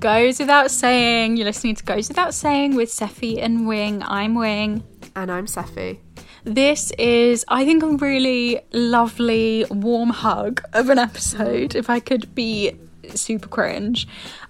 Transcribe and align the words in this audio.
Goes 0.00 0.38
without 0.38 0.70
saying, 0.70 1.36
you're 1.36 1.44
listening 1.44 1.74
to 1.74 1.84
Goes 1.84 2.08
Without 2.08 2.32
Saying 2.32 2.74
with 2.74 2.88
Seffi 2.88 3.36
and 3.38 3.68
Wing. 3.68 4.02
I'm 4.02 4.34
Wing. 4.34 4.82
And 5.14 5.30
I'm 5.30 5.44
Seffi. 5.44 5.98
This 6.42 6.90
is, 6.92 7.44
I 7.48 7.66
think, 7.66 7.82
a 7.82 7.88
really 7.88 8.62
lovely, 8.72 9.66
warm 9.70 10.08
hug 10.08 10.62
of 10.72 10.88
an 10.88 10.98
episode. 10.98 11.74
If 11.74 11.90
I 11.90 12.00
could 12.00 12.34
be 12.34 12.78
super 13.14 13.48
cringe, 13.48 14.06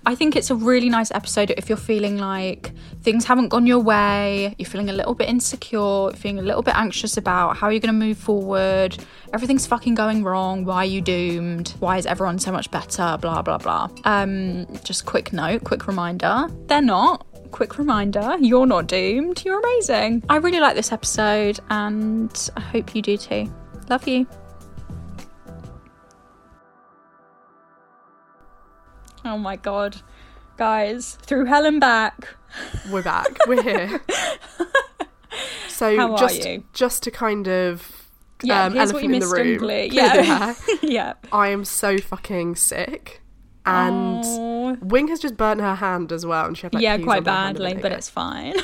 I 0.07 0.15
think 0.15 0.37
it's 0.37 0.51
a 0.51 0.55
really 0.55 0.89
nice 0.89 1.11
episode 1.11 1.51
if 1.57 1.69
you're 1.69 1.79
feeling 1.79 2.19
like 2.19 2.73
things 3.03 3.25
haven't 3.25 3.49
gone 3.49 3.67
your 3.67 3.79
way, 3.79 4.55
you're 4.59 4.69
feeling 4.69 4.91
a 4.91 4.93
little 4.93 5.15
bit 5.15 5.29
insecure, 5.29 6.11
feeling 6.13 6.39
a 6.39 6.43
little 6.43 6.63
bit 6.63 6.75
anxious 6.77 7.17
about 7.17 7.57
how 7.57 7.69
you're 7.69 7.81
going 7.81 7.95
to 7.95 8.07
move 8.07 8.19
forward, 8.19 8.97
everything's 9.33 9.67
fucking 9.67 9.95
going 9.95 10.25
wrong, 10.25 10.65
why 10.65 10.77
are 10.77 10.85
you 10.85 11.01
doomed, 11.01 11.75
why 11.79 11.99
is 11.99 12.07
everyone 12.07 12.39
so 12.39 12.53
much 12.53 12.71
better, 12.71 13.17
blah, 13.21 13.43
blah, 13.43 13.59
blah. 13.59 13.89
Um, 14.05 14.67
just 14.85 15.07
quick 15.07 15.33
note, 15.33 15.65
quick 15.65 15.87
reminder, 15.87 16.49
they're 16.67 16.83
not. 16.83 17.27
Quick 17.51 17.79
reminder 17.79 18.37
you're 18.39 18.65
not 18.65 18.87
doomed 18.87 19.45
you're 19.45 19.59
amazing. 19.59 20.23
I 20.29 20.37
really 20.37 20.61
like 20.61 20.77
this 20.77 20.93
episode 20.93 21.59
and 21.69 22.51
i 22.57 22.61
hope 22.61 22.95
you 22.95 23.03
do 23.03 23.17
too. 23.17 23.53
Love 23.89 24.07
you 24.07 24.29
oh 29.25 29.39
my 29.39 29.57
god 29.57 30.03
guys 30.57 31.17
through 31.23 31.47
hell 31.47 31.65
and 31.65 31.81
back 31.81 32.37
We're 32.91 33.03
back. 33.03 33.39
We're 33.47 33.63
here. 33.63 34.01
So 35.69 35.97
How 35.97 36.15
just 36.17 36.47
just 36.75 37.03
to 37.05 37.11
kind 37.11 37.49
of 37.49 38.07
yeah 38.43 38.65
um, 38.65 38.75
here's 38.75 38.93
what 38.93 39.03
elephant 39.03 39.05
you 39.05 39.15
in 39.15 39.21
the 39.21 39.27
missed 39.27 39.61
room. 39.63 39.71
Yeah 39.93 40.55
yeah 40.83 41.13
I 41.33 41.49
am 41.49 41.65
so 41.65 41.97
fucking 41.97 42.57
sick. 42.57 43.23
And. 43.65 44.25
Wing 44.83 45.09
has 45.09 45.21
just 45.21 45.37
burnt 45.37 45.61
her 45.61 45.77
hand 45.77 46.13
as 46.13 46.27
well, 46.27 46.47
and 46.47 46.57
she 46.57 46.63
had 46.63 46.75
like 46.75 46.83
yeah, 46.83 46.99
quite 46.99 47.19
on 47.21 47.25
her 47.25 47.31
hand 47.31 47.57
a 47.57 47.61
badly, 47.61 47.81
but 47.81 47.93
it's 47.93 48.09
fine. 48.11 48.55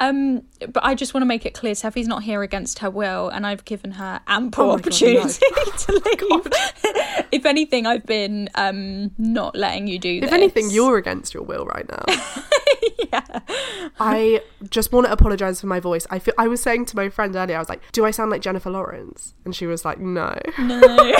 Um, 0.00 0.42
but 0.72 0.84
I 0.84 0.94
just 0.94 1.14
want 1.14 1.22
to 1.22 1.26
make 1.26 1.46
it 1.46 1.54
clear, 1.54 1.74
Seffi's 1.74 2.08
not 2.08 2.22
here 2.22 2.42
against 2.42 2.80
her 2.80 2.90
will, 2.90 3.28
and 3.28 3.46
I've 3.46 3.64
given 3.64 3.92
her 3.92 4.20
ample 4.26 4.64
Oh 4.64 4.66
my 4.66 4.72
God, 4.72 4.80
opportunity 4.80 5.18
no. 5.18 5.64
to 5.76 5.92
leave. 5.92 6.52
if 7.32 7.46
anything, 7.46 7.86
I've 7.86 8.06
been 8.06 8.48
um 8.54 9.12
not 9.18 9.56
letting 9.56 9.86
you 9.86 9.98
do 9.98 10.20
this. 10.20 10.28
If 10.28 10.34
anything, 10.34 10.70
you're 10.70 10.96
against 10.96 11.34
your 11.34 11.42
will 11.42 11.64
right 11.66 11.88
now. 11.88 12.04
yeah. 13.12 13.40
I 14.00 14.42
just 14.68 14.92
want 14.92 15.06
to 15.06 15.12
apologize 15.12 15.60
for 15.60 15.66
my 15.66 15.80
voice. 15.80 16.06
I 16.10 16.18
feel 16.18 16.34
I 16.38 16.48
was 16.48 16.60
saying 16.62 16.86
to 16.86 16.96
my 16.96 17.08
friend 17.08 17.34
earlier, 17.36 17.56
I 17.56 17.60
was 17.60 17.68
like, 17.68 17.80
"Do 17.92 18.04
I 18.04 18.10
sound 18.10 18.30
like 18.30 18.42
Jennifer 18.42 18.70
Lawrence?" 18.70 19.34
And 19.44 19.54
she 19.54 19.66
was 19.66 19.84
like, 19.84 19.98
"No." 19.98 20.36
No. 20.58 21.12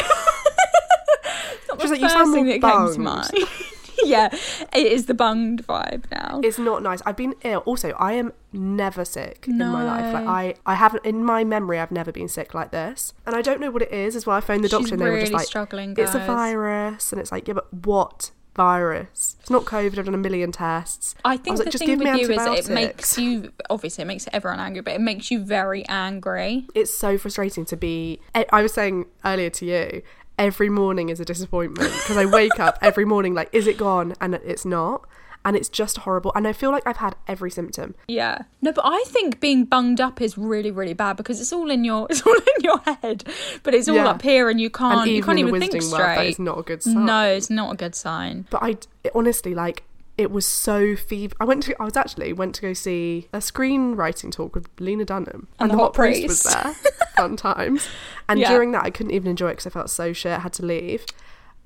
She's 1.81 1.91
like, 1.91 2.01
"You 2.01 2.09
sound 2.09 2.31
more 2.31 2.45
that 2.45 3.64
came 4.05 4.31
to 4.31 4.31
bunged." 4.31 4.33
mind. 4.33 4.71
yeah, 4.73 4.79
it 4.81 4.93
is 4.93 5.07
the 5.07 5.15
bunged 5.15 5.67
vibe 5.67 6.11
now. 6.11 6.41
It's 6.43 6.59
not 6.59 6.83
nice. 6.83 7.01
I've 7.07 7.17
been 7.17 7.35
ill. 7.43 7.61
Also, 7.61 7.91
I 7.93 8.13
am 8.13 8.33
never 8.53 9.05
sick 9.05 9.45
in 9.49 9.59
my 9.59 9.85
life. 9.85 10.15
Like 10.15 10.25
No. 10.25 10.31
I, 10.31 10.55
I 10.67 10.75
haven't 10.75 11.05
in 11.05 11.25
my 11.25 11.45
memory. 11.45 11.79
I've 11.81 11.91
never 11.91 12.13
been 12.13 12.29
sick 12.29 12.55
like 12.55 12.71
this, 12.71 13.13
and 13.27 13.35
I 13.35 13.43
don't 13.43 13.61
know 13.61 13.71
what 13.71 13.83
it 13.83 13.93
is. 13.93 14.17
As 14.17 14.27
well, 14.27 14.37
I 14.37 14.41
phoned 14.41 14.65
the 14.65 14.69
She's 14.69 14.79
doctor 14.79 14.95
and 14.95 15.01
they 15.03 15.11
were 15.11 15.21
just 15.21 15.31
really 15.31 15.39
like, 15.41 15.47
struggling, 15.47 15.95
"It's 15.97 16.15
a 16.15 16.19
virus," 16.19 17.13
and 17.13 17.21
it's 17.21 17.33
like, 17.33 17.49
"Yeah, 17.49 17.55
but 17.55 17.73
what 17.73 18.31
virus? 18.55 19.37
It's 19.41 19.51
not 19.51 19.65
COVID. 19.65 19.99
I've 19.99 20.05
done 20.05 20.15
a 20.15 20.19
million 20.19 20.53
tests." 20.53 21.15
I 21.25 21.37
think 21.37 21.55
was 21.55 21.61
like, 21.61 21.67
the 21.67 21.71
"Just 21.73 21.85
thing 21.85 21.99
with 21.99 22.21
you 22.21 22.31
is 22.33 22.69
it 22.69 22.73
makes 22.73 23.19
you 23.19 23.53
obviously 23.71 24.03
it 24.03 24.07
makes 24.07 24.29
everyone 24.33 24.61
angry, 24.61 24.83
but 24.83 24.95
it 24.95 25.01
makes 25.01 25.31
you 25.31 25.45
very 25.45 25.87
angry. 25.89 26.67
It's 26.75 26.97
so 26.97 27.19
frustrating 27.19 27.65
to 27.67 27.77
be. 27.77 28.21
I 28.35 28.47
I 28.53 28.63
was 28.63 28.73
saying 28.73 29.07
earlier 29.25 29.51
to 29.51 29.67
you. 29.67 30.03
Every 30.39 30.69
morning 30.69 31.09
is 31.11 31.21
a 31.21 31.25
disappointment 31.25 31.93
because 31.93 32.17
I 32.17 32.27
wake 32.27 32.59
up 32.59 32.79
every 32.83 33.05
morning 33.05 33.35
like, 33.35 33.49
is 33.53 33.67
it 33.67 33.77
gone? 33.79 34.15
And 34.21 34.35
it's 34.35 34.65
not. 34.65 35.07
And 35.47 35.57
it's 35.57 35.69
just 35.69 35.99
horrible. 35.99 36.33
And 36.35 36.49
I 36.49 36.53
feel 36.55 36.71
like 36.71 36.87
I've 36.87 36.97
had 36.97 37.17
every 37.29 37.51
symptom. 37.51 37.95
Yeah. 38.09 38.45
No, 38.63 38.73
but 38.73 38.83
I 38.85 39.05
think 39.07 39.41
being 39.41 39.67
bunged 39.67 40.01
up 40.01 40.21
is 40.23 40.39
really, 40.39 40.71
really 40.71 40.95
bad 40.95 41.17
because 41.19 41.39
it's 41.41 41.53
all 41.53 41.71
in 41.71 41.85
your 41.85 42.07
it's 42.11 42.23
all 42.27 42.35
in 42.35 42.63
your 42.63 42.79
head. 42.81 43.25
But 43.63 43.75
it's 43.75 43.87
all 43.89 43.95
Yeah. 43.97 44.09
up 44.09 44.23
here 44.23 44.49
and 44.49 44.59
you 44.61 44.71
can't 44.71 45.03
and 45.03 45.11
you 45.11 45.23
can't 45.23 45.39
even 45.39 45.61
think 45.61 45.73
straight. 45.83 45.93
world, 45.93 46.19
that 46.19 46.27
is 46.27 46.39
not 46.39 46.59
a 46.59 46.63
good 46.63 46.83
sign. 46.83 47.05
No, 47.05 47.27
it's 47.29 47.51
not 47.51 47.73
a 47.75 47.77
good 47.77 47.95
sign. 47.95 48.47
but 48.51 48.63
I 48.63 48.77
honestly 49.15 49.55
like 49.55 49.85
it 50.17 50.31
was 50.31 50.47
so 50.47 50.95
fever. 50.97 51.35
I 51.41 51.45
went 51.45 51.63
to 51.65 51.75
I 51.81 51.85
was 51.85 51.97
actually 51.97 52.33
went 52.33 52.55
to 52.57 52.63
go 52.63 52.73
see 52.73 53.29
a 53.33 53.39
screenwriting 53.39 54.31
talk 54.33 54.55
with 54.55 54.69
Lena 54.79 55.05
Dunham 55.05 55.49
And 55.59 55.71
the 55.71 55.77
Hot 55.77 55.93
Priest. 55.95 56.29
was 56.29 56.43
there. 56.45 56.75
Fun 57.17 57.37
times. 57.37 57.89
And 58.29 58.39
Yeah. 58.41 58.51
during 58.51 58.73
that, 58.73 58.85
I 58.85 58.91
couldn't 58.91 59.13
even 59.13 59.29
enjoy 59.31 59.49
it 59.49 59.53
because 59.53 59.67
I 59.67 59.71
felt 59.71 59.91
so 59.91 60.13
shit. 60.13 60.33
I 60.33 60.39
had 60.41 60.53
to 60.55 60.65
leave. 60.65 61.05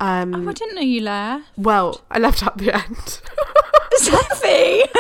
Um, 0.01 0.35
Oh, 0.47 0.51
I 0.51 0.53
didn't 0.53 0.77
know 0.77 0.81
you 0.81 1.01
left. 1.03 1.47
well, 1.57 2.01
I 2.11 2.19
left 2.19 2.43
at 2.47 2.57
the 2.57 2.75
end. 2.75 3.21
Sophie! 3.97 4.85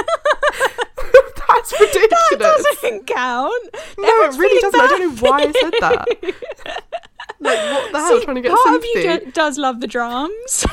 That's 1.49 1.73
ridiculous. 1.81 2.39
that 2.39 2.77
doesn't 2.83 3.07
count. 3.07 3.69
no, 3.99 4.09
Everyone's 4.09 4.37
it 4.37 4.39
really 4.41 4.61
doesn't. 4.61 4.81
I 4.81 4.87
don't 4.89 5.01
know 5.23 5.29
why 5.29 5.39
I 5.43 5.53
said 5.53 5.73
that. 5.81 6.07
like, 7.41 7.59
what 7.73 7.93
the 7.93 7.99
hell? 7.99 8.09
See, 8.19 8.25
trying 8.25 8.37
to 8.37 8.43
get 8.43 8.57
part 8.65 8.77
of 8.77 8.85
you 8.85 9.03
do- 9.21 9.31
does 9.33 9.59
love 9.59 9.81
the 9.81 9.87
drums. 9.87 10.67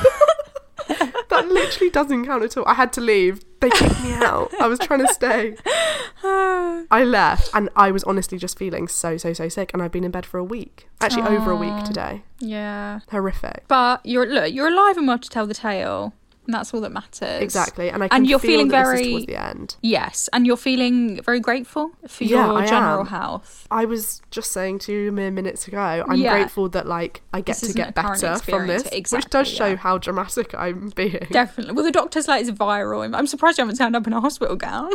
That 1.28 1.48
literally 1.48 1.90
doesn't 1.90 2.24
count 2.26 2.44
at 2.44 2.56
all. 2.56 2.64
I 2.66 2.74
had 2.74 2.92
to 2.94 3.00
leave. 3.00 3.44
They 3.60 3.68
kicked 3.68 4.02
me 4.02 4.12
out. 4.12 4.50
I 4.60 4.68
was 4.68 4.78
trying 4.78 5.00
to 5.00 5.12
stay. 5.12 5.56
I 6.24 7.04
left 7.04 7.50
and 7.52 7.68
I 7.74 7.90
was 7.90 8.04
honestly 8.04 8.38
just 8.38 8.56
feeling 8.56 8.86
so, 8.88 9.16
so, 9.16 9.32
so 9.32 9.48
sick. 9.48 9.70
And 9.74 9.82
I've 9.82 9.92
been 9.92 10.04
in 10.04 10.12
bed 10.12 10.24
for 10.24 10.38
a 10.38 10.44
week. 10.44 10.88
Actually, 11.00 11.36
over 11.36 11.50
a 11.50 11.56
week 11.56 11.72
ah, 11.72 11.84
today. 11.84 12.22
yeah. 12.38 13.00
Horrific. 13.10 13.64
But 13.68 14.06
you're 14.06 14.26
look, 14.26 14.52
you're 14.52 14.68
alive 14.68 14.96
and 14.96 15.06
well 15.08 15.18
to 15.18 15.28
tell 15.28 15.46
the 15.46 15.54
tale. 15.54 16.14
And 16.46 16.54
that's 16.54 16.72
all 16.72 16.80
that 16.82 16.92
matters. 16.92 17.42
Exactly. 17.42 17.90
And 17.90 18.04
I 18.04 18.08
can 18.08 18.16
And 18.18 18.26
you're 18.28 18.38
feel 18.38 18.50
feeling 18.52 18.68
that 18.68 18.78
this 18.84 18.88
very 18.88 19.00
is 19.02 19.08
towards 19.08 19.26
the 19.26 19.36
end. 19.36 19.76
Yes, 19.82 20.28
and 20.32 20.46
you're 20.46 20.56
feeling 20.56 21.20
very 21.22 21.40
grateful 21.40 21.90
for 22.06 22.22
Yeah, 22.24 22.46
your 22.46 22.58
I 22.58 22.66
general 22.66 23.00
am. 23.00 23.06
health. 23.06 23.66
I 23.70 23.84
was 23.84 24.22
just 24.30 24.52
saying 24.52 24.78
to 24.80 24.92
you 24.92 25.10
mere 25.12 25.30
minutes 25.32 25.66
ago, 25.66 26.04
I'm 26.08 26.18
Yeah. 26.18 26.32
grateful 26.32 26.68
that 26.70 26.86
like 26.86 27.22
I 27.32 27.40
get 27.40 27.58
This 27.58 27.70
to 27.72 27.74
get 27.74 27.94
better 27.94 28.36
from 28.38 28.66
this, 28.68 28.82
experience. 28.82 29.12
which 29.12 29.26
does 29.30 29.48
show 29.48 29.66
yeah. 29.66 29.76
how 29.76 29.98
dramatic 29.98 30.54
I'm 30.54 30.90
being. 30.90 31.26
Definitely. 31.30 31.74
Well, 31.74 31.84
the 31.84 31.90
doctor's 31.90 32.28
like 32.28 32.42
it's 32.46 32.50
viral. 32.56 33.12
I'm 33.16 33.26
surprised 33.26 33.58
you 33.58 33.62
haven't 33.62 33.76
turned 33.78 33.96
up 33.96 34.06
in 34.06 34.12
a 34.12 34.20
hospital 34.20 34.54
gown. 34.56 34.92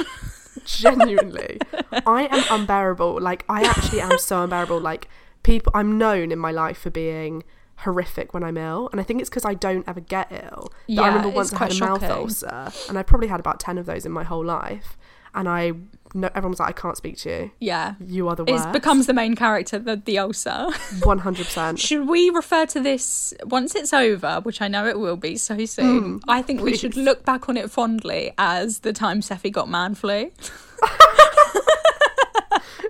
Genuinely, 0.65 1.59
I 2.05 2.27
am 2.31 2.61
unbearable. 2.61 3.19
Like 3.21 3.43
I 3.49 3.63
actually 3.63 4.01
am 4.01 4.17
so 4.17 4.43
unbearable. 4.43 4.79
Like 4.79 5.07
people, 5.43 5.71
I'm 5.75 5.97
known 5.97 6.31
in 6.31 6.39
my 6.39 6.51
life 6.51 6.77
for 6.79 6.89
being 6.89 7.43
horrific 7.81 8.33
when 8.33 8.43
I'm 8.43 8.57
ill, 8.57 8.89
and 8.91 8.99
I 8.99 9.03
think 9.03 9.21
it's 9.21 9.29
because 9.29 9.45
I 9.45 9.53
don't 9.53 9.87
ever 9.87 9.99
get 9.99 10.31
ill. 10.31 10.71
Yeah, 10.87 11.01
I 11.01 11.07
remember 11.07 11.29
once 11.29 11.53
I 11.53 11.57
had 11.57 11.71
a 11.73 11.77
quite 11.77 11.89
mouth 11.89 12.03
ulcer, 12.03 12.71
and 12.89 12.97
I 12.97 13.03
probably 13.03 13.27
had 13.27 13.39
about 13.39 13.59
ten 13.59 13.77
of 13.77 13.85
those 13.85 14.05
in 14.05 14.11
my 14.11 14.23
whole 14.23 14.43
life, 14.45 14.97
and 15.35 15.47
I. 15.47 15.73
No, 16.13 16.27
everyone 16.35 16.51
was 16.51 16.59
like, 16.59 16.77
"I 16.77 16.81
can't 16.81 16.97
speak 16.97 17.15
to 17.19 17.29
you. 17.29 17.51
yeah. 17.59 17.93
You 18.05 18.27
are 18.27 18.35
the 18.35 18.43
It 18.43 18.73
becomes 18.73 19.07
the 19.07 19.13
main 19.13 19.33
character, 19.33 19.79
the, 19.79 19.95
the 19.95 20.19
ulcer. 20.19 20.67
one 21.03 21.19
hundred 21.19 21.45
percent. 21.45 21.79
Should 21.79 22.09
we 22.09 22.29
refer 22.31 22.65
to 22.65 22.81
this 22.81 23.33
once 23.45 23.73
it's 23.75 23.93
over, 23.93 24.41
which 24.43 24.61
I 24.61 24.67
know 24.67 24.85
it 24.87 24.99
will 24.99 25.15
be 25.15 25.37
so 25.37 25.63
soon? 25.65 26.19
Mm, 26.19 26.23
I 26.27 26.41
think 26.41 26.59
we 26.59 26.75
should 26.75 26.97
look 26.97 27.23
back 27.23 27.47
on 27.47 27.55
it 27.55 27.71
fondly 27.71 28.33
as 28.37 28.79
the 28.79 28.91
time 28.91 29.21
Seffi 29.21 29.49
got 29.53 29.69
man 29.69 29.95
flu. 29.95 30.31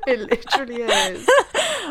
It 0.08 0.20
literally 0.20 0.82
is. 0.84 1.30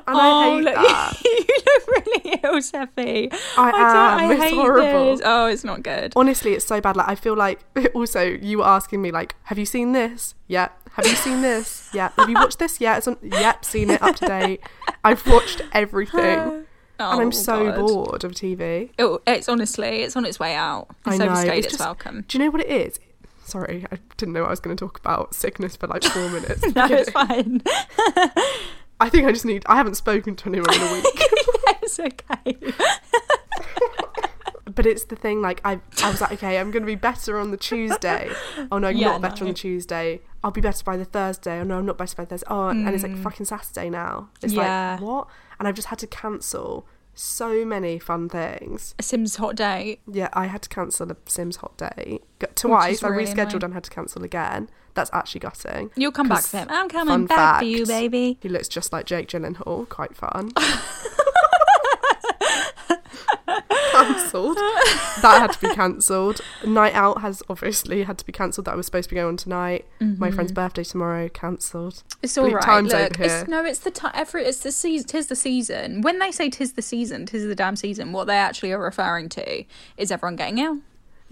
And 0.06 0.16
I 0.16 0.46
oh, 0.46 0.56
hate 0.56 0.64
look, 0.64 0.74
that. 0.74 1.24
you 1.24 1.46
look 1.66 2.06
really 2.06 2.40
ill, 2.42 2.54
Seffi. 2.60 3.32
I 3.58 3.70
don't- 3.70 3.80
am. 4.24 4.30
It's 4.32 4.42
hate 4.44 4.54
horrible. 4.54 5.10
this. 5.16 5.20
Oh, 5.24 5.46
it's 5.46 5.64
not 5.64 5.82
good. 5.82 6.12
Honestly, 6.16 6.54
it's 6.54 6.64
so 6.66 6.80
bad. 6.80 6.96
Like 6.96 7.08
I 7.08 7.14
feel 7.14 7.34
like 7.36 7.60
also 7.94 8.22
you 8.22 8.58
were 8.58 8.66
asking 8.66 9.02
me 9.02 9.10
like, 9.10 9.34
have 9.44 9.58
you 9.58 9.66
seen 9.66 9.92
this? 9.92 10.34
Yeah. 10.48 10.68
Have 10.94 11.06
you 11.06 11.14
seen 11.14 11.42
this? 11.42 11.88
Yeah. 11.94 12.10
Have 12.16 12.28
you 12.28 12.34
watched 12.34 12.58
this? 12.58 12.80
Yeah. 12.80 12.96
It's 12.96 13.06
on. 13.08 13.16
Yep. 13.22 13.64
Seen 13.64 13.90
it 13.90 14.02
up 14.02 14.16
to 14.16 14.26
date. 14.26 14.60
I've 15.04 15.24
watched 15.26 15.62
everything, 15.72 16.38
Oh, 16.38 16.64
and 16.98 17.20
I'm 17.22 17.28
oh, 17.28 17.30
so 17.30 17.64
God. 17.72 17.76
bored 17.76 18.24
of 18.24 18.32
TV. 18.32 18.90
It- 18.90 18.90
oh, 18.98 19.20
it's 19.26 19.48
honestly, 19.48 20.02
it's 20.02 20.16
on 20.16 20.24
its 20.24 20.38
way 20.40 20.54
out. 20.54 20.88
I 21.06 21.10
It's 21.10 21.18
know. 21.20 21.26
overstayed 21.26 21.58
it's 21.58 21.66
its 21.68 21.74
just- 21.76 21.86
welcome. 21.86 22.24
Do 22.26 22.38
you 22.38 22.44
know 22.44 22.50
what 22.50 22.60
it 22.62 22.68
is? 22.68 22.98
Sorry, 23.50 23.87
I 23.91 23.99
didn't 24.17 24.35
know 24.35 24.44
I 24.44 24.50
was 24.50 24.61
going 24.61 24.76
to 24.76 24.85
talk 24.85 24.99
about 24.99 25.35
sickness 25.35 25.76
for 25.76 25.87
like 25.88 26.05
four 26.05 26.29
minutes. 26.31 26.62
No, 26.75 26.87
it's 26.91 27.11
fine. 27.11 27.62
I 29.00 29.08
think 29.08 29.26
I 29.26 29.32
just 29.32 29.44
need. 29.44 29.64
I 29.67 29.76
haven't 29.76 29.94
spoken 29.97 30.37
to 30.37 30.49
anyone 30.49 30.73
in 30.75 30.81
a 30.82 30.93
week. 30.93 31.05
it's 31.82 31.99
okay. 31.99 32.56
but 34.75 34.87
it's 34.87 35.05
the 35.05 35.17
thing. 35.17 35.41
Like 35.41 35.61
I, 35.64 35.81
I 36.02 36.11
was 36.11 36.20
like, 36.20 36.32
okay, 36.32 36.58
I'm 36.58 36.70
going 36.70 36.82
to 36.82 36.87
be 36.87 36.94
better 36.94 37.38
on 37.38 37.50
the 37.50 37.56
Tuesday. 37.56 38.31
Oh 38.70 38.79
no, 38.79 38.88
Yeah, 38.88 39.08
not 39.12 39.23
better 39.23 39.44
on 39.44 39.49
the 39.49 39.55
Tuesday. 39.55 40.20
I'll 40.44 40.50
be 40.50 40.61
better 40.61 40.82
by 40.85 40.96
the 40.96 41.05
Thursday. 41.05 41.61
Oh 41.61 41.64
no, 41.64 41.79
I'm 41.79 41.87
not 41.87 41.99
better 41.99 42.17
by 42.17 42.25
the 42.25 42.31
Thursday. 42.31 42.46
Oh, 42.50 42.69
and 42.69 42.88
it's 42.88 43.03
like 43.03 43.17
fucking 43.17 43.46
Saturday 43.46 43.91
now. 43.91 44.31
It's 44.43 44.53
Mm. 44.55 44.58
Yeah. 44.58 44.93
like 44.93 45.00
what? 45.03 45.29
And 45.58 45.69
I've 45.69 45.75
just 45.75 45.88
had 45.88 45.99
to 46.00 46.06
cancel 46.06 46.87
so 47.20 47.64
many 47.64 47.99
fun 47.99 48.28
things. 48.28 48.94
A 48.99 49.02
Sims 49.02 49.37
hot 49.37 49.56
day. 49.56 50.00
Yeah, 50.11 50.28
I 50.32 50.46
had 50.46 50.62
to 50.62 50.69
cancel 50.69 51.11
a 51.11 51.17
Sims 51.26 51.56
hot 51.56 51.76
day 51.76 52.20
twice. 52.55 53.02
I 53.02 53.08
rescheduled 53.08 53.38
annoying. 53.38 53.64
and 53.64 53.75
had 53.75 53.84
to 53.84 53.90
cancel 53.90 54.25
again. 54.25 54.70
That's 54.94 55.11
actually 55.12 55.40
gutting. 55.40 55.90
You'll 55.96 56.12
come 56.12 56.28
back 56.28 56.44
to 56.44 56.58
him. 56.58 56.69
I'm 56.70 56.88
coming 56.88 57.26
back 57.26 57.61
for 57.61 57.64
you, 57.64 57.87
baby. 57.87 58.38
He 58.40 58.49
looks 58.49 58.69
just 58.69 58.93
like 58.93 59.06
Jake 59.06 59.28
Gyllenhaal. 59.28 59.88
Quite 59.88 60.17
fun. 60.17 60.52
cancelled. 64.06 64.56
That 64.56 65.38
had 65.41 65.52
to 65.52 65.61
be 65.61 65.75
cancelled. 65.75 66.41
Night 66.64 66.94
out 66.94 67.20
has 67.20 67.43
obviously 67.49 68.02
had 68.05 68.19
to 68.19 68.25
be 68.26 68.32
cancelled. 68.32 68.64
That 68.67 68.73
I 68.73 68.76
was 68.76 68.87
supposed 68.87 69.08
to 69.08 69.14
be 69.14 69.17
going 69.17 69.29
on 69.29 69.37
tonight. 69.37 69.87
My 70.00 70.31
friend's 70.31 70.52
birthday 70.52 70.85
tomorrow. 70.85 71.29
Cancelled. 71.29 72.02
It's 72.23 72.37
all 72.38 72.44
Bleak 72.44 72.56
right. 72.56 72.64
times 72.64 72.93
Look, 72.93 73.19
it's 73.20 73.49
no, 73.49 73.64
it's 73.64 73.81
the 73.81 73.91
time. 73.91 74.12
Every 74.14 74.44
it's 74.44 74.61
the 74.61 74.73
season. 74.73 75.06
Tis 75.08 75.26
the 75.29 75.37
season. 75.37 76.00
When 76.02 76.19
they 76.19 76.31
say 76.31 76.50
tis 76.50 76.73
the 76.75 76.82
season, 76.82 77.26
tis 77.26 77.44
the 77.44 77.55
damn 77.55 77.76
season. 77.76 78.12
What 78.12 78.26
they 78.26 78.37
actually 78.37 78.73
are 78.73 78.82
referring 78.82 79.29
to 79.31 79.64
is 79.97 80.11
everyone 80.11 80.37
getting 80.37 80.58
ill. 80.58 80.79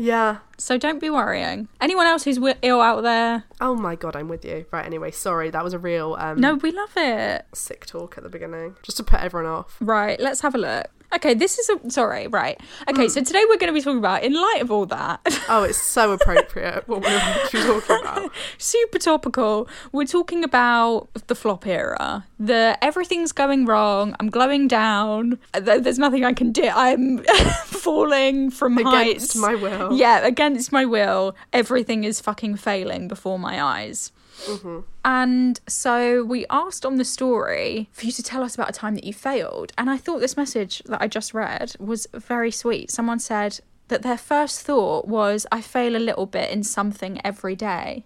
Yeah. 0.01 0.39
So 0.59 0.79
don't 0.79 1.01
be 1.01 1.11
worrying. 1.11 1.67
Anyone 1.81 2.07
else 2.07 2.23
who's 2.23 2.37
wi- 2.37 2.57
ill 2.63 2.81
out 2.81 3.03
there? 3.03 3.45
Oh 3.61 3.75
my 3.75 3.97
god, 3.97 4.15
I'm 4.15 4.29
with 4.29 4.45
you. 4.45 4.65
Right. 4.71 4.87
Anyway, 4.87 5.11
sorry. 5.11 5.51
That 5.51 5.65
was 5.65 5.73
a 5.73 5.79
real 5.79 6.17
um, 6.21 6.41
No, 6.41 6.55
we 6.55 6.71
love 6.71 6.93
it. 6.97 7.47
sick 7.53 7.85
talk 7.85 8.17
at 8.17 8.23
the 8.23 8.31
beginning, 8.31 8.77
just 8.83 8.97
to 8.99 9.03
put 9.05 9.21
everyone 9.21 9.51
off. 9.51 9.77
Right, 9.81 10.21
let's 10.21 10.43
have 10.43 10.55
a 10.55 10.59
look. 10.59 10.87
Okay, 11.15 11.33
this 11.35 11.59
is 11.59 11.69
a 11.71 11.91
sorry. 11.91 12.27
Right. 12.27 12.61
Okay, 12.89 13.07
Mm. 13.07 13.11
so 13.11 13.23
today 13.23 13.43
we're 13.49 13.57
going 13.57 13.73
to 13.73 13.79
be 13.79 13.81
talking 13.81 13.99
about, 13.99 14.23
in 14.23 14.35
light 14.35 14.59
of 14.61 14.71
all 14.71 14.85
that, 14.87 15.21
Oh, 15.49 15.63
it's 15.63 15.81
so 15.81 16.13
appropriate 16.13 16.87
what 16.87 17.01
we're 17.03 17.19
talking 17.81 18.01
about. 18.03 18.31
super 18.59 18.99
topical. 18.99 19.69
We're 19.91 20.07
talking 20.07 20.45
about 20.45 21.09
the 21.29 21.35
flop 21.35 21.67
era. 21.67 22.27
The 22.39 22.77
everything's 22.83 23.33
going 23.33 23.65
wrong. 23.65 24.15
I'm 24.21 24.29
glowing 24.29 24.69
down. 24.69 25.39
There's 25.59 25.99
nothing 25.99 26.25
I 26.25 26.33
can 26.35 26.53
do. 26.53 26.65
I'm 26.75 27.19
falling 27.65 28.51
from 28.51 28.77
Against 28.79 28.93
heights. 29.33 29.37
my 29.37 29.55
will. 29.55 29.93
Yeah, 29.95 30.21
against 30.27 30.73
my 30.73 30.85
will. 30.85 31.35
Everything 31.53 32.05
is 32.05 32.21
fucking 32.21 32.57
failing 32.57 33.09
before 33.09 33.39
my 33.39 33.63
eyes. 33.63 34.13
Mm-hmm. 34.47 34.81
And 35.05 35.61
so 35.69 36.25
we 36.25 36.47
asked 36.51 36.87
on 36.87 36.97
the 36.97 37.05
story 37.05 37.89
for 37.93 38.07
you 38.07 38.13
to 38.13 38.23
tell 38.23 38.43
us 38.43 38.55
about 38.55 38.71
a 38.71 38.73
time 38.73 38.95
that 38.95 39.05
you 39.05 39.13
failed. 39.13 39.73
And 39.77 39.91
I 39.91 39.97
thought 39.97 40.21
this 40.21 40.37
message 40.37 40.83
that 40.87 41.03
I 41.03 41.09
just 41.09 41.35
read 41.35 41.75
was 41.79 42.07
very 42.15 42.51
sweet. 42.51 42.91
Someone 42.91 43.19
said 43.19 43.61
that 43.89 44.03
their 44.03 44.19
first 44.19 44.63
thought 44.63 45.09
was, 45.09 45.47
I 45.51 45.61
fail 45.61 45.97
a 45.97 45.99
little 45.99 46.27
bit 46.27 46.51
in 46.51 46.63
something 46.63 47.21
every 47.25 47.57
day, 47.57 48.05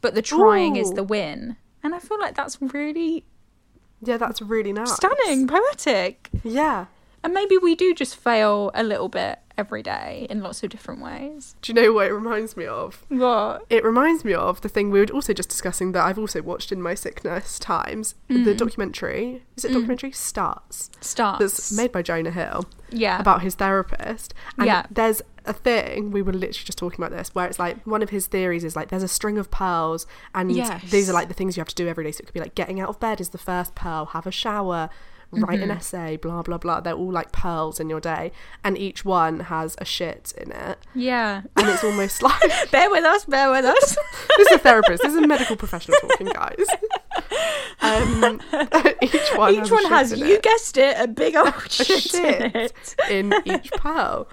but 0.00 0.14
the 0.14 0.22
trying 0.22 0.76
is 0.76 0.92
the 0.92 1.02
win. 1.02 1.56
And 1.82 1.94
I 1.94 1.98
feel 1.98 2.18
like 2.20 2.34
that's 2.34 2.60
really 2.60 3.24
Yeah, 4.02 4.18
that's 4.18 4.42
really 4.42 4.72
nice. 4.72 4.94
stunning, 4.94 5.46
poetic. 5.46 6.28
Yeah. 6.44 6.86
And 7.24 7.32
maybe 7.32 7.56
we 7.56 7.74
do 7.74 7.94
just 7.94 8.14
fail 8.16 8.70
a 8.74 8.82
little 8.82 9.08
bit 9.08 9.38
every 9.58 9.82
day 9.82 10.26
in 10.28 10.40
lots 10.42 10.62
of 10.62 10.70
different 10.70 11.00
ways. 11.02 11.54
Do 11.62 11.72
you 11.72 11.80
know 11.80 11.92
what 11.92 12.06
it 12.06 12.12
reminds 12.12 12.56
me 12.56 12.66
of? 12.66 13.04
What? 13.08 13.64
It 13.70 13.84
reminds 13.84 14.24
me 14.24 14.34
of 14.34 14.60
the 14.60 14.68
thing 14.68 14.90
we 14.90 15.00
were 15.00 15.06
also 15.06 15.32
just 15.32 15.48
discussing 15.48 15.92
that 15.92 16.04
I've 16.04 16.18
also 16.18 16.42
watched 16.42 16.72
in 16.72 16.82
my 16.82 16.94
sickness 16.94 17.58
times. 17.58 18.14
Mm. 18.28 18.44
The 18.44 18.54
documentary. 18.54 19.42
Is 19.56 19.64
it 19.64 19.72
documentary? 19.72 20.10
Stutz. 20.10 20.90
Stutz. 21.00 21.38
That's 21.38 21.72
made 21.72 21.92
by 21.92 22.02
Jonah 22.02 22.30
Hill. 22.30 22.66
Yeah. 22.90 23.18
About 23.18 23.42
his 23.42 23.54
therapist. 23.54 24.34
And 24.58 24.66
Yeah. 24.66 24.86
there's 24.90 25.22
a 25.44 25.52
thing, 25.52 26.10
we 26.10 26.22
were 26.22 26.32
literally 26.32 26.52
just 26.64 26.76
talking 26.78 27.02
about 27.02 27.16
this, 27.16 27.32
where 27.34 27.46
it's 27.46 27.58
like 27.58 27.86
one 27.86 28.02
of 28.02 28.10
his 28.10 28.26
theories 28.26 28.64
is 28.64 28.74
like 28.74 28.88
there's 28.88 29.04
a 29.04 29.08
string 29.08 29.38
of 29.38 29.50
pearls 29.50 30.06
and 30.34 30.50
Yes. 30.52 30.90
these 30.90 31.08
are 31.08 31.12
like 31.12 31.28
the 31.28 31.34
things 31.34 31.56
you 31.56 31.60
have 31.60 31.68
to 31.68 31.74
do 31.74 31.86
every 31.88 32.04
day. 32.04 32.10
So 32.12 32.20
it 32.22 32.26
could 32.26 32.34
be 32.34 32.40
like 32.40 32.54
getting 32.56 32.80
out 32.80 32.88
of 32.88 32.98
bed 33.00 33.20
is 33.20 33.28
the 33.30 33.38
first 33.38 33.74
pearl, 33.74 34.06
have 34.06 34.26
a 34.26 34.32
shower, 34.32 34.90
write 35.32 35.60
Mm-hmm. 35.60 35.70
an 35.70 35.76
essay, 35.76 36.16
blah 36.16 36.42
blah 36.42 36.58
blah. 36.58 36.80
They're 36.80 36.94
all 36.94 37.12
like 37.12 37.32
pearls 37.32 37.80
in 37.80 37.90
your 37.90 38.00
day. 38.00 38.32
And 38.64 38.78
each 38.78 39.04
one 39.04 39.40
has 39.40 39.76
a 39.78 39.84
shit 39.84 40.32
in 40.38 40.52
it. 40.52 40.78
Yeah. 40.94 41.42
And 41.56 41.68
it's 41.68 41.84
almost 41.84 42.22
like 42.28 42.42
bear 42.70 42.90
with 42.90 43.04
us, 43.04 43.24
bear 43.24 43.50
with 43.50 43.64
us. 43.64 43.96
this 44.36 44.48
is 44.48 44.54
a 44.56 44.58
therapist. 44.58 45.02
This 45.02 45.12
is 45.12 45.22
a 45.22 45.26
medical 45.26 45.56
professional 45.56 45.98
talking, 46.00 46.28
guys. 46.28 46.66
Um, 47.80 48.40
each 49.02 49.28
one, 49.36 49.54
Each 49.54 49.58
has, 49.60 49.70
one 49.70 49.84
has, 49.86 50.12
in 50.12 50.18
you 50.20 50.34
it. 50.36 50.42
guessed 50.42 50.76
it, 50.76 50.96
a 50.98 51.06
big 51.06 51.36
old 51.36 51.48
a 51.48 51.68
shit, 51.68 51.90
in 52.14 52.50
shit 52.50 52.54
it. 52.56 52.94
in 53.10 53.34
each 53.44 53.70
pearl. 53.72 54.28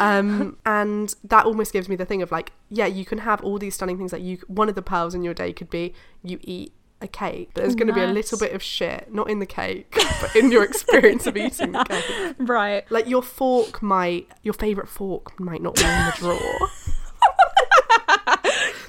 Um, 0.00 0.56
and 0.66 1.14
that 1.24 1.46
almost 1.46 1.72
gives 1.72 1.88
me 1.88 1.96
the 1.96 2.04
thing 2.04 2.22
of 2.22 2.30
like, 2.30 2.52
yeah, 2.68 2.86
you 2.86 3.04
can 3.04 3.18
have 3.18 3.42
all 3.42 3.58
these 3.58 3.74
stunning 3.74 3.96
things. 3.98 4.10
that 4.10 4.20
you, 4.20 4.38
one 4.46 4.68
of 4.68 4.74
the 4.74 4.82
pearls 4.82 5.14
in 5.14 5.22
your 5.24 5.34
day 5.34 5.52
could 5.52 5.70
be 5.70 5.94
you 6.22 6.38
eat 6.42 6.72
a 7.04 7.08
cake, 7.08 7.50
there's 7.54 7.74
going 7.76 7.86
to 7.88 7.92
be 7.94 8.00
a 8.00 8.06
little 8.08 8.38
bit 8.38 8.52
of 8.52 8.62
shit, 8.62 9.12
not 9.14 9.30
in 9.30 9.38
the 9.38 9.46
cake, 9.46 9.92
but 10.20 10.34
in 10.34 10.50
your 10.50 10.64
experience 10.64 11.26
of 11.26 11.36
eating 11.36 11.72
the 11.72 11.84
cake. 11.84 12.34
Right. 12.38 12.90
Like 12.90 13.06
your 13.06 13.22
fork 13.22 13.82
might, 13.82 14.28
your 14.42 14.54
favorite 14.54 14.88
fork 14.88 15.38
might 15.38 15.62
not 15.62 15.76
be 15.76 15.82
in 15.84 15.88
the 16.06 16.12
drawer. 16.16 16.68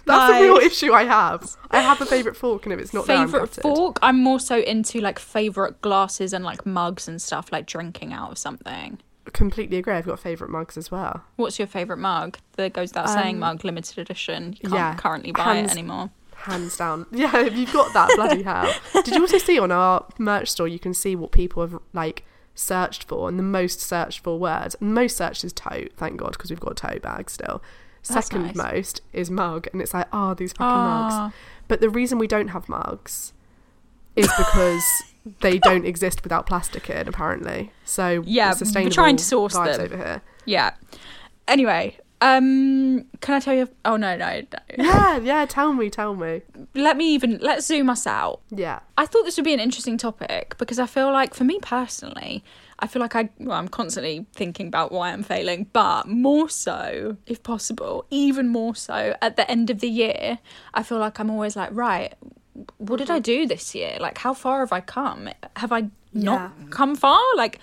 That's 0.06 0.34
a 0.34 0.42
real 0.42 0.58
issue 0.58 0.94
I 0.94 1.04
have. 1.06 1.56
I 1.72 1.80
have 1.82 2.00
a 2.00 2.06
favorite 2.06 2.38
fork, 2.38 2.66
and 2.66 2.74
if 2.74 2.80
it's 2.80 2.94
not 2.94 3.08
Favorite 3.08 3.50
fork? 3.50 3.98
I'm 4.04 4.22
more 4.22 4.40
so 4.40 4.60
into 4.60 5.02
like 5.02 5.18
favorite 5.18 5.82
glasses 5.82 6.32
and 6.32 6.44
like 6.46 6.66
mugs 6.66 7.08
and 7.08 7.20
stuff, 7.22 7.52
like 7.52 7.66
drinking 7.66 8.14
out 8.14 8.32
of 8.32 8.38
something. 8.38 9.00
Completely 9.34 9.78
agree. 9.78 9.94
I've 9.96 10.06
got 10.06 10.20
favorite 10.20 10.52
mugs 10.52 10.78
as 10.78 10.92
well. 10.92 11.24
What's 11.38 11.58
your 11.58 11.68
favorite 11.68 11.98
mug? 11.98 12.38
The 12.56 12.70
goes 12.70 12.90
without 12.92 13.10
saying 13.10 13.40
mug, 13.40 13.66
limited 13.66 13.98
edition. 13.98 14.54
You 14.62 14.70
can't 14.70 14.74
Um, 14.74 14.78
yeah, 14.78 14.96
currently 14.96 15.32
buy 15.32 15.56
hands- 15.56 15.72
it 15.72 15.78
anymore. 15.80 16.12
Hands 16.46 16.76
down. 16.78 17.06
Yeah, 17.12 17.38
if 17.46 17.56
you've 17.56 17.72
got 17.74 17.94
that, 17.94 18.10
bloody 18.16 18.44
hell. 18.52 18.74
Did 19.04 19.16
you 19.16 19.22
also 19.22 19.38
see 19.38 19.60
on 19.60 19.72
our 19.72 20.06
merch 20.18 20.50
store, 20.50 20.68
you 20.68 20.80
can 20.80 20.94
see 20.94 21.16
what 21.16 21.32
people 21.32 21.62
have 21.62 21.80
like 21.94 22.24
searched 22.56 23.04
for 23.04 23.28
and 23.28 23.38
the 23.38 23.44
most 23.44 23.82
searched 23.82 24.20
for 24.24 24.40
words. 24.40 24.76
And 24.80 24.94
most 24.94 25.18
searched 25.18 25.44
is 25.44 25.54
tote, 25.54 25.92
thank 25.98 26.18
God, 26.18 26.32
because 26.32 26.50
we've 26.50 26.60
got 26.60 26.72
a 26.72 26.88
tote 26.88 27.02
bag 27.02 27.30
still. 27.30 27.62
That's 28.08 28.28
Second 28.28 28.56
nice. 28.56 28.56
most 28.56 29.02
is 29.14 29.30
mug. 29.32 29.68
And 29.74 29.82
it's 29.82 29.94
like, 29.94 30.08
oh, 30.14 30.34
these 30.36 30.52
fucking 30.54 30.66
Ah. 30.68 31.24
mugs. 31.26 31.36
But 31.68 31.82
the 31.82 31.90
reason 31.90 32.18
we 32.20 32.28
don't 32.28 32.50
have 32.50 32.70
mugs 32.70 33.34
is 34.16 34.28
because 34.38 34.84
they 35.42 35.58
don't 35.58 35.86
exist 35.86 36.24
without 36.24 36.46
plastic 36.46 36.90
in, 36.90 37.08
apparently. 37.08 37.72
So 37.84 38.24
Yeah, 38.26 38.50
we're 38.52 38.58
sustainable 38.58 38.94
trying 38.94 39.18
to 39.18 39.24
source 39.24 39.54
them. 39.56 39.68
over 39.82 39.98
here. 39.98 40.22
Yeah. 40.46 40.76
Anyway, 41.48 41.98
um, 42.22 43.06
can 43.22 43.36
I 43.36 43.40
tell 43.40 43.54
you? 43.54 43.70
Oh 43.84 43.98
no, 43.98 44.16
no, 44.16 44.42
no. 44.42 44.60
Yeah, 44.78 45.18
yeah, 45.18 45.46
tell 45.46 45.74
me, 45.74 45.90
tell 45.90 46.16
me. 46.16 46.42
Let 46.74 46.98
me 46.98 47.14
even 47.14 47.40
let's 47.42 47.66
zoom 47.66 47.90
us 47.90 48.08
out. 48.08 48.42
Yeah. 48.50 48.80
I 48.98 49.06
thought 49.06 49.24
this 49.24 49.38
would 49.38 49.46
be 49.46 49.54
an 49.54 49.60
interesting 49.60 49.98
topic 49.98 50.56
because 50.58 50.80
I 50.80 50.86
feel 50.86 51.12
like, 51.12 51.34
for 51.34 51.44
me 51.44 51.60
personally, 51.62 52.44
I 52.80 52.88
feel 52.88 53.02
like 53.02 53.16
I, 53.16 53.30
well, 53.40 53.58
I'm 53.58 53.68
constantly 53.68 54.26
thinking 54.34 54.68
about 54.68 54.92
why 54.92 55.12
I'm 55.12 55.24
failing, 55.24 55.68
but 55.72 56.08
more 56.08 56.50
so, 56.50 57.18
if 57.26 57.44
possible, 57.44 58.06
even 58.10 58.48
more 58.48 58.76
so 58.76 59.16
at 59.22 59.36
the 59.36 59.50
end 59.50 59.70
of 59.70 59.80
the 59.80 59.90
year, 59.90 60.40
I 60.74 60.84
feel 60.84 61.00
like 61.00 61.20
I'm 61.20 61.30
always 61.30 61.56
like, 61.56 61.70
right, 61.74 62.14
what 62.78 62.98
did 62.98 63.10
I 63.10 63.20
do 63.20 63.46
this 63.46 63.76
year? 63.76 63.98
Like, 64.00 64.18
how 64.18 64.34
far 64.34 64.62
have 64.62 64.72
I 64.72 64.80
come? 64.80 65.30
Have 65.58 65.72
I 65.72 65.90
not 66.16 66.52
Yeah. 66.60 66.68
come 66.72 66.96
far? 66.96 67.20
Like, 67.36 67.60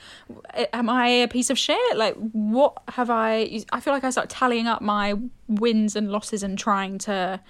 am 0.73 0.89
I 0.89 1.09
a 1.09 1.29
piece 1.29 1.51
of 1.51 1.59
shit? 1.59 1.97
Like, 1.97 2.15
what 2.33 2.81
have 2.89 3.11
I? 3.11 3.63
I 3.73 3.81
feel 3.81 3.93
like 3.93 4.05
I 4.05 4.11
start 4.11 4.29
tallying 4.29 4.67
up 4.67 4.83
my 4.83 5.15
wins 5.49 5.97
and 5.97 6.11
losses 6.11 6.43
and 6.43 6.59
trying 6.59 6.99
to 6.99 7.41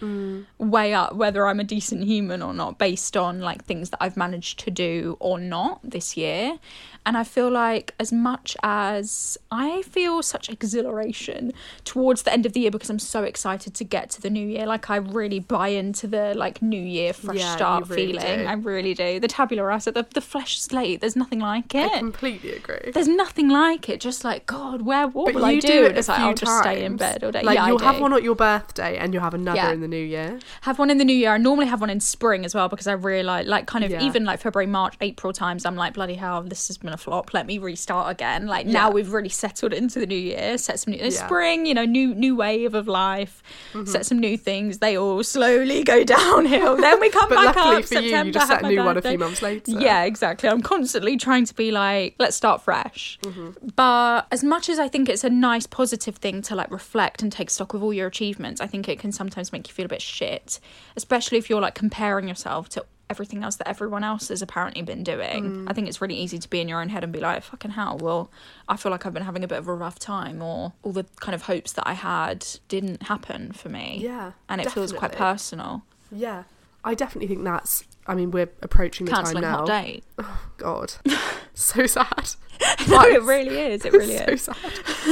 weigh 0.59 0.95
up 0.95 1.15
whether 1.15 1.47
I'm 1.47 1.61
a 1.61 1.65
decent 1.65 2.05
human 2.05 2.43
or 2.43 2.53
not 2.55 2.79
based 2.79 3.17
on 3.17 3.41
like 3.41 3.65
things 3.65 3.91
that 3.91 3.99
I've 4.03 4.17
managed 4.17 4.59
to 4.61 4.71
do 4.71 5.17
or 5.21 5.39
not 5.39 5.81
this 5.85 6.17
year. 6.17 6.59
And 7.05 7.17
I 7.17 7.25
feel 7.25 7.51
like 7.51 7.95
as 7.99 8.13
much 8.13 8.57
as 8.63 9.37
I 9.51 9.83
feel 9.83 10.23
such 10.23 10.49
exhilaration 10.49 11.53
towards 11.85 12.23
the 12.23 12.33
end 12.33 12.47
of 12.47 12.53
the 12.53 12.61
year 12.61 12.71
because 12.71 12.91
I'm 12.91 13.01
so 13.01 13.25
excited 13.25 13.75
to 13.75 13.83
get 13.85 14.09
to 14.11 14.21
the 14.23 14.31
new 14.31 14.47
year, 14.47 14.67
like 14.67 14.89
I 14.89 14.97
really 14.97 15.41
buy 15.41 15.69
into 15.69 16.07
the 16.07 16.33
like 16.37 16.63
new 16.63 16.81
year 16.81 17.13
fresh 17.13 17.39
Yeah, 17.39 17.57
start 17.57 17.89
really 17.89 18.13
feeling. 18.13 18.39
do. 18.41 18.45
I 18.47 18.53
really 18.53 18.95
do. 18.95 19.19
The 19.19 19.27
tabula 19.27 19.65
rasa, 19.65 19.91
the, 19.91 20.07
the 20.15 20.21
flesh 20.21 20.61
slate, 20.61 21.01
there's 21.01 21.17
nothing 21.17 21.41
like 21.41 21.75
it. 21.75 21.91
I 21.91 21.99
completely 21.99 22.53
agree. 22.53 22.93
There's 22.95 23.09
nothing 23.09 23.49
like 23.49 23.89
it. 23.89 24.01
Just 24.01 24.23
like 24.23 24.47
God, 24.47 24.83
where 24.83 25.09
what 25.09 25.27
But 25.27 25.35
will 25.35 25.45
I 25.47 25.51
you 25.53 25.61
do? 25.61 25.69
do 25.69 25.85
it 25.87 25.99
it's 25.99 26.07
a 26.09 26.13
like 26.13 26.21
few 26.21 26.29
I'll 26.29 26.35
just 26.35 26.59
stay 26.59 26.85
in 26.85 26.97
bed 26.97 27.25
all 27.25 27.33
day. 27.33 27.43
Like 27.43 27.57
yeah, 27.57 27.65
I 27.65 27.73
have 27.93 28.01
one 28.03 28.13
at 28.13 28.23
your 28.23 28.35
birthday 28.35 28.97
and 28.99 29.13
you'll 29.13 29.23
have 29.23 29.35
another 29.35 29.57
Yeah. 29.57 29.73
in 29.73 29.81
the 29.81 29.89
new 29.89 30.05
year. 30.05 30.39
have 30.63 30.79
one 30.79 30.91
in 30.91 30.99
the 30.99 31.05
new 31.05 31.15
year. 31.15 31.31
I 31.33 31.39
normally 31.39 31.67
have 31.67 31.81
one 31.81 31.91
in 31.91 32.01
spring 32.01 32.45
as 32.45 32.55
well 32.55 32.69
because 32.69 32.87
I 32.87 32.93
realise, 32.93 33.47
like, 33.47 33.67
kind 33.67 33.85
of 33.85 33.91
Yeah. 33.91 34.03
even 34.03 34.25
like 34.25 34.41
February, 34.41 34.67
March, 34.67 34.95
April 35.01 35.33
times. 35.33 35.65
I'm 35.67 35.77
like, 35.77 35.95
bloody 35.95 36.15
hell, 36.15 36.43
this 36.43 36.69
has 36.69 36.79
been 36.79 36.93
a 36.93 36.97
flop. 36.97 37.33
Let 37.35 37.47
me 37.47 37.59
restart 37.59 38.11
again. 38.11 38.47
Like 38.47 38.67
now 38.67 38.91
we've 38.91 39.13
really 39.13 39.29
settled 39.29 39.73
into 39.73 39.99
the 39.99 40.07
new 40.07 40.15
year. 40.17 40.59
Set 40.59 40.81
some 40.81 40.93
new 40.93 40.99
Yeah. 40.99 41.07
Mm-hmm. 41.09 41.27
spring, 41.27 41.67
you 41.67 41.75
know, 41.75 41.85
new 41.85 42.15
new 42.15 42.37
wave 42.37 42.75
of 42.75 42.87
life. 42.89 43.43
Set 43.85 44.07
some 44.07 44.19
new 44.19 44.37
things. 44.37 44.79
They 44.79 44.97
all 44.97 45.23
slowly 45.23 45.83
go 45.85 46.05
downhill. 46.19 46.77
then 46.77 47.01
we 47.01 47.11
come 47.11 47.29
back 47.29 47.57
luckily 47.57 47.77
up. 47.77 47.85
for 47.85 47.95
you, 48.01 48.17
you 48.25 48.33
just 48.33 48.49
set 48.49 48.63
a 48.63 48.69
new 48.69 48.83
one 48.83 48.97
a 48.97 49.03
few 49.03 49.19
months 49.19 49.43
later. 49.43 49.73
Yeah, 49.73 50.03
exactly. 50.05 50.49
I'm 50.49 50.63
constantly 50.63 51.17
trying 51.17 51.45
to 51.47 51.55
be 51.55 51.71
like, 51.71 52.15
let's 52.19 52.37
start 52.37 52.63
fresh. 52.63 53.19
Mm-hmm. 53.23 53.69
But 53.77 54.27
as 54.31 54.43
much 54.45 54.69
as 54.69 54.79
I 54.79 54.89
think 54.89 55.09
it's 55.09 55.25
a 55.25 55.31
nice 55.31 55.67
positive 55.67 56.17
thing 56.17 56.43
to 56.43 56.55
like 56.55 56.71
reflect 56.71 57.23
and 57.23 57.31
take 57.33 57.51
stock 57.51 57.72
of 57.75 57.83
all 57.83 57.93
your 57.93 58.07
achievements, 58.07 58.61
I 58.61 58.67
think 58.67 58.88
it 58.88 58.99
can 58.99 59.12
sometimes 59.12 59.52
make 59.52 59.69
you 59.69 59.75
feel 59.75 59.87
a 59.87 59.88
bit 59.88 60.02
shit, 60.02 60.61
especially 60.97 61.38
if 61.38 61.49
you're 61.49 61.61
like 61.61 61.75
comparing 61.75 62.29
yourself 62.29 62.69
to 62.71 62.85
everything 63.11 63.45
else 63.45 63.57
that 63.57 63.69
everyone 63.69 64.02
else 64.02 64.29
has 64.29 64.41
apparently 64.41 64.81
been 64.83 65.05
doing. 65.05 65.45
Mm. 65.45 65.71
I 65.71 65.75
think 65.75 65.87
it's 65.87 66.00
really 66.00 66.14
easy 66.14 66.38
to 66.38 66.49
be 66.49 66.61
in 66.61 66.69
your 66.69 66.81
own 66.81 66.88
head 66.88 67.05
and 67.05 67.12
be 67.12 67.21
like, 67.21 67.43
fucking 67.43 67.73
hell, 67.73 67.99
well, 67.99 68.31
I 68.69 68.76
feel 68.76 68.91
like 68.91 69.05
I've 69.05 69.12
been 69.12 69.23
having 69.23 69.45
a 69.45 69.49
bit 69.49 69.59
of 69.59 69.69
a 69.69 69.75
rough 69.75 69.99
time 69.99 70.41
or 70.41 70.73
all 70.83 70.93
the 70.93 71.05
kind 71.21 71.35
of 71.35 71.43
hopes 71.43 71.73
that 71.73 71.87
I 71.87 71.93
had 71.93 72.47
didn't 72.69 73.02
happen 73.05 73.52
for 73.52 73.69
me. 73.69 73.99
Yeah, 74.00 74.33
And 74.49 74.61
it 74.61 74.71
feels 74.73 74.93
quite 74.93 75.12
personal. 75.12 75.83
Yeah. 76.11 76.45
I 76.85 76.95
definitely 76.95 77.29
think 77.29 77.45
that's. 77.45 77.85
I 78.06 78.14
mean, 78.14 78.30
we're 78.32 78.50
approaching 78.62 79.06
the 79.06 79.12
Cancelling 79.12 79.42
time 79.42 79.52
now. 79.52 79.59
hot 79.59 79.66
date. 79.66 80.04
Oh, 80.18 80.40
God, 80.59 80.94
so 81.54 81.87
sad. 81.87 82.30
no, 82.88 82.99
But 82.99 83.09
it 83.09 83.23
really 83.23 83.59
is. 83.59 83.85
It 83.85 83.92
really 83.92 84.16
so 84.18 84.25
is. 84.25 84.42
sad, 84.42 84.56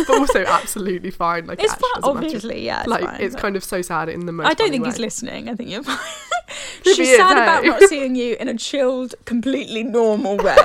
but 0.06 0.10
also 0.10 0.44
absolutely 0.44 1.10
fine. 1.10 1.46
Like 1.46 1.60
It's 1.62 1.72
actually 1.72 1.88
fine, 1.94 2.00
doesn't 2.02 2.14
matter. 2.14 2.26
obviously, 2.26 2.64
yeah, 2.66 2.80
it's 2.80 2.88
like 2.88 3.04
fine, 3.04 3.20
it's 3.20 3.34
but- 3.34 3.42
kind 3.42 3.56
of 3.56 3.64
so 3.64 3.82
sad 3.82 4.08
in 4.08 4.26
the 4.26 4.32
most. 4.32 4.46
I 4.48 4.54
don't 4.54 4.70
think 4.70 4.86
he's 4.86 4.98
listening. 5.00 5.48
I 5.48 5.54
think 5.56 5.70
you're 5.70 5.82
fine. 5.82 5.98
She's 6.84 7.16
sad 7.16 7.32
about 7.38 7.64
not 7.64 7.82
seeing 7.88 8.14
you 8.14 8.36
in 8.38 8.48
a 8.48 8.54
chilled, 8.54 9.14
completely 9.24 9.82
normal 9.84 10.36
way. 10.36 10.56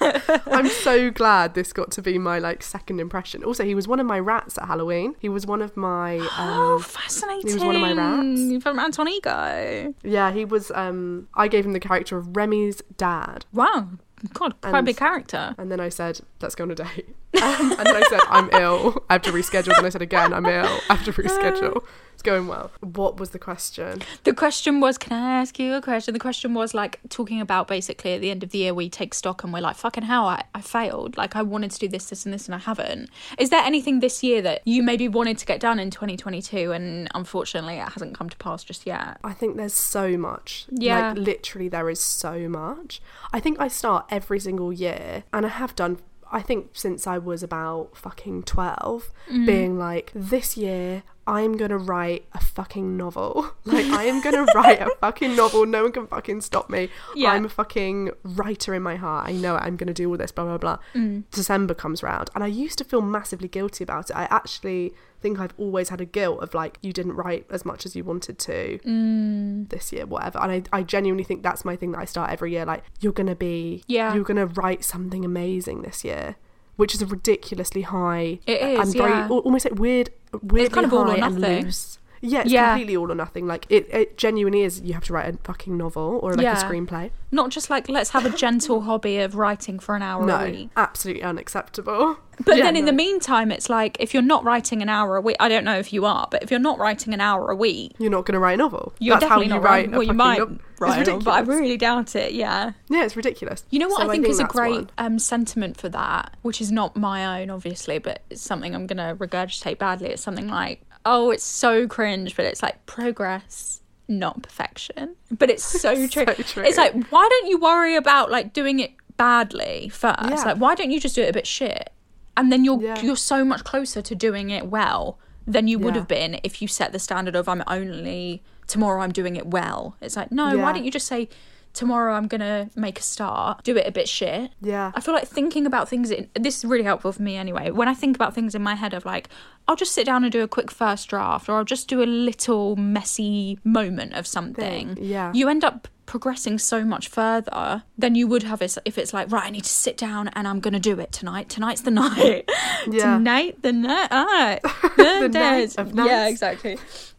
I'm 0.00 0.68
so 0.68 1.10
glad 1.10 1.54
this 1.54 1.72
got 1.72 1.90
to 1.92 2.02
be 2.02 2.18
my 2.18 2.38
like 2.38 2.62
second 2.62 3.00
impression. 3.00 3.42
Also, 3.44 3.64
he 3.64 3.74
was 3.74 3.88
one 3.88 4.00
of 4.00 4.06
my 4.06 4.18
rats 4.18 4.58
at 4.58 4.66
Halloween. 4.66 5.14
He 5.18 5.28
was 5.28 5.46
one 5.46 5.62
of 5.62 5.76
my. 5.76 6.16
Um, 6.38 6.58
oh, 6.60 6.78
fascinating. 6.78 7.48
he 7.48 7.54
was 7.54 7.64
one 7.64 7.74
of 7.74 7.80
my 7.82 7.92
rats. 7.92 8.62
From 8.62 8.78
Antonigo. 8.78 9.94
Yeah, 10.04 10.30
he 10.32 10.44
was. 10.44 10.70
Um, 10.72 11.28
I 11.34 11.48
gave 11.48 11.64
him 11.66 11.72
the 11.72 11.80
character 11.80 12.16
of 12.16 12.36
Remy's 12.36 12.80
dad, 12.96 13.44
Wow. 13.52 13.88
God, 14.34 14.60
quite 14.60 14.80
a 14.80 14.82
big 14.82 14.96
character. 14.96 15.54
and 15.58 15.70
then 15.70 15.78
I 15.80 15.88
said, 15.88 16.20
"Let's 16.40 16.54
go 16.56 16.64
on 16.64 16.70
a 16.72 16.74
date." 16.74 17.08
Um, 17.34 17.72
and 17.78 17.86
then 17.86 17.96
I 17.96 18.02
said, 18.08 18.20
"I'm 18.28 18.50
ill. 18.52 19.04
I 19.08 19.14
have 19.14 19.22
to 19.22 19.32
reschedule." 19.32 19.74
Then 19.74 19.84
I 19.84 19.90
said 19.90 20.02
again, 20.02 20.32
"I'm 20.32 20.46
ill. 20.46 20.80
I 20.88 20.94
have 20.94 21.04
to 21.04 21.12
reschedule." 21.12 21.82
It's 22.18 22.22
going 22.24 22.48
well. 22.48 22.72
What 22.80 23.20
was 23.20 23.30
the 23.30 23.38
question? 23.38 24.02
The 24.24 24.34
question 24.34 24.80
was, 24.80 24.98
can 24.98 25.12
I 25.12 25.40
ask 25.40 25.56
you 25.56 25.74
a 25.74 25.80
question? 25.80 26.14
The 26.14 26.18
question 26.18 26.52
was 26.52 26.74
like 26.74 26.98
talking 27.10 27.40
about 27.40 27.68
basically 27.68 28.12
at 28.14 28.20
the 28.20 28.32
end 28.32 28.42
of 28.42 28.50
the 28.50 28.58
year 28.58 28.74
we 28.74 28.90
take 28.90 29.14
stock 29.14 29.44
and 29.44 29.52
we're 29.52 29.60
like, 29.60 29.76
fucking 29.76 30.02
hell, 30.02 30.26
I, 30.26 30.42
I 30.52 30.60
failed. 30.60 31.16
Like 31.16 31.36
I 31.36 31.42
wanted 31.42 31.70
to 31.70 31.78
do 31.78 31.86
this, 31.86 32.10
this 32.10 32.24
and 32.24 32.34
this 32.34 32.46
and 32.46 32.56
I 32.56 32.58
haven't. 32.58 33.08
Is 33.38 33.50
there 33.50 33.62
anything 33.62 34.00
this 34.00 34.24
year 34.24 34.42
that 34.42 34.62
you 34.64 34.82
maybe 34.82 35.06
wanted 35.06 35.38
to 35.38 35.46
get 35.46 35.60
done 35.60 35.78
in 35.78 35.92
2022 35.92 36.72
and 36.72 37.06
unfortunately 37.14 37.76
it 37.76 37.88
hasn't 37.88 38.18
come 38.18 38.28
to 38.28 38.36
pass 38.38 38.64
just 38.64 38.84
yet? 38.84 39.18
I 39.22 39.32
think 39.32 39.56
there's 39.56 39.72
so 39.72 40.16
much. 40.16 40.66
Yeah. 40.70 41.10
Like 41.10 41.18
literally 41.18 41.68
there 41.68 41.88
is 41.88 42.00
so 42.00 42.48
much. 42.48 43.00
I 43.32 43.38
think 43.38 43.60
I 43.60 43.68
start 43.68 44.06
every 44.10 44.40
single 44.40 44.72
year 44.72 45.22
and 45.32 45.46
I 45.46 45.50
have 45.50 45.76
done 45.76 45.98
I 46.30 46.42
think 46.42 46.70
since 46.72 47.06
I 47.06 47.18
was 47.18 47.42
about 47.42 47.96
fucking 47.96 48.42
12 48.44 49.10
Mm. 49.30 49.46
being 49.46 49.78
like 49.78 50.10
this 50.14 50.56
year 50.56 51.02
I'm 51.28 51.56
to 51.70 51.78
write 51.78 52.26
a 52.32 52.40
fucking 52.40 52.96
novel. 52.96 53.50
Like 53.64 53.84
I 53.86 54.04
am 54.04 54.22
to 54.34 54.50
write 54.54 54.80
a 54.80 54.88
fucking 55.00 55.36
novel. 55.36 55.66
No 55.66 55.82
one 55.82 55.92
can 55.92 56.06
fucking 56.06 56.40
stop 56.40 56.70
me. 56.70 56.88
Yeah. 57.14 57.30
I'm 57.32 57.44
a 57.44 57.48
fucking 57.50 58.10
writer 58.24 58.74
in 58.74 58.82
my 58.82 58.96
heart. 58.96 59.28
I 59.28 59.32
know 59.32 59.54
it. 59.56 59.58
I'm 59.60 59.76
to 59.88 59.92
do 59.94 60.08
all 60.08 60.16
this 60.16 60.32
blah 60.32 60.44
blah 60.44 60.56
blah. 60.58 60.78
Mm. 60.94 61.24
December 61.30 61.74
comes 61.74 62.02
round 62.02 62.30
and 62.34 62.42
I 62.42 62.46
used 62.46 62.78
to 62.78 62.84
feel 62.84 63.02
massively 63.02 63.46
guilty 63.48 63.84
about 63.84 64.08
it. 64.10 64.16
I 64.16 64.24
actually 64.30 64.94
think 65.20 65.38
I've 65.38 65.52
always 65.58 65.90
had 65.90 66.00
a 66.00 66.04
guilt 66.06 66.40
of 66.42 66.54
like 66.54 66.78
you 66.80 66.92
didn't 66.94 67.12
write 67.14 67.44
as 67.50 67.64
much 67.64 67.84
as 67.84 67.94
you 67.94 68.04
wanted 68.04 68.38
to 68.38 68.78
Mm. 68.86 69.68
this 69.68 69.92
year, 69.92 70.06
whatever. 70.06 70.38
And 70.40 70.50
I, 70.72 70.78
I 70.78 70.82
genuinely 70.82 71.24
think 71.24 71.42
that's 71.42 71.64
my 71.64 71.76
thing 71.76 71.92
that 71.92 71.98
I 71.98 72.04
start 72.06 72.30
every 72.30 72.52
year. 72.52 72.64
Like, 72.64 72.84
you're 73.00 73.12
to 73.26 73.34
be, 73.34 73.82
Yeah. 73.86 74.14
you're 74.14 74.24
to 74.36 74.46
write 74.46 74.82
something 74.84 75.24
amazing 75.24 75.82
this 75.82 76.04
year, 76.04 76.36
which 76.78 76.94
is 76.94 77.02
a 77.02 77.06
ridiculously 77.06 77.82
high 77.82 78.38
It 78.46 78.62
is, 78.62 78.78
and 78.80 78.92
very, 78.96 79.10
yeah. 79.10 79.24
al- 79.30 79.38
almost 79.40 79.64
like 79.66 79.78
weird, 79.78 80.10
weirdly 80.42 80.68
kind 80.74 80.86
of 80.86 80.92
all 80.94 81.00
or 81.00 81.06
high 81.08 81.26
and 81.26 81.38
nothing. 81.38 81.64
loose. 81.66 81.97
Yeah, 82.20 82.40
it's 82.42 82.50
Yeah. 82.50 82.70
completely 82.70 82.96
all 82.96 83.10
or 83.10 83.14
nothing. 83.14 83.46
Like, 83.46 83.66
it, 83.68 83.88
it 83.92 84.16
genuinely 84.18 84.62
is. 84.62 84.80
You 84.80 84.94
have 84.94 85.04
to 85.04 85.12
write 85.12 85.34
a 85.34 85.38
fucking 85.44 85.76
novel 85.76 86.18
or 86.22 86.34
like 86.34 86.42
Yeah. 86.42 86.60
a 86.60 86.64
screenplay. 86.64 87.10
Not 87.30 87.50
just 87.50 87.68
like 87.70 87.88
let's 87.88 88.10
have 88.10 88.24
a 88.26 88.30
gentle 88.30 88.80
hobby 88.88 89.18
of 89.18 89.34
writing 89.36 89.78
for 89.78 89.94
an 89.94 90.02
hour 90.02 90.22
a 90.22 90.26
No, 90.26 90.44
week. 90.44 90.70
absolutely 90.76 91.22
unacceptable. 91.22 92.16
But 92.44 92.56
Yeah, 92.56 92.64
then 92.64 92.76
in 92.76 92.84
the 92.84 92.92
meantime, 92.92 93.50
it's 93.50 93.68
like 93.68 93.96
if 93.98 94.14
you're 94.14 94.22
not 94.22 94.44
writing 94.44 94.80
an 94.80 94.88
hour 94.88 95.16
a 95.16 95.20
week, 95.20 95.36
I 95.40 95.48
don't 95.48 95.64
know 95.64 95.76
if 95.78 95.92
you 95.92 96.04
are, 96.06 96.28
but 96.30 96.42
if 96.42 96.50
you're 96.52 96.60
not 96.60 96.78
writing 96.78 97.12
an 97.12 97.20
hour 97.20 97.50
a 97.50 97.56
week, 97.56 97.94
you're 97.98 98.10
not 98.12 98.26
going 98.26 98.34
to 98.34 98.38
write 98.38 98.54
a 98.54 98.56
novel. 98.58 98.92
you're 99.00 99.16
That's 99.16 99.24
definitely 99.28 99.48
how 99.48 99.56
you 99.56 99.60
not 99.60 99.68
write. 99.68 99.90
Well, 99.90 100.02
you 100.04 100.12
might 100.12 100.40
write, 100.78 101.06
novel, 101.06 101.20
but 101.22 101.32
I 101.32 101.40
really 101.40 101.76
doubt 101.76 102.14
it. 102.14 102.34
Yeah. 102.34 102.72
Yeah, 102.88 103.04
it's 103.04 103.16
ridiculous. 103.16 103.64
You 103.70 103.80
know 103.80 103.88
what 103.88 104.02
So 104.02 104.08
I 104.08 104.12
think 104.12 104.26
is 104.28 104.38
a 104.38 104.44
great 104.44 104.88
um, 104.98 105.18
sentiment 105.18 105.76
for 105.80 105.88
that, 105.88 106.36
which 106.42 106.60
is 106.60 106.70
not 106.70 106.96
my 106.96 107.40
own, 107.42 107.50
obviously, 107.50 107.98
but 107.98 108.22
it's 108.30 108.40
something 108.40 108.72
I'm 108.72 108.86
going 108.86 108.98
to 108.98 109.16
regurgitate 109.16 109.78
badly. 109.78 110.10
It's 110.10 110.22
something 110.22 110.46
like, 110.48 110.82
oh, 111.04 111.30
it's 111.30 111.44
so 111.44 111.86
cringe, 111.88 112.36
but 112.36 112.44
it's 112.44 112.62
like 112.62 112.84
progress, 112.86 113.80
not 114.08 114.42
perfection. 114.42 115.16
But 115.30 115.50
it's 115.50 115.64
so 115.64 116.06
true. 116.06 116.24
So 116.26 116.34
true. 116.42 116.64
It's 116.64 116.76
like, 116.76 116.94
why 117.10 117.28
don't 117.30 117.48
you 117.50 117.58
worry 117.58 117.96
about 117.96 118.30
like 118.30 118.52
doing 118.52 118.80
it 118.80 118.92
badly 119.16 119.88
first? 119.88 120.18
Yeah. 120.22 120.42
Like, 120.44 120.56
why 120.58 120.74
don't 120.74 120.90
you 120.90 121.00
just 121.00 121.14
do 121.14 121.22
it 121.22 121.30
a 121.30 121.32
bit 121.32 121.46
shit? 121.46 121.90
And 122.36 122.52
then 122.52 122.64
you're 122.64 122.80
Yeah. 122.80 123.00
you're 123.00 123.16
so 123.16 123.44
much 123.44 123.64
closer 123.64 124.00
to 124.02 124.14
doing 124.14 124.50
it 124.50 124.66
well 124.66 125.18
than 125.46 125.66
you 125.66 125.78
would 125.78 125.94
Yeah. 125.94 126.00
have 126.00 126.08
been 126.08 126.40
if 126.44 126.60
you 126.62 126.68
set 126.68 126.92
the 126.92 126.98
standard 126.98 127.34
of 127.34 127.48
I'm 127.48 127.62
only 127.66 128.42
tomorrow 128.66 129.00
I'm 129.02 129.12
doing 129.12 129.36
it 129.36 129.46
well. 129.46 129.96
It's 130.00 130.14
like, 130.16 130.30
no, 130.30 130.56
why 130.58 130.72
don't 130.72 130.84
you 130.84 130.90
just 130.90 131.06
say 131.06 131.28
tomorrow 131.72 132.14
I'm 132.14 132.26
gonna 132.26 132.70
make 132.74 132.98
a 132.98 133.02
start, 133.02 133.64
do 133.64 133.76
it 133.76 133.86
a 133.86 133.92
bit 133.92 134.08
shit. 134.08 134.50
Yeah. 134.60 134.92
I 134.94 135.00
feel 135.00 135.14
like 135.14 135.28
thinking 135.28 135.66
about 135.66 135.88
things. 135.88 136.10
In, 136.10 136.28
this 136.34 136.58
is 136.58 136.64
really 136.64 136.84
helpful 136.84 137.12
for 137.12 137.22
me 137.22 137.36
anyway. 137.36 137.70
When 137.70 137.88
I 137.88 137.94
think 137.94 138.16
about 138.16 138.34
things 138.34 138.54
in 138.54 138.62
my 138.62 138.74
head 138.74 138.94
of 138.94 139.04
like, 139.04 139.28
I'll 139.66 139.76
just 139.76 139.92
sit 139.92 140.06
down 140.06 140.24
and 140.24 140.32
do 140.32 140.42
a 140.42 140.48
quick 140.48 140.70
first 140.70 141.08
draft, 141.08 141.48
or 141.48 141.56
I'll 141.56 141.64
just 141.64 141.88
do 141.88 142.02
a 142.02 142.04
little 142.06 142.76
messy 142.76 143.58
moment 143.64 144.14
of 144.14 144.26
something. 144.26 144.94
Thing, 144.94 145.04
yeah. 145.04 145.32
You 145.34 145.48
end 145.48 145.64
up 145.64 145.88
progressing 146.08 146.58
so 146.58 146.86
much 146.86 147.06
further 147.06 147.84
than 147.98 148.14
you 148.14 148.26
would 148.26 148.42
have 148.42 148.62
if 148.62 148.98
it's 148.98 149.12
like, 149.12 149.30
right, 149.30 149.44
I 149.44 149.50
need 149.50 149.64
to 149.64 149.70
sit 149.70 149.96
down 149.98 150.28
and 150.28 150.48
I'm 150.48 150.58
gonna 150.58 150.80
do 150.80 150.98
it 150.98 151.12
tonight. 151.12 151.48
Tonight's 151.48 151.82
the 151.82 151.90
night. 152.06 152.48
Yeah. 152.90 153.18
Tonight, 153.18 153.62
the 153.62 153.72
night. 153.72 154.08
Ah, 154.10 154.58
the, 154.96 155.28
night 155.28 155.32
days. 155.32 155.76
of 155.76 155.94
Yeah, 155.94 156.26
exactly. 156.28 156.78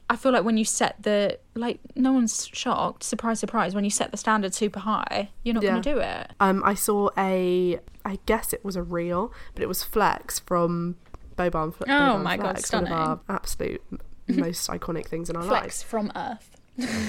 I 0.10 0.16
feel 0.16 0.32
like 0.32 0.44
when 0.44 0.58
you 0.58 0.66
set 0.66 0.96
the 1.04 1.38
like, 1.56 1.80
no 1.96 2.12
one's 2.14 2.48
shocked. 2.52 3.04
Surprise, 3.04 3.40
surprise. 3.40 3.76
When 3.76 3.84
you 3.84 3.90
set 3.92 4.10
the 4.12 4.18
standard 4.18 4.54
super 4.56 4.80
high, 4.80 5.30
you're 5.44 5.54
not 5.54 5.64
Yeah. 5.64 5.70
gonna 5.72 5.82
do 5.84 6.00
it. 6.00 6.32
Um, 6.40 6.64
I 6.66 6.74
saw 6.74 7.10
a, 7.18 7.80
I 8.04 8.18
guess 8.26 8.52
it 8.54 8.66
was 8.66 8.76
a 8.76 8.82
reel, 8.84 9.32
but 9.54 9.62
it 9.62 9.68
was 9.68 9.84
Flex 9.84 10.40
from 10.40 10.96
Boban. 11.38 11.74
Fle- 11.74 11.84
Oh 11.88 11.92
Boban 11.92 12.24
my 12.24 12.38
God, 12.38 12.44
Flex, 12.58 12.72
one 12.74 12.84
of 12.84 12.88
stunning. 12.88 12.94
our 12.94 13.20
absolute 13.30 13.84
most 14.28 14.68
iconic 14.70 15.08
things 15.08 15.30
in 15.30 15.36
our 15.36 15.44
Flex 15.44 15.84
from 15.84 16.12
Earth. 16.16 16.50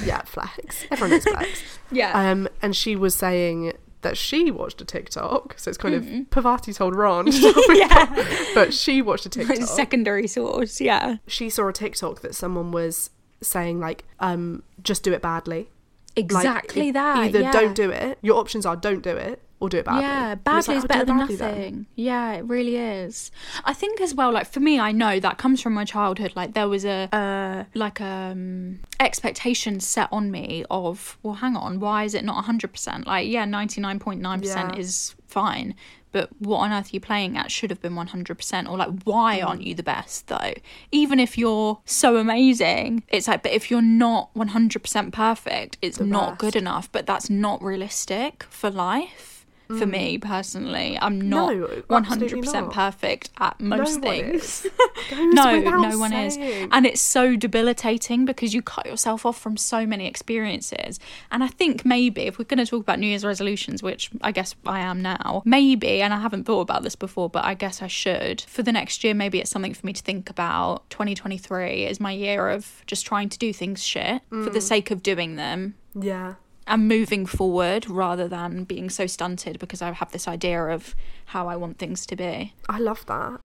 Yeah, 0.04 0.22
Flex. 0.22 0.84
Everyone 0.90 1.10
knows 1.12 1.24
Flex. 1.24 1.62
Yeah. 1.92 2.12
Um, 2.30 2.48
and 2.60 2.74
she 2.76 2.96
was 2.96 3.14
saying 3.14 3.72
that 4.02 4.16
she 4.16 4.50
watched 4.50 4.80
a 4.80 4.84
TikTok, 4.84 5.54
so 5.58 5.68
it's 5.68 5.78
kind 5.78 5.94
Mm-hmm. 5.94 6.18
of 6.20 6.30
Parvati 6.30 6.72
told 6.72 6.94
Ron, 6.96 7.26
yeah. 7.70 8.26
but 8.54 8.72
she 8.72 9.02
watched 9.02 9.26
a 9.26 9.28
TikTok. 9.30 9.56
Secondary 9.68 10.26
source. 10.26 10.80
Yeah. 10.80 11.16
she 11.26 11.50
saw 11.50 11.68
a 11.68 11.72
TikTok 11.72 12.20
that 12.22 12.34
someone 12.34 12.72
was 12.72 13.10
saying 13.42 13.80
like, 13.80 14.04
um, 14.20 14.62
just 14.82 15.02
do 15.02 15.12
it 15.12 15.20
badly. 15.22 15.68
Exactly 16.16 16.88
e- 16.88 16.90
that. 16.92 17.16
Either 17.18 17.40
yeah. 17.40 17.52
don't 17.52 17.74
do 17.74 17.90
it. 17.90 18.18
Your 18.22 18.38
options 18.38 18.66
are 18.66 18.76
don't 18.76 19.02
do 19.02 19.16
it 19.16 19.42
or 19.60 19.68
do 19.68 19.76
it 19.78 19.84
badly. 19.84 20.02
Yeah, 20.02 20.34
badly 20.34 20.74
like, 20.74 20.78
is 20.78 20.84
oh, 20.84 20.88
better 20.88 21.04
than 21.04 21.18
badly 21.18 21.36
then. 21.36 21.54
nothing. 21.54 21.86
Yeah, 21.94 22.32
it 22.32 22.44
really 22.44 22.76
is. 22.76 23.30
I 23.64 23.72
think 23.74 24.00
as 24.00 24.14
well, 24.14 24.32
like 24.32 24.50
for 24.50 24.60
me, 24.60 24.80
I 24.80 24.90
know 24.92 25.20
that 25.20 25.38
comes 25.38 25.60
from 25.60 25.74
my 25.74 25.84
childhood. 25.84 26.32
Like 26.34 26.54
there 26.54 26.68
was 26.68 26.84
a 26.84 27.08
uh, 27.14 27.64
like 27.74 28.00
um 28.00 28.80
expectation 28.98 29.80
set 29.80 30.08
on 30.10 30.30
me 30.30 30.64
of, 30.70 31.18
well, 31.22 31.34
hang 31.34 31.56
on, 31.56 31.78
why 31.80 32.04
is 32.04 32.14
it 32.14 32.24
not 32.24 32.44
hundred 32.44 32.72
percent? 32.72 33.06
Like, 33.06 33.28
yeah, 33.28 33.44
ninety 33.44 33.80
nine 33.80 33.98
point 33.98 34.20
nine 34.20 34.40
percent 34.40 34.78
is 34.78 35.14
fine. 35.26 35.74
But 36.12 36.28
what 36.40 36.58
on 36.58 36.72
earth 36.72 36.86
are 36.86 36.96
you 36.96 37.00
playing 37.00 37.36
at? 37.36 37.52
Should 37.52 37.70
have 37.70 37.80
been 37.80 37.94
100%. 37.94 38.68
Or, 38.68 38.76
like, 38.76 38.88
why 39.04 39.38
Mm. 39.38 39.46
aren't 39.46 39.62
you 39.62 39.76
the 39.76 39.84
best, 39.84 40.26
though? 40.26 40.54
Even 40.90 41.20
if 41.20 41.38
you're 41.38 41.78
so 41.84 42.16
amazing, 42.16 43.04
it's 43.06 43.28
like, 43.28 43.44
but 43.44 43.52
if 43.52 43.70
you're 43.70 43.80
not 43.80 44.34
100% 44.34 45.12
perfect, 45.12 45.78
it's 45.80 46.00
not 46.00 46.36
good 46.36 46.56
enough. 46.56 46.90
But 46.90 47.06
that's 47.06 47.30
not 47.30 47.62
realistic 47.62 48.42
for 48.50 48.70
life. 48.70 49.29
For 49.78 49.86
me 49.86 50.18
personally, 50.18 50.98
I'm 51.00 51.20
not 51.20 51.50
Mm. 51.52 51.84
No, 51.90 52.02
hundred 52.02 52.30
percent 52.40 52.66
not. 52.66 52.74
perfect 52.74 53.30
at 53.38 53.60
most 53.60 54.00
one 54.00 54.02
things. 54.02 54.66
no, 55.12 55.60
no 55.60 55.98
one 55.98 56.12
is, 56.12 56.36
and 56.36 56.86
it's 56.86 57.00
so 57.00 57.36
debilitating 57.36 58.24
because 58.24 58.52
you 58.54 58.62
cut 58.62 58.86
yourself 58.86 59.24
off 59.24 59.38
from 59.40 59.56
so 59.56 59.86
many 59.86 60.06
experiences. 60.06 60.98
And 61.30 61.42
I 61.44 61.48
think 61.48 61.84
maybe 61.84 62.22
if 62.22 62.38
we're 62.38 62.44
going 62.44 62.58
to 62.58 62.66
talk 62.66 62.82
about 62.82 62.98
New 62.98 63.06
Year's 63.06 63.24
resolutions, 63.24 63.82
which 63.82 64.10
I 64.22 64.32
guess 64.32 64.54
I 64.66 64.80
am 64.80 65.02
now, 65.02 65.42
maybe, 65.44 66.02
and 66.02 66.12
I 66.12 66.20
haven't 66.20 66.44
thought 66.44 66.60
about 66.62 66.82
this 66.82 66.96
before, 66.96 67.28
but 67.30 67.44
I 67.44 67.54
guess 67.54 67.82
I 67.82 67.86
should 67.86 68.40
for 68.42 68.62
the 68.62 68.72
next 68.72 69.04
year. 69.04 69.14
Maybe 69.14 69.38
it's 69.40 69.50
something 69.50 69.74
for 69.74 69.86
me 69.86 69.92
to 69.92 70.02
think 70.02 70.30
about. 70.30 70.88
Twenty 70.90 71.14
twenty 71.14 71.38
three 71.38 71.84
is 71.86 72.00
my 72.00 72.12
year 72.12 72.48
of 72.50 72.82
just 72.86 73.06
trying 73.06 73.28
to 73.28 73.38
do 73.38 73.52
things 73.52 73.82
shit 73.84 74.22
for 74.28 74.36
Mm. 74.36 74.52
the 74.52 74.60
sake 74.60 74.90
of 74.90 75.02
doing 75.02 75.36
them 75.36 75.74
Yeah. 75.94 76.34
And 76.66 76.88
moving 76.88 77.26
forward 77.26 77.88
rather 77.88 78.28
than 78.28 78.64
being 78.64 78.90
so 78.90 79.06
stunted 79.06 79.58
because 79.58 79.82
I 79.82 79.92
have 79.92 80.12
this 80.12 80.28
idea 80.28 80.62
of 80.66 80.94
how 81.26 81.48
I 81.48 81.56
want 81.56 81.78
things 81.78 82.06
to 82.06 82.16
be. 82.16 82.54
I 82.68 82.78
love 82.78 83.04
that. 83.06 83.40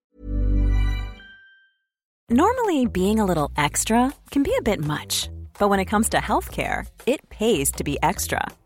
Normally, 2.30 2.88
being 2.88 3.20
a 3.20 3.26
little 3.26 3.52
extra 3.56 4.12
can 4.32 4.42
be 4.42 4.56
a 4.58 4.62
bit 4.64 4.80
much, 4.80 5.30
but 5.60 5.70
when 5.70 5.80
it 5.80 5.86
comes 5.86 6.10
to 6.10 6.18
healthcare, 6.18 6.88
it 7.06 7.30
pays 7.30 7.72
to 7.74 7.84
be 7.84 8.00
extra. 8.02 8.48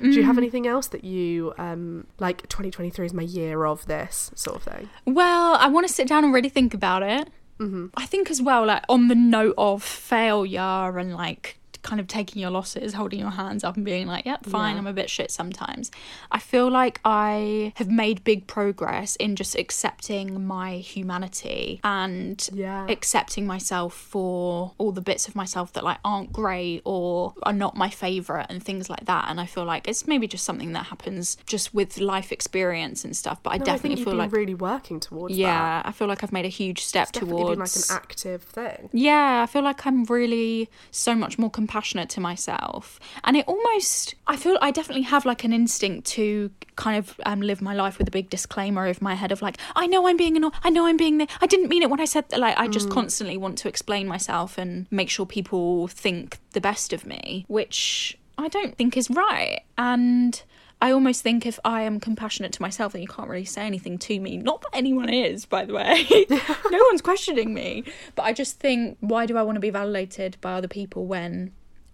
Do 0.00 0.10
you 0.12 0.22
have 0.22 0.36
Mm. 0.36 0.38
anything 0.38 0.66
else 0.66 0.86
that 0.88 1.02
you 1.04 1.52
um 1.58 2.06
like 2.20 2.42
2023 2.48 3.06
is 3.06 3.12
my 3.14 3.22
year 3.22 3.64
of 3.64 3.84
this 3.86 4.30
sort 4.34 4.56
of 4.56 4.62
thing? 4.62 4.88
Well, 5.06 5.54
I 5.56 5.68
want 5.68 5.86
to 5.88 5.92
sit 5.92 6.06
down 6.08 6.24
and 6.24 6.32
really 6.32 6.48
think 6.48 6.72
about 6.74 7.02
it. 7.02 7.28
Mm-hmm. 7.58 7.86
I 7.96 8.06
think 8.06 8.30
as 8.30 8.40
well, 8.40 8.66
like 8.66 8.84
on 8.88 9.08
the 9.08 9.14
note 9.16 9.54
of 9.58 9.82
failure 9.82 10.98
and 10.98 11.14
like 11.14 11.58
kind 11.82 12.00
of 12.00 12.06
taking 12.06 12.40
your 12.42 12.50
losses, 12.50 12.94
holding 12.94 13.20
your 13.20 13.30
hands 13.30 13.64
up 13.64 13.76
and 13.76 13.84
being 13.84 14.06
like, 14.06 14.24
yep, 14.26 14.44
fine, 14.44 14.76
I'm 14.76 14.86
a 14.86 14.92
bit 14.92 15.08
shit 15.08 15.30
sometimes. 15.30 15.90
I 16.30 16.38
feel 16.38 16.70
like 16.70 17.00
I 17.04 17.72
have 17.76 17.88
made 17.90 18.24
big 18.24 18.46
progress 18.46 19.16
in 19.16 19.36
just 19.36 19.54
accepting 19.56 20.46
my 20.46 20.76
humanity 20.78 21.80
and 21.84 22.48
Yeah. 22.52 22.86
accepting 22.88 23.46
myself 23.46 23.94
for 23.94 24.72
all 24.78 24.92
the 24.92 25.00
bits 25.00 25.28
of 25.28 25.34
myself 25.36 25.72
that 25.74 25.84
like 25.84 25.98
aren't 26.04 26.32
great 26.32 26.82
or 26.84 27.34
are 27.42 27.52
not 27.52 27.76
my 27.76 27.88
favorite 27.90 28.46
and 28.48 28.62
things 28.62 28.90
like 28.90 29.06
that. 29.06 29.26
And 29.28 29.40
I 29.40 29.46
feel 29.46 29.64
like 29.64 29.88
it's 29.88 30.06
maybe 30.06 30.26
just 30.26 30.44
something 30.44 30.72
that 30.72 30.86
happens 30.86 31.36
just 31.46 31.74
with 31.74 31.98
life 32.00 32.32
experience 32.32 33.04
and 33.04 33.16
stuff. 33.16 33.42
But 33.42 33.54
I 33.54 33.58
No, 33.58 33.64
definitely 33.64 34.00
I 34.02 34.04
feel 34.04 34.12
been 34.12 34.18
like 34.18 34.32
really 34.32 34.54
working 34.54 35.00
towards 35.00 35.34
that. 35.34 35.40
yeah, 35.40 35.82
I 35.84 35.92
feel 35.92 36.06
like 36.08 36.22
I've 36.22 36.32
made 36.32 36.44
a 36.44 36.48
huge 36.48 36.84
step 36.84 37.08
It's 37.10 37.18
been 37.20 37.28
like 37.30 37.36
towards 37.46 37.90
an 37.90 37.96
active 37.96 38.42
thing. 38.42 38.90
yeah, 38.92 39.42
I 39.42 39.46
feel 39.46 39.62
like 39.62 39.86
I'm 39.86 40.04
really 40.04 40.68
so 40.90 41.14
much 41.14 41.38
more 41.38 41.50
compassionate 41.68 42.08
to 42.08 42.20
myself. 42.20 42.98
And 43.24 43.36
it 43.36 43.46
almost, 43.46 44.14
I 44.26 44.36
feel 44.36 44.56
I 44.62 44.70
definitely 44.70 45.02
have 45.02 45.26
like 45.26 45.44
an 45.44 45.52
instinct 45.52 46.06
to 46.08 46.50
kind 46.76 46.96
of 46.96 47.20
um, 47.26 47.42
live 47.42 47.60
my 47.60 47.74
life 47.74 47.98
with 47.98 48.08
a 48.08 48.10
big 48.10 48.30
disclaimer 48.30 48.86
over 48.86 48.98
my 49.02 49.14
head 49.14 49.32
of 49.32 49.42
like, 49.42 49.58
I 49.76 49.86
know 49.86 50.08
I'm 50.08 50.16
being 50.16 50.36
annoying, 50.36 50.54
I 50.64 50.70
know 50.70 50.86
I'm 50.86 50.96
being 50.96 51.18
there, 51.18 51.26
I 51.42 51.46
didn't 51.46 51.68
mean 51.68 51.82
it 51.82 51.90
when 51.90 52.00
I 52.00 52.06
said 52.06 52.30
that. 52.30 52.40
Like, 52.40 52.58
I 52.58 52.68
just 52.68 52.88
constantly 52.88 53.36
want 53.36 53.58
to 53.58 53.68
explain 53.68 54.08
myself 54.08 54.56
and 54.56 54.86
make 54.90 55.10
sure 55.10 55.26
people 55.26 55.88
think 55.88 56.38
the 56.52 56.60
best 56.60 56.94
of 56.94 57.04
me, 57.04 57.44
which 57.48 58.16
I 58.38 58.48
don't 58.48 58.74
think 58.74 58.96
is 58.96 59.10
right. 59.10 59.60
And 59.76 60.42
I 60.80 60.92
almost 60.92 61.22
think 61.22 61.44
if 61.44 61.58
I 61.64 61.82
am 61.82 61.98
compassionate 61.98 62.52
to 62.52 62.62
myself, 62.62 62.92
then 62.92 63.02
you 63.02 63.08
can't 63.08 63.28
really 63.28 63.44
say 63.44 63.62
anything 63.62 63.98
to 63.98 64.20
me. 64.20 64.36
Not 64.36 64.62
that 64.62 64.70
anyone 64.72 65.08
is, 65.08 65.44
by 65.44 65.64
the 65.64 65.74
way. 65.74 66.06
no 66.70 66.84
one's 66.90 67.02
questioning 67.02 67.52
me. 67.52 67.84
But 68.14 68.22
I 68.22 68.32
just 68.32 68.60
think, 68.60 68.96
why 69.00 69.26
do 69.26 69.36
I 69.36 69.42
want 69.42 69.56
to 69.56 69.60
be 69.60 69.70
validated 69.70 70.36
by 70.40 70.52
other 70.52 70.68
people 70.68 71.06
when 71.06 71.52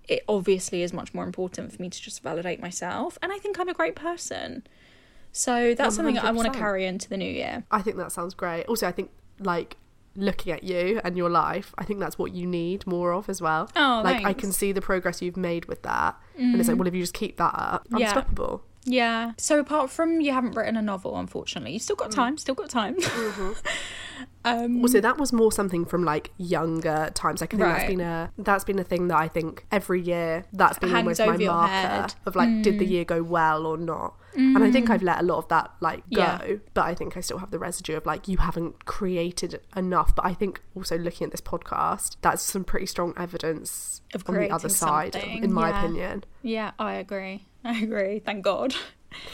it 0.08 0.22
obviously 0.28 0.82
is 0.82 0.92
much 0.92 1.14
more 1.14 1.24
important 1.24 1.72
for 1.72 1.80
me 1.82 1.88
to 1.90 2.00
just 2.02 2.22
validate 2.22 2.60
myself? 2.60 3.18
And 3.22 3.32
I 3.32 3.38
think 3.38 3.58
I'm 3.58 3.68
a 3.68 3.74
great 3.74 3.94
person. 3.96 4.66
So 5.32 5.74
that's 5.74 5.96
something 5.96 6.18
I 6.18 6.30
want 6.30 6.52
to 6.52 6.58
carry 6.58 6.84
into 6.86 7.08
the 7.08 7.16
new 7.16 7.30
year. 7.30 7.64
I 7.70 7.82
think 7.82 7.96
that 7.96 8.12
sounds 8.12 8.34
great. 8.34 8.64
Also, 8.66 8.86
I 8.86 8.92
think 8.92 9.10
like 9.40 9.76
looking 10.16 10.52
at 10.52 10.62
you 10.62 11.00
and 11.02 11.16
your 11.16 11.28
life, 11.28 11.74
I 11.76 11.82
think 11.84 11.98
that's 11.98 12.16
what 12.16 12.32
you 12.32 12.46
need 12.46 12.86
more 12.86 13.12
of 13.12 13.28
as 13.28 13.42
well. 13.42 13.68
Oh, 13.74 14.00
like 14.04 14.18
I 14.18 14.22
thanks. 14.22 14.38
Mm. 14.38 14.40
can 14.42 14.52
see 14.52 14.70
the 14.72 14.80
progress 14.80 15.20
you've 15.20 15.36
made 15.36 15.64
with 15.66 15.82
that, 15.82 16.16
and 16.38 16.54
it's 16.60 16.68
like, 16.68 16.78
well, 16.78 16.86
if 16.86 16.94
you 16.94 17.00
just 17.02 17.14
keep 17.14 17.36
that 17.38 17.52
up, 17.56 17.88
Yeah. 17.90 18.06
unstoppable. 18.06 18.62
Yeah. 18.84 19.32
So 19.38 19.58
apart 19.60 19.90
from 19.90 20.20
you 20.20 20.32
haven't 20.32 20.52
written 20.56 20.76
a 20.76 20.82
novel, 20.82 21.16
unfortunately, 21.18 21.72
you've 21.72 21.82
still 21.82 21.96
got 21.96 22.10
Mm. 22.10 22.14
time. 22.14 22.38
Still 22.38 22.54
got 22.54 22.68
time. 22.70 22.96
Mm-hmm. 22.96 23.52
um, 24.44 24.82
Also, 24.82 25.00
that 25.00 25.16
was 25.18 25.32
more 25.32 25.50
something 25.50 25.84
from 25.86 26.04
like 26.04 26.32
younger 26.36 27.10
times. 27.14 27.40
Like 27.40 27.54
I 27.54 27.56
think 27.56 27.66
that's 27.68 27.82
Right. 27.82 27.88
been 27.88 28.00
a 28.00 28.30
that's 28.38 28.64
been 28.64 28.78
a 28.78 28.84
thing 28.84 29.08
that 29.08 29.16
I 29.16 29.28
think 29.28 29.64
every 29.72 30.00
year 30.02 30.44
that's 30.52 30.78
been 30.78 30.94
almost 30.94 31.18
my 31.20 31.36
marker 31.36 31.72
head. 31.72 32.04
Mm. 32.10 32.14
of 32.26 32.36
like 32.36 32.62
did 32.62 32.78
the 32.78 32.84
year 32.84 33.04
go 33.04 33.22
well 33.22 33.66
or 33.66 33.76
not. 33.78 34.14
And 34.36 34.64
I 34.64 34.70
think 34.72 34.90
I've 34.90 35.02
let 35.02 35.20
a 35.20 35.22
lot 35.22 35.38
of 35.38 35.48
that 35.48 35.70
like 35.80 36.00
go, 36.12 36.20
Yeah. 36.20 36.54
but 36.74 36.82
I 36.86 36.94
think 36.96 37.16
I 37.16 37.20
still 37.20 37.38
have 37.38 37.52
the 37.52 37.58
residue 37.58 37.96
of 37.96 38.04
like 38.04 38.26
you 38.26 38.38
haven't 38.38 38.84
created 38.84 39.60
enough. 39.76 40.14
But 40.16 40.24
I 40.26 40.34
think 40.34 40.60
also 40.74 40.98
looking 40.98 41.24
at 41.26 41.30
this 41.30 41.40
podcast, 41.40 42.16
that's 42.20 42.42
some 42.42 42.64
pretty 42.64 42.86
strong 42.86 43.14
evidence 43.16 44.02
Of 44.12 44.28
on 44.28 44.34
the 44.34 44.50
other 44.50 44.68
side, 44.68 45.12
something, 45.12 45.44
in 45.44 45.52
my 45.52 45.68
yeah. 45.68 45.78
opinion. 45.78 46.24
yeah, 46.42 46.72
I 46.80 46.94
agree. 46.94 47.46
I 47.72 47.78
agree. 47.80 48.18
Thank 48.20 48.44
God. 48.44 48.74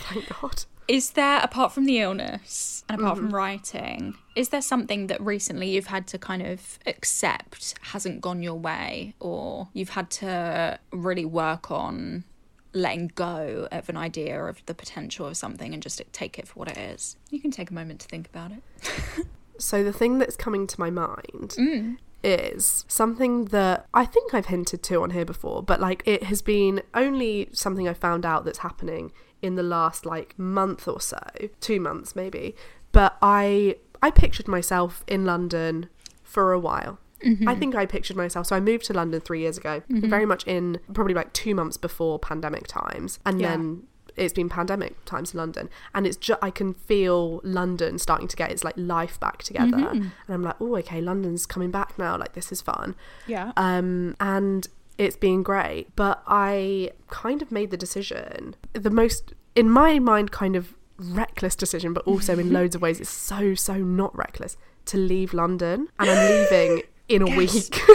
Thank 0.09 0.29
God. 0.40 0.64
Is 0.88 1.11
there, 1.12 1.38
apart 1.40 1.73
from 1.73 1.85
the 1.85 2.01
illness 2.01 2.85
and 2.88 3.01
apart 3.01 3.16
Mm-hmm. 3.16 3.27
from 3.27 3.35
writing, 3.35 4.14
is 4.35 4.49
there 4.49 4.61
something 4.62 5.07
that 5.07 5.21
recently 5.21 5.71
you've 5.71 5.87
had 5.87 6.07
to 6.09 6.19
kind 6.19 6.43
of 6.43 6.79
accept 6.87 7.75
hasn't 7.81 8.21
gone 8.21 8.43
your 8.43 8.55
way 8.59 9.14
or 9.21 9.69
you've 9.73 9.90
had 9.90 10.11
to 10.11 10.79
really 10.93 11.25
work 11.25 11.71
on 11.71 12.25
letting 12.73 13.11
go 13.14 13.69
of 13.71 13.88
an 13.88 13.97
idea 13.97 14.43
of 14.45 14.64
the 14.66 14.75
potential 14.75 15.27
of 15.27 15.37
something 15.37 15.73
and 15.75 15.83
just 15.83 16.03
take 16.12 16.38
it 16.38 16.49
for 16.49 16.55
what 16.59 16.69
it 16.69 16.77
is? 16.79 17.16
You 17.31 17.40
can 17.40 17.51
take 17.53 17.71
a 17.71 17.75
moment 17.75 18.01
to 18.01 18.09
think 18.09 18.29
about 18.29 18.51
it. 18.53 18.62
So 19.59 19.85
the 19.85 19.93
thing 19.93 20.16
that's 20.19 20.37
coming 20.37 20.66
to 20.69 20.81
my 20.81 20.88
mind 20.88 21.55
Mm. 21.59 21.99
Is 22.23 22.85
something 22.89 23.47
that 23.47 23.87
I 23.95 24.05
think 24.05 24.35
I've 24.35 24.47
hinted 24.47 24.83
to 24.85 25.03
on 25.03 25.11
here 25.11 25.25
before, 25.25 25.63
but 25.63 25.81
like 25.81 26.03
it 26.07 26.25
has 26.25 26.43
been 26.43 26.83
only 26.95 27.49
something 27.53 27.89
I 27.89 27.95
found 27.95 28.27
out 28.27 28.45
that's 28.45 28.59
happening 28.59 29.13
in 29.43 29.55
the 29.55 29.63
last 29.63 30.05
like 30.05 30.39
month 30.39 30.87
or 30.87 31.01
so, 31.01 31.19
two 31.61 31.81
months 31.81 32.15
maybe. 32.15 32.55
But 32.93 33.17
I 33.23 33.77
I 34.03 34.11
pictured 34.11 34.49
myself 34.49 35.05
in 35.07 35.25
London 35.25 35.89
for 36.23 36.53
a 36.53 36.59
while. 36.59 36.99
Mm-hmm. 37.25 37.49
I 37.49 37.55
think 37.55 37.75
I 37.75 37.85
pictured 37.85 38.17
myself. 38.17 38.47
So 38.47 38.57
I 38.57 38.61
moved 38.61 38.87
to 38.87 38.95
London 38.95 39.21
three 39.21 39.41
years 39.41 39.59
ago, 39.59 39.83
mm-hmm. 39.91 40.09
very 40.09 40.25
much 40.25 40.47
in 40.47 40.81
probably 40.95 41.13
like 41.15 41.33
two 41.35 41.55
months 41.55 41.77
before 41.77 42.19
pandemic 42.19 42.67
times, 42.67 43.19
and 43.27 43.41
Yeah. 43.41 43.49
then 43.51 43.83
it's 44.21 44.33
been 44.35 44.49
pandemic 44.49 45.05
times 45.05 45.33
in 45.35 45.39
London, 45.39 45.69
and 45.95 46.07
it's 46.07 46.17
just 46.17 46.39
I 46.43 46.51
can 46.51 46.75
feel 46.75 47.41
London 47.43 47.99
starting 47.99 48.29
to 48.29 48.37
get 48.37 48.51
its 48.53 48.63
like 48.65 48.75
life 48.77 49.19
back 49.19 49.43
together, 49.43 49.89
and 49.89 50.13
I'm 50.29 50.43
like, 50.43 50.57
oh, 50.61 50.77
okay, 50.77 51.01
London's 51.01 51.47
coming 51.47 51.71
back 51.71 51.99
now. 51.99 52.17
Like 52.17 52.35
this 52.35 52.53
is 52.53 52.61
fun, 52.61 52.95
Yeah. 53.27 53.53
um, 53.57 54.15
and 54.21 54.69
it's 54.99 55.17
been 55.17 55.43
great. 55.43 55.89
But 55.97 56.23
I 56.27 56.91
kind 57.09 57.43
of 57.43 57.51
made 57.51 57.71
the 57.71 57.77
decision, 57.77 58.55
the 58.75 58.91
most 58.91 59.33
in 59.57 59.69
my 59.71 59.99
mind, 59.99 60.31
kind 60.31 60.55
of 60.57 60.75
reckless 60.99 61.57
decision, 61.57 61.93
but 61.95 62.05
also 62.07 62.39
in 62.39 62.53
loads 62.59 62.75
of 62.75 62.83
ways, 62.83 63.01
it's 63.01 63.11
so 63.11 63.55
so 63.55 63.75
not 63.79 64.17
reckless 64.17 64.57
to 64.87 64.97
leave 64.99 65.33
London, 65.35 65.89
and 65.99 66.11
I'm 66.11 66.31
leaving 66.51 66.83
in 67.09 67.23
a 67.23 67.37
week. 67.37 67.81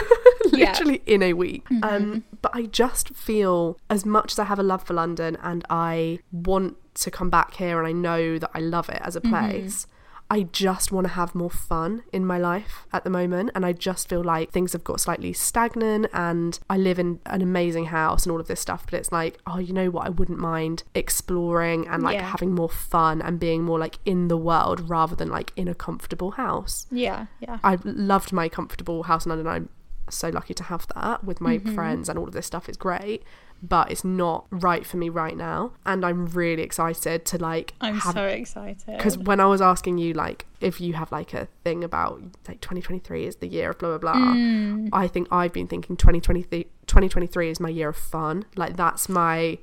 Yeah. 0.52 0.70
literally 0.72 1.02
in 1.08 1.24
a 1.24 1.34
week. 1.34 1.66
Um, 1.82 2.24
but 2.46 2.56
I 2.56 2.68
just 2.68 3.10
feel 3.16 3.80
as 3.90 4.06
much 4.06 4.34
as 4.34 4.38
I 4.38 4.44
have 4.44 4.60
a 4.60 4.64
love 4.64 4.84
for 4.84 4.94
London 4.94 5.36
and 5.42 5.66
I 5.68 6.20
want 6.32 6.78
to 6.94 7.10
come 7.10 7.32
back 7.32 7.56
here 7.56 7.80
and 7.80 7.88
I 7.88 7.92
know 7.92 8.38
that 8.38 8.52
I 8.54 8.60
love 8.60 8.88
it 8.88 9.02
as 9.04 9.16
a 9.16 9.22
mm-hmm. 9.22 9.32
place. 9.32 9.88
I 10.30 10.44
just 10.44 10.92
want 10.92 11.08
to 11.08 11.14
have 11.14 11.34
more 11.34 11.50
fun 11.50 12.04
in 12.14 12.24
my 12.24 12.38
life 12.38 12.86
at 12.94 13.04
the 13.04 13.10
moment, 13.10 13.50
and 13.56 13.66
I 13.66 13.74
just 13.74 14.10
feel 14.10 14.24
like 14.24 14.52
things 14.52 14.74
have 14.74 14.84
got 14.84 15.00
slightly 15.00 15.34
stagnant. 15.34 16.08
And 16.14 16.60
I 16.70 16.78
live 16.78 17.00
in 17.00 17.20
an 17.26 17.42
amazing 17.42 17.86
house 17.86 18.26
and 18.26 18.32
all 18.32 18.40
of 18.40 18.48
this 18.48 18.60
stuff, 18.60 18.86
but 18.86 18.96
it's 19.00 19.12
like, 19.12 19.40
oh, 19.48 19.58
you 19.58 19.74
know 19.74 19.90
what? 19.90 20.06
I 20.06 20.10
wouldn't 20.10 20.40
mind 20.40 20.84
exploring 20.94 21.88
and 21.88 22.04
like 22.04 22.16
Yeah. 22.16 22.30
having 22.30 22.54
more 22.54 22.70
fun 22.70 23.24
and 23.24 23.40
being 23.40 23.64
more 23.64 23.80
like 23.80 23.98
in 24.06 24.28
the 24.28 24.38
world 24.38 24.88
rather 24.88 25.16
than 25.16 25.30
like 25.30 25.52
in 25.56 25.68
a 25.68 25.76
comfortable 25.76 26.32
house. 26.32 26.86
yeah. 26.92 27.26
Yeah. 27.40 27.58
I 27.64 27.80
loved 27.84 28.34
my 28.34 28.50
comfortable 28.50 29.04
house 29.04 29.26
in 29.26 29.30
London. 29.30 29.48
I'm 29.48 29.70
so 30.10 30.30
lucky 30.30 30.54
to 30.54 30.64
have 30.64 30.88
that 30.96 31.24
with 31.24 31.42
my 31.42 31.58
Mm-hmm. 31.58 31.76
friends 31.76 32.10
and 32.10 32.18
all 32.20 32.28
of 32.28 32.34
this 32.34 32.46
stuff 32.46 32.68
is 32.70 32.78
great, 32.78 33.24
but 33.64 33.90
it's 33.92 34.04
not 34.04 34.46
right 34.52 34.86
for 34.86 34.98
me 34.98 35.10
right 35.10 35.36
now. 35.36 35.72
And 35.86 36.06
I'm 36.06 36.28
really 36.28 36.62
excited 36.64 37.26
to 37.26 37.38
like 37.38 37.74
I'm 37.82 37.96
have 38.00 38.14
so 38.14 38.26
excited. 38.26 38.86
because 38.98 39.18
when 39.18 39.40
I 39.40 39.46
was 39.46 39.62
asking 39.62 39.98
you 39.98 40.14
like 40.14 40.46
if 40.62 40.80
you 40.82 40.94
have 40.94 41.12
like 41.12 41.34
a 41.34 41.48
thing 41.64 41.84
about 41.84 42.22
like 42.48 42.62
2023 42.62 43.26
is 43.26 43.38
the 43.38 43.48
year 43.48 43.72
of 43.72 43.80
blah 43.80 43.98
blah 43.98 44.14
blah, 44.14 44.22
Mm. 44.34 44.90
I 44.94 45.08
think 45.08 45.28
I've 45.32 45.54
been 45.54 45.68
thinking 45.68 45.96
2023 45.98 46.64
2023 46.88 47.50
is 47.50 47.60
my 47.60 47.70
year 47.70 47.90
of 47.90 47.98
fun. 47.98 48.46
Like 48.56 48.76
that's 48.76 49.10
my 49.10 49.58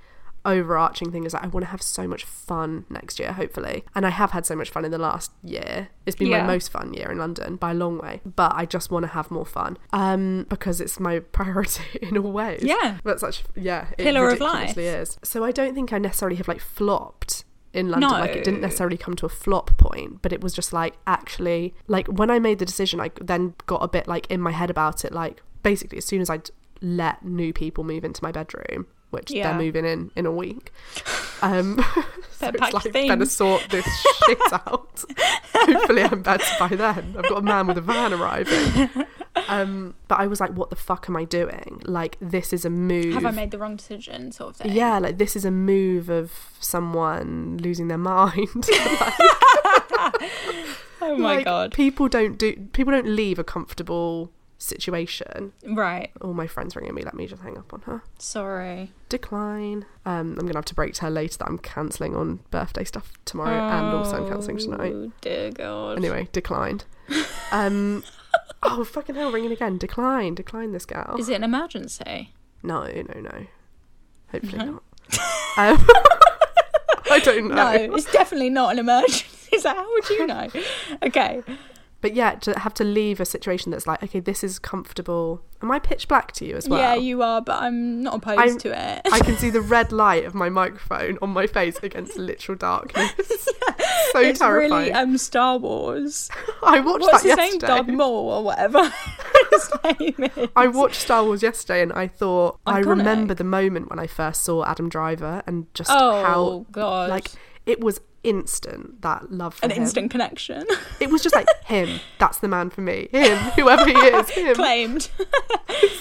overarching 0.44 1.12
thing 1.12 1.24
is 1.24 1.32
that 1.32 1.44
I 1.44 1.46
want 1.48 1.64
to 1.64 1.70
have 1.70 1.82
so 1.82 2.06
much 2.08 2.24
fun 2.24 2.84
next 2.90 3.18
year, 3.20 3.32
hopefully. 3.32 3.84
And 3.94 4.04
I 4.06 4.10
have 4.10 4.32
had 4.32 4.44
so 4.46 4.56
much 4.56 4.70
fun 4.70 4.84
in 4.84 4.90
the 4.90 4.98
last 4.98 5.30
year. 5.42 5.88
It's 6.06 6.16
been 6.16 6.28
Yeah. 6.28 6.42
my 6.42 6.54
most 6.54 6.70
fun 6.70 6.92
year 6.94 7.10
in 7.10 7.18
London 7.18 7.56
by 7.56 7.70
a 7.70 7.74
long 7.74 7.98
way. 7.98 8.20
But 8.24 8.52
I 8.54 8.66
just 8.66 8.90
want 8.90 9.04
to 9.04 9.08
have 9.12 9.30
more 9.30 9.46
fun. 9.46 9.78
Um 9.92 10.46
because 10.48 10.80
it's 10.80 10.98
my 11.00 11.18
priority 11.38 11.98
in 12.02 12.18
all 12.18 12.32
ways. 12.32 12.62
Yeah. 12.62 12.98
But 13.04 13.20
such 13.20 13.44
yeah, 13.54 13.88
it 13.98 14.02
Pillar 14.04 14.28
of 14.30 14.40
life. 14.40 14.76
is. 14.76 15.18
So 15.22 15.44
I 15.44 15.52
don't 15.52 15.74
think 15.74 15.92
I 15.92 15.98
necessarily 15.98 16.36
have 16.36 16.48
like 16.48 16.60
flopped 16.60 17.44
in 17.72 17.88
London. 17.88 18.10
Like 18.10 18.32
it 18.36 18.44
didn't 18.44 18.60
necessarily 18.60 18.96
come 18.98 19.14
to 19.16 19.26
a 19.26 19.30
flop 19.30 19.78
point, 19.78 20.20
but 20.22 20.32
it 20.32 20.42
was 20.42 20.52
just 20.52 20.72
like 20.72 20.94
actually 21.06 21.74
like 21.86 22.06
when 22.08 22.30
I 22.30 22.38
made 22.38 22.58
the 22.58 22.66
decision, 22.66 23.00
I 23.00 23.10
then 23.20 23.54
got 23.66 23.82
a 23.82 23.88
bit 23.88 24.06
like 24.08 24.26
in 24.30 24.40
my 24.40 24.50
head 24.50 24.68
about 24.70 25.04
it. 25.04 25.12
Like 25.12 25.42
basically, 25.62 25.98
as 25.98 26.04
soon 26.04 26.20
as 26.20 26.28
I'd 26.28 26.50
let 26.82 27.24
new 27.24 27.52
people 27.52 27.84
move 27.84 28.04
into 28.04 28.22
my 28.22 28.32
bedroom, 28.32 28.86
which 29.12 29.30
Yeah. 29.30 29.48
they're 29.50 29.58
moving 29.58 29.84
in 29.86 30.10
in 30.16 30.26
a 30.26 30.32
week, 30.32 30.72
um, 31.42 31.78
so 32.32 32.48
it's 32.48 32.60
like 32.60 32.72
better 32.72 32.90
things. 32.90 33.32
sort 33.32 33.66
this 33.70 33.86
shit 34.26 34.38
out. 34.52 35.04
Hopefully, 35.54 36.02
I'm 36.02 36.22
better 36.22 36.44
by 36.58 36.68
then. 36.68 37.14
I've 37.16 37.28
got 37.28 37.38
a 37.38 37.42
man 37.42 37.66
with 37.68 37.78
a 37.78 37.80
van 37.82 38.12
arriving. 38.12 38.90
Um, 39.48 39.94
but 40.08 40.18
I 40.20 40.26
was 40.26 40.40
like, 40.40 40.50
what 40.52 40.68
the 40.70 40.76
fuck 40.76 41.06
am 41.08 41.16
I 41.16 41.24
doing? 41.24 41.80
Like, 41.84 42.16
this 42.20 42.52
is 42.52 42.64
a 42.66 42.70
move. 42.70 43.14
have 43.14 43.24
I 43.24 43.30
made 43.30 43.50
the 43.50 43.58
wrong 43.58 43.76
decision, 43.76 44.30
sort 44.32 44.50
of 44.50 44.56
thing? 44.56 44.72
Yeah, 44.72 44.98
like 44.98 45.16
this 45.18 45.36
is 45.36 45.44
a 45.46 45.50
move 45.50 46.08
of 46.10 46.32
someone 46.60 47.56
losing 47.58 47.88
their 47.88 47.96
mind. 47.98 48.68
Oh 51.04 51.16
my 51.18 51.36
Like, 51.36 51.44
god. 51.44 51.72
People 51.72 52.08
don't 52.08 52.38
do. 52.38 52.54
People 52.72 52.92
don't 52.92 53.08
leave 53.08 53.38
a 53.38 53.44
comfortable 53.44 54.30
situation. 54.62 55.52
Right. 55.66 56.10
All 56.20 56.34
my 56.34 56.46
friends 56.46 56.76
ringing 56.76 56.94
me. 56.94 57.02
Let 57.02 57.14
me 57.14 57.26
just 57.26 57.42
hang 57.42 57.58
up 57.58 57.72
on 57.72 57.82
her. 57.82 58.02
Sorry. 58.18 58.92
Decline. 59.08 59.84
Um, 60.06 60.36
I'm 60.38 60.46
gonna 60.46 60.56
have 60.56 60.64
to 60.66 60.74
break 60.74 60.94
to 60.94 61.02
her 61.02 61.10
later 61.10 61.38
that 61.38 61.48
I'm 61.48 61.58
cancelling 61.58 62.14
on 62.16 62.40
birthday 62.50 62.84
stuff 62.84 63.12
tomorrow, 63.24 63.58
and 63.68 63.86
also 63.94 64.22
I'm 64.24 64.28
cancelling 64.30 64.58
tonight. 64.58 64.92
Oh 64.94 65.12
dear 65.20 65.50
god. 65.50 65.98
Anyway, 65.98 66.28
declined. 66.32 66.84
Um, 67.50 68.02
oh 68.62 68.82
fucking 68.82 69.14
hell, 69.14 69.30
ringing 69.30 69.52
again. 69.52 69.76
Decline. 69.76 70.34
Decline 70.34 70.72
this 70.72 70.86
gal. 70.86 71.16
Is 71.18 71.28
it 71.28 71.34
an 71.34 71.44
emergency? 71.44 72.30
No, 72.62 72.84
no, 72.86 73.20
no. 73.20 73.46
Hopefully 74.30 74.64
not. 74.64 74.82
Um, 75.58 75.76
I 77.10 77.20
don't 77.22 77.48
know. 77.48 77.56
No, 77.56 77.72
it's 77.94 78.10
definitely 78.10 78.48
not 78.48 78.72
an 78.72 78.78
emergency. 78.78 79.58
So 79.58 79.68
how 79.68 79.86
would 79.92 80.08
you 80.08 80.26
know? 80.26 80.48
Okay. 81.02 81.42
But 82.02 82.14
yeah, 82.14 82.34
to 82.34 82.58
have 82.58 82.74
to 82.74 82.84
leave 82.84 83.20
a 83.20 83.24
situation 83.24 83.70
that's 83.70 83.86
like, 83.86 84.02
okay, 84.02 84.20
this 84.20 84.42
is 84.44 84.58
comfortable. 84.58 85.40
Am 85.62 85.70
I 85.70 85.78
pitch 85.78 86.08
black 86.08 86.32
to 86.32 86.44
you 86.44 86.56
as 86.56 86.68
well? 86.68 86.80
Yeah, 86.80 86.94
you 86.96 87.22
are, 87.22 87.40
but 87.40 87.62
I'm 87.62 88.02
not 88.02 88.16
opposed 88.16 88.40
I'm- 88.40 88.58
to 88.58 88.68
it. 88.96 89.02
I 89.12 89.20
can 89.20 89.36
see 89.42 89.48
the 89.50 89.60
red 89.60 89.92
light 89.92 90.24
of 90.24 90.34
my 90.34 90.48
microphone 90.48 91.16
on 91.22 91.30
my 91.30 91.46
face 91.46 91.78
against 91.82 92.18
literal 92.18 92.58
darkness. 92.58 93.12
yeah, 93.18 93.74
so 94.12 94.18
it's 94.20 94.40
terrifying. 94.40 94.70
really 94.70 94.92
um 94.92 95.16
Star 95.16 95.56
Wars. 95.58 96.28
I 96.62 96.80
watched 96.80 97.02
What's 97.02 97.22
that 97.22 97.38
his 97.38 97.50
name? 97.52 97.58
Darth 97.60 97.70
yesterday. 97.78 97.92
Maul 97.96 98.28
or 98.30 98.44
whatever 98.44 98.92
his 99.52 99.70
name 99.84 100.30
is. 100.36 100.48
I 100.56 100.66
watched 100.66 100.96
Star 101.00 101.22
Wars 101.24 101.42
yesterday 101.42 101.82
and 101.82 101.92
I 101.92 102.08
thought 102.08 102.58
I 102.66 102.80
remember 102.80 103.32
the 103.34 103.44
moment 103.44 103.88
when 103.90 103.98
I 104.00 104.08
first 104.08 104.42
saw 104.42 104.64
Adam 104.64 104.88
Driver 104.88 105.42
and 105.46 105.72
just 105.74 105.90
Oh, 105.92 106.22
how 106.24 106.66
God. 106.72 107.10
like 107.10 107.28
it 107.64 107.80
was 107.80 108.00
instant 108.24 109.02
that 109.02 109.30
love 109.32 109.54
for 109.54 109.64
An 109.64 109.70
him. 109.72 109.82
instant 109.82 110.10
connection. 110.10 110.64
It 111.00 111.10
was 111.10 111.22
just 111.22 111.34
like 111.34 111.46
him. 111.64 112.00
That's 112.18 112.38
the 112.38 112.48
man 112.48 112.70
for 112.70 112.80
me. 112.80 113.08
Him, 113.12 113.36
whoever 113.56 113.84
he 113.86 113.92
is, 113.94 114.28
him. 114.30 114.54
Claimed. 114.54 115.10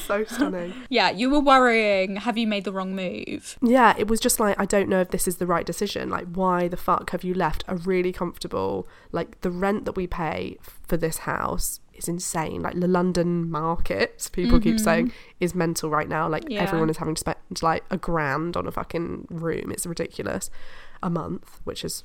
So 0.06 0.26
stunning. 0.26 0.74
yeah, 0.90 1.10
you 1.10 1.30
were 1.30 1.40
worrying. 1.40 2.18
Have 2.18 2.38
you 2.38 2.46
made 2.46 2.66
the 2.66 2.72
wrong 2.74 2.94
move? 2.96 3.58
Yeah, 3.62 3.96
it 3.98 4.08
was 4.10 4.20
just 4.20 4.40
like 4.40 4.60
I 4.60 4.66
don't 4.66 4.90
know 4.90 5.00
if 5.00 5.10
this 5.12 5.28
is 5.28 5.38
the 5.38 5.48
right 5.48 5.66
decision. 5.66 6.10
Like, 6.10 6.28
why 6.34 6.68
the 6.68 6.76
fuck 6.76 7.12
have 7.12 7.24
you 7.24 7.34
left 7.34 7.64
a 7.70 7.78
really 7.78 8.12
comfortable? 8.12 8.88
Like 9.14 9.40
the 9.42 9.50
rent 9.50 9.86
that 9.86 9.96
we 9.96 10.08
pay 10.08 10.58
for 10.86 10.98
this 10.98 11.20
house 11.20 11.80
is 11.94 12.10
insane. 12.10 12.62
Like 12.62 12.78
the 12.80 12.88
London 12.90 13.50
market, 13.50 14.30
people 14.34 14.60
keep 14.60 14.80
saying, 14.80 15.14
is 15.40 15.56
mental 15.56 15.90
right 15.90 16.10
now. 16.10 16.28
Like 16.28 16.44
Mm-hmm. 16.44 16.52
Yeah. 16.52 16.64
everyone 16.64 16.90
is 16.90 16.98
having 16.98 17.16
to 17.16 17.20
spend 17.20 17.38
like 17.62 17.86
a 17.90 17.98
grand 17.98 18.58
on 18.58 18.68
a 18.68 18.72
fucking 18.72 19.28
room. 19.30 19.72
It's 19.72 19.86
ridiculous. 19.86 20.50
A 21.04 21.10
month, 21.10 21.60
which 21.64 21.84
is 21.84 22.04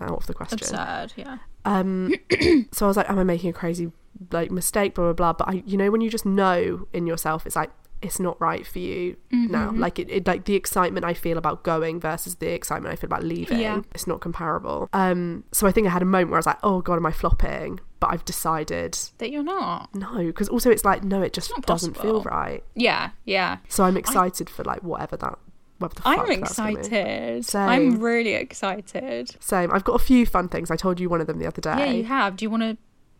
out 0.00 0.18
of 0.18 0.26
the 0.26 0.34
question. 0.34 0.58
Absurd. 0.58 1.12
Yeah. 1.16 1.38
Um, 1.64 2.14
so 2.72 2.86
I 2.86 2.88
was 2.88 2.96
like, 2.96 3.08
am 3.08 3.18
I 3.18 3.24
making 3.24 3.50
a 3.50 3.52
crazy 3.52 3.92
like 4.30 4.50
mistake? 4.50 4.94
Blah 4.94 5.12
blah 5.12 5.12
blah. 5.12 5.32
But 5.32 5.48
I, 5.48 5.62
you 5.66 5.76
know, 5.76 5.90
when 5.90 6.00
you 6.00 6.10
just 6.10 6.26
know 6.26 6.86
in 6.92 7.06
yourself, 7.06 7.46
it's 7.46 7.56
like 7.56 7.70
it's 8.02 8.20
not 8.20 8.38
right 8.40 8.66
for 8.66 8.78
you 8.80 9.16
now. 9.30 9.68
Mm-hmm. 9.68 9.80
Like 9.80 9.98
it, 9.98 10.10
it, 10.10 10.26
like 10.26 10.44
the 10.44 10.54
excitement 10.54 11.06
I 11.06 11.14
feel 11.14 11.38
about 11.38 11.62
going 11.62 12.00
versus 12.00 12.34
the 12.34 12.52
excitement 12.52 12.92
I 12.92 12.96
feel 12.96 13.08
about 13.08 13.24
leaving. 13.24 13.60
Yeah. 13.60 13.80
It's 13.94 14.06
not 14.06 14.20
comparable. 14.20 14.90
Um, 14.92 15.44
so 15.52 15.66
I 15.66 15.72
think 15.72 15.86
I 15.86 15.90
had 15.90 16.02
a 16.02 16.06
moment 16.06 16.30
where 16.30 16.36
I 16.36 16.40
was 16.40 16.46
like, 16.46 16.58
oh 16.62 16.82
god, 16.82 16.96
am 16.96 17.06
I 17.06 17.12
flopping? 17.12 17.80
But 18.00 18.10
I've 18.10 18.24
decided 18.26 18.98
That 19.18 19.30
you're 19.30 19.42
not. 19.42 19.94
no, 19.94 20.18
because 20.18 20.50
also 20.50 20.70
it's 20.70 20.84
like 20.84 21.02
no, 21.02 21.22
it 21.22 21.32
just 21.32 21.50
doesn't 21.62 21.96
feel 21.96 22.22
right. 22.22 22.62
Yeah. 22.74 23.10
Yeah. 23.24 23.58
So 23.68 23.84
I'm 23.84 23.96
excited 23.96 24.50
for 24.50 24.64
like 24.64 24.82
whatever 24.82 25.16
that. 25.16 25.38
Whatever 25.84 26.26
the 26.26 26.32
I'm 26.34 26.40
that's 26.40 26.56
gonna 26.56 26.68
be. 26.74 26.74
excited. 26.80 27.44
Same. 27.44 27.68
I'm 27.68 28.00
really 28.00 28.34
excited. 28.34 29.36
Same. 29.40 29.70
I've 29.72 29.84
got 29.84 29.94
a 29.94 30.04
few 30.04 30.26
fun 30.26 30.48
things. 30.48 30.70
I 30.70 30.76
told 30.76 31.00
you 31.00 31.08
one 31.08 31.20
of 31.20 31.26
them 31.26 31.38
the 31.38 31.46
other 31.46 31.60
day. 31.60 31.76
Yeah, 31.78 31.92
you 31.92 32.04
have. 32.04 32.36
Do 32.36 32.44
you 32.44 32.50
want 32.50 32.62
to 32.62 32.76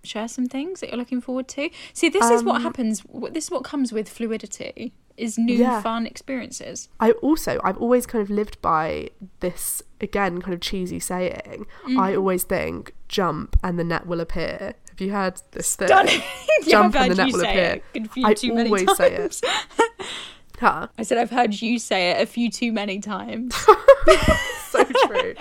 share 0.09 0.29
some 0.29 0.47
things 0.47 0.81
that 0.81 0.91
you're 0.91 0.99
looking 0.99 1.21
forward 1.21 1.49
to? 1.49 1.71
See, 1.93 2.09
this 2.09 2.29
is 2.31 2.43
what 2.43 2.63
happens. 2.63 3.03
This 3.33 3.45
is 3.45 3.51
what 3.51 3.65
comes 3.65 3.93
with 3.93 4.09
fluidity. 4.09 4.93
Is 5.17 5.39
new 5.39 5.55
Yeah. 5.57 5.81
fun 5.81 6.07
experiences. 6.09 6.89
I 6.99 7.13
also 7.13 7.61
I've 7.63 7.79
always 7.79 8.05
kind 8.05 8.21
of 8.21 8.31
lived 8.31 8.61
by 8.61 9.11
this 9.39 9.81
again 10.01 10.43
kind 10.43 10.53
of 10.53 10.61
cheesy 10.61 10.99
saying. 10.99 11.67
Mm. 11.87 12.01
I 12.01 12.17
always 12.17 12.43
think 12.43 12.95
jump 13.07 13.57
and 13.63 13.79
the 13.79 13.85
net 13.85 14.09
will 14.09 14.19
appear. 14.21 14.75
Have 14.91 15.01
you 15.01 15.13
heard 15.13 15.41
this 15.53 15.77
thing? 15.77 15.87
Stunning. 15.87 16.21
Jump 16.67 16.97
and 16.97 17.13
the 17.13 17.15
net 17.15 17.33
will 17.33 17.43
appear. 17.43 17.81
it 17.95 18.07
a 18.07 18.09
few 18.09 18.27
I 18.57 18.65
always 18.65 18.85
times. 18.87 18.97
say 18.97 19.15
it. 19.15 19.41
Huh? 20.65 20.89
I 20.97 21.03
said 21.03 21.19
I've 21.19 21.29
heard 21.29 21.61
you 21.61 21.79
say 21.79 22.13
it 22.13 22.23
a 22.23 22.25
few 22.25 22.51
too 22.51 22.73
many 22.73 22.99
times. 22.99 23.55
so 24.71 24.83
true. 25.07 25.35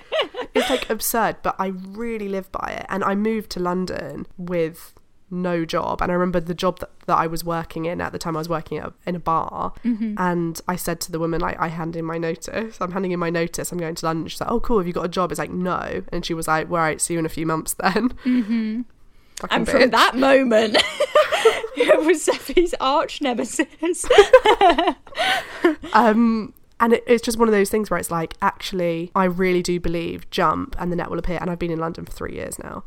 It's 0.54 0.70
like 0.70 0.90
absurd, 0.90 1.38
but 1.44 1.56
I 1.58 1.68
really 1.68 2.28
live 2.28 2.52
by 2.52 2.76
it. 2.78 2.86
And 2.90 3.06
I 3.06 3.16
moved 3.16 3.50
to 3.52 3.62
London 3.62 4.28
with 4.38 4.94
no 5.32 5.64
job. 5.64 6.02
And 6.02 6.12
I 6.12 6.16
remember 6.16 6.42
the 6.42 6.54
job 6.54 6.80
that, 6.80 6.90
that 7.06 7.18
I 7.18 7.28
was 7.28 7.42
working 7.46 7.86
in 7.86 8.02
at 8.02 8.12
the 8.12 8.20
time 8.20 8.36
I 8.36 8.40
was 8.40 8.50
working 8.50 8.80
at, 8.80 8.92
in 9.06 9.16
a 9.16 9.20
bar. 9.20 9.72
And 10.18 10.60
I 10.68 10.76
said 10.76 11.00
to 11.00 11.12
the 11.14 11.20
woman, 11.20 11.40
like, 11.40 11.58
I 11.58 11.70
hand 11.70 11.96
in 11.96 12.04
my 12.04 12.18
notice. 12.18 12.82
I'm 12.82 12.92
handing 12.92 13.14
in 13.14 13.20
my 13.20 13.30
notice. 13.30 13.72
I'm 13.72 13.78
going 13.78 13.96
to 13.96 14.06
London. 14.06 14.28
She's 14.28 14.42
like, 14.42 14.52
oh, 14.52 14.60
cool. 14.60 14.80
Have 14.80 14.88
you 14.88 14.94
got 14.94 15.06
a 15.06 15.08
job? 15.08 15.32
It's 15.32 15.40
like, 15.40 15.52
no. 15.52 16.04
And 16.12 16.26
she 16.26 16.34
was 16.34 16.50
like, 16.50 16.70
well, 16.70 16.82
all 16.82 16.88
right, 16.88 17.00
see 17.00 17.14
you 17.14 17.20
in 17.20 17.26
a 17.26 17.30
few 17.30 17.46
months 17.46 17.76
then. 17.76 18.10
Mm-hmm. 18.26 18.82
And 19.52 19.68
from 19.68 19.90
that 19.90 20.16
moment, 20.16 20.78
it 21.76 22.06
was 22.06 22.26
Seffi's 22.26 22.74
arch 22.80 23.22
nemesis. 23.22 23.68
um 25.94 26.54
and 26.80 26.94
it, 26.94 27.04
it's 27.08 27.24
just 27.24 27.38
one 27.38 27.48
of 27.48 27.54
those 27.54 27.70
things 27.70 27.90
where 27.90 28.00
it's 28.00 28.12
like 28.12 28.36
actually 28.42 29.12
i 29.16 29.24
really 29.26 29.62
do 29.62 29.80
believe 29.80 30.30
jump 30.30 30.76
and 30.80 30.92
the 30.92 30.96
net 30.96 31.10
will 31.10 31.20
appear 31.20 31.38
and 31.40 31.50
i've 31.50 31.60
been 31.60 31.72
in 31.72 31.80
london 31.80 32.06
for 32.06 32.12
three 32.12 32.34
years 32.34 32.60
now 32.60 32.84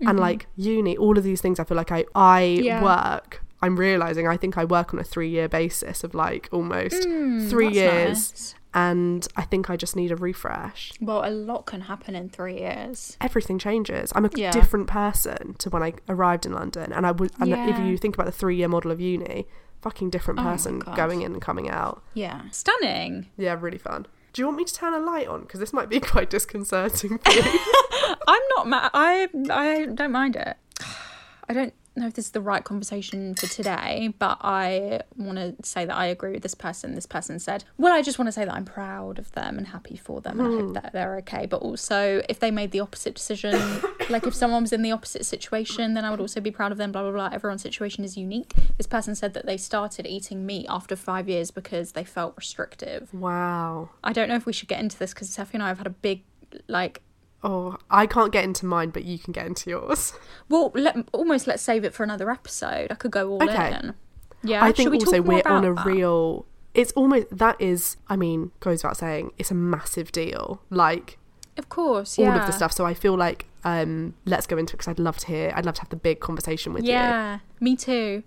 and 0.00 0.18
like 0.18 0.46
uni 0.56 0.96
all 0.96 1.18
of 1.18 1.24
these 1.24 1.40
things 1.40 1.58
i 1.60 1.64
feel 1.64 1.76
like 1.76 1.92
i 1.92 2.04
i 2.14 2.42
Yeah. 2.42 2.82
work 2.82 3.42
i'm 3.62 3.78
realizing 3.78 4.26
i 4.26 4.36
think 4.36 4.56
i 4.56 4.64
work 4.64 4.94
on 4.94 5.00
a 5.00 5.04
three 5.04 5.28
year 5.28 5.48
basis 5.48 6.04
of 6.04 6.14
like 6.14 6.48
almost 6.52 7.02
three 7.48 7.68
years 7.70 8.30
nice. 8.32 8.54
And 8.72 9.26
i 9.36 9.42
think 9.42 9.68
i 9.68 9.76
just 9.76 9.96
need 9.96 10.12
a 10.12 10.16
refresh 10.16 10.92
Well, 11.00 11.22
a 11.24 11.30
lot 11.30 11.66
can 11.66 11.82
happen 11.82 12.14
in 12.14 12.28
three 12.28 12.58
years. 12.60 13.16
everything 13.20 13.58
changes 13.58 14.12
i'm 14.14 14.24
a 14.24 14.30
Yeah. 14.34 14.50
different 14.52 14.86
person 14.86 15.54
to 15.58 15.70
when 15.70 15.82
i 15.82 15.94
arrived 16.08 16.46
in 16.46 16.52
london 16.52 16.92
and 16.92 17.06
i 17.06 17.10
would 17.10 17.32
and 17.40 17.52
if 17.52 17.78
you 17.78 17.96
think 17.98 18.14
about 18.14 18.26
the 18.26 18.32
three 18.32 18.56
year 18.56 18.68
model 18.68 18.90
of 18.90 19.00
uni 19.00 19.46
fucking 19.82 20.10
different 20.10 20.38
Oh 20.40 20.42
person 20.44 20.78
God. 20.80 20.94
going 20.96 21.22
in 21.22 21.32
and 21.32 21.40
coming 21.42 21.68
out 21.70 22.02
Yeah. 22.14 22.42
Stunning. 22.50 23.28
Yeah, 23.38 23.56
really 23.58 23.78
fun. 23.78 24.06
Do 24.34 24.42
you 24.42 24.46
want 24.46 24.58
me 24.58 24.64
to 24.64 24.74
turn 24.74 24.92
a 24.92 24.98
light 24.98 25.26
on? 25.26 25.40
Because 25.40 25.58
this 25.58 25.72
might 25.72 25.88
be 25.88 25.98
quite 26.14 26.28
disconcerting 26.30 27.16
for 27.18 27.32
you. 27.32 27.42
I'm 28.28 28.42
not 28.56 28.68
mad. 28.68 28.90
I 28.92 29.28
I 29.50 29.86
don't 29.86 30.12
mind 30.12 30.36
it. 30.36 30.56
I 31.48 31.52
don't 31.54 31.74
know 31.96 32.06
if 32.06 32.14
this 32.14 32.26
is 32.26 32.30
the 32.30 32.40
right 32.40 32.62
conversation 32.62 33.34
for 33.34 33.46
today, 33.46 34.14
but 34.18 34.38
I 34.40 35.00
want 35.16 35.38
to 35.38 35.54
say 35.66 35.84
that 35.84 35.94
I 35.94 36.06
agree 36.06 36.32
with 36.32 36.42
this 36.42 36.54
person. 36.54 36.94
This 36.94 37.06
person 37.06 37.38
said, 37.38 37.64
"Well, 37.78 37.92
I 37.92 38.02
just 38.02 38.18
want 38.18 38.28
to 38.28 38.32
say 38.32 38.44
that 38.44 38.54
I'm 38.54 38.64
proud 38.64 39.18
of 39.18 39.32
them 39.32 39.58
and 39.58 39.68
happy 39.68 39.96
for 39.96 40.20
them, 40.20 40.40
and 40.40 40.48
I 40.48 40.50
hope 40.50 40.66
hmm. 40.66 40.72
that 40.74 40.92
they're 40.92 41.16
okay." 41.18 41.46
But 41.46 41.62
also, 41.62 42.22
if 42.28 42.38
they 42.38 42.50
made 42.50 42.70
the 42.70 42.80
opposite 42.80 43.14
decision, 43.14 43.60
like 44.10 44.26
if 44.26 44.34
someone 44.34 44.62
was 44.62 44.72
in 44.72 44.82
the 44.82 44.92
opposite 44.92 45.26
situation, 45.26 45.94
then 45.94 46.04
I 46.04 46.10
would 46.10 46.20
also 46.20 46.40
be 46.40 46.50
proud 46.50 46.72
of 46.72 46.78
them. 46.78 46.92
Blah 46.92 47.02
blah 47.02 47.12
blah. 47.12 47.30
Everyone's 47.32 47.62
situation 47.62 48.04
is 48.04 48.16
unique. 48.16 48.54
This 48.76 48.86
person 48.86 49.14
said 49.14 49.34
that 49.34 49.46
they 49.46 49.56
started 49.56 50.06
eating 50.06 50.46
meat 50.46 50.66
after 50.68 50.96
five 50.96 51.28
years 51.28 51.50
because 51.50 51.92
they 51.92 52.04
felt 52.04 52.34
restrictive. 52.36 53.12
wow. 53.12 53.90
I 54.02 54.12
don't 54.12 54.28
know 54.28 54.36
if 54.36 54.46
we 54.46 54.52
should 54.52 54.68
get 54.68 54.80
into 54.80 54.98
this 54.98 55.12
because 55.12 55.30
Steffi 55.30 55.54
and 55.54 55.62
I 55.62 55.68
have 55.68 55.78
had 55.78 55.86
a 55.86 55.90
big 55.90 56.22
like 56.68 57.02
Oh, 57.42 57.76
I 57.90 58.06
can't 58.06 58.32
get 58.32 58.44
into 58.44 58.66
mine, 58.66 58.90
but 58.90 59.04
you 59.04 59.18
can 59.18 59.32
get 59.32 59.46
into 59.46 59.70
yours. 59.70 60.12
Well, 60.48 60.72
let, 60.74 60.96
almost 61.12 61.46
let's 61.46 61.62
save 61.62 61.84
it 61.84 61.94
for 61.94 62.02
another 62.04 62.30
episode. 62.30 62.90
I 62.90 62.94
could 62.96 63.10
go 63.12 63.30
all 63.30 63.42
Okay. 63.42 63.72
in. 63.82 63.94
Yeah, 64.42 64.64
I 64.64 64.72
think 64.72 64.90
we 64.90 64.98
also 64.98 65.22
we're 65.22 65.42
on 65.46 65.64
a 65.64 65.74
that? 65.74 65.84
real. 65.86 66.44
It's 66.74 66.92
almost 66.92 67.26
that 67.30 67.60
is. 67.60 67.96
I 68.08 68.16
mean, 68.16 68.50
goes 68.60 68.82
without 68.82 68.96
saying, 68.96 69.32
it's 69.38 69.50
a 69.50 69.54
massive 69.54 70.12
deal. 70.12 70.62
Like 70.70 71.18
Of 71.56 71.68
course, 71.68 72.18
yeah. 72.18 72.32
all 72.32 72.38
of 72.40 72.46
the 72.46 72.52
stuff. 72.52 72.72
So 72.72 72.84
I 72.86 72.94
feel 72.94 73.16
like 73.16 73.46
um 73.64 74.14
let's 74.24 74.46
go 74.46 74.56
into 74.56 74.72
it 74.72 74.78
because 74.78 74.88
I'd 74.88 74.98
love 74.98 75.18
to 75.18 75.26
hear. 75.26 75.52
I'd 75.54 75.66
love 75.66 75.74
to 75.76 75.80
have 75.82 75.90
the 75.90 75.96
big 75.96 76.20
conversation 76.20 76.72
with 76.72 76.84
you. 76.84 76.90
Yeah, 76.92 77.40
me 77.60 77.76
too. 77.76 78.22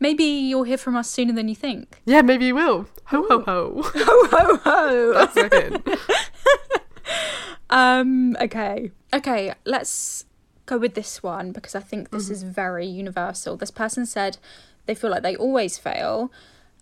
Maybe 0.00 0.24
you'll 0.24 0.64
hear 0.64 0.78
from 0.78 0.96
us 0.96 1.08
sooner 1.10 1.32
than 1.32 1.48
you 1.48 1.54
think. 1.54 2.00
Yeah, 2.04 2.22
maybe 2.22 2.46
you 2.46 2.54
will. 2.54 2.86
Ho 3.06 3.24
ho 3.28 3.42
ho. 3.42 3.82
Ho 3.84 4.28
ho 4.30 4.56
ho. 4.64 5.12
That's 5.14 5.34
hint. 5.54 5.88
Um. 7.76 8.36
Okay. 8.40 8.90
Okay. 9.14 9.52
Let's 9.64 10.24
go 10.66 10.78
with 10.78 10.94
this 10.94 11.22
one 11.22 11.52
because 11.52 11.74
I 11.74 11.80
think 11.80 12.10
this 12.10 12.28
is 12.30 12.42
very 12.42 12.86
universal. 12.86 13.56
This 13.56 13.70
person 13.70 14.06
said 14.06 14.38
they 14.86 14.94
feel 14.94 15.10
like 15.10 15.22
they 15.22 15.36
always 15.36 15.78
fail. 15.78 16.32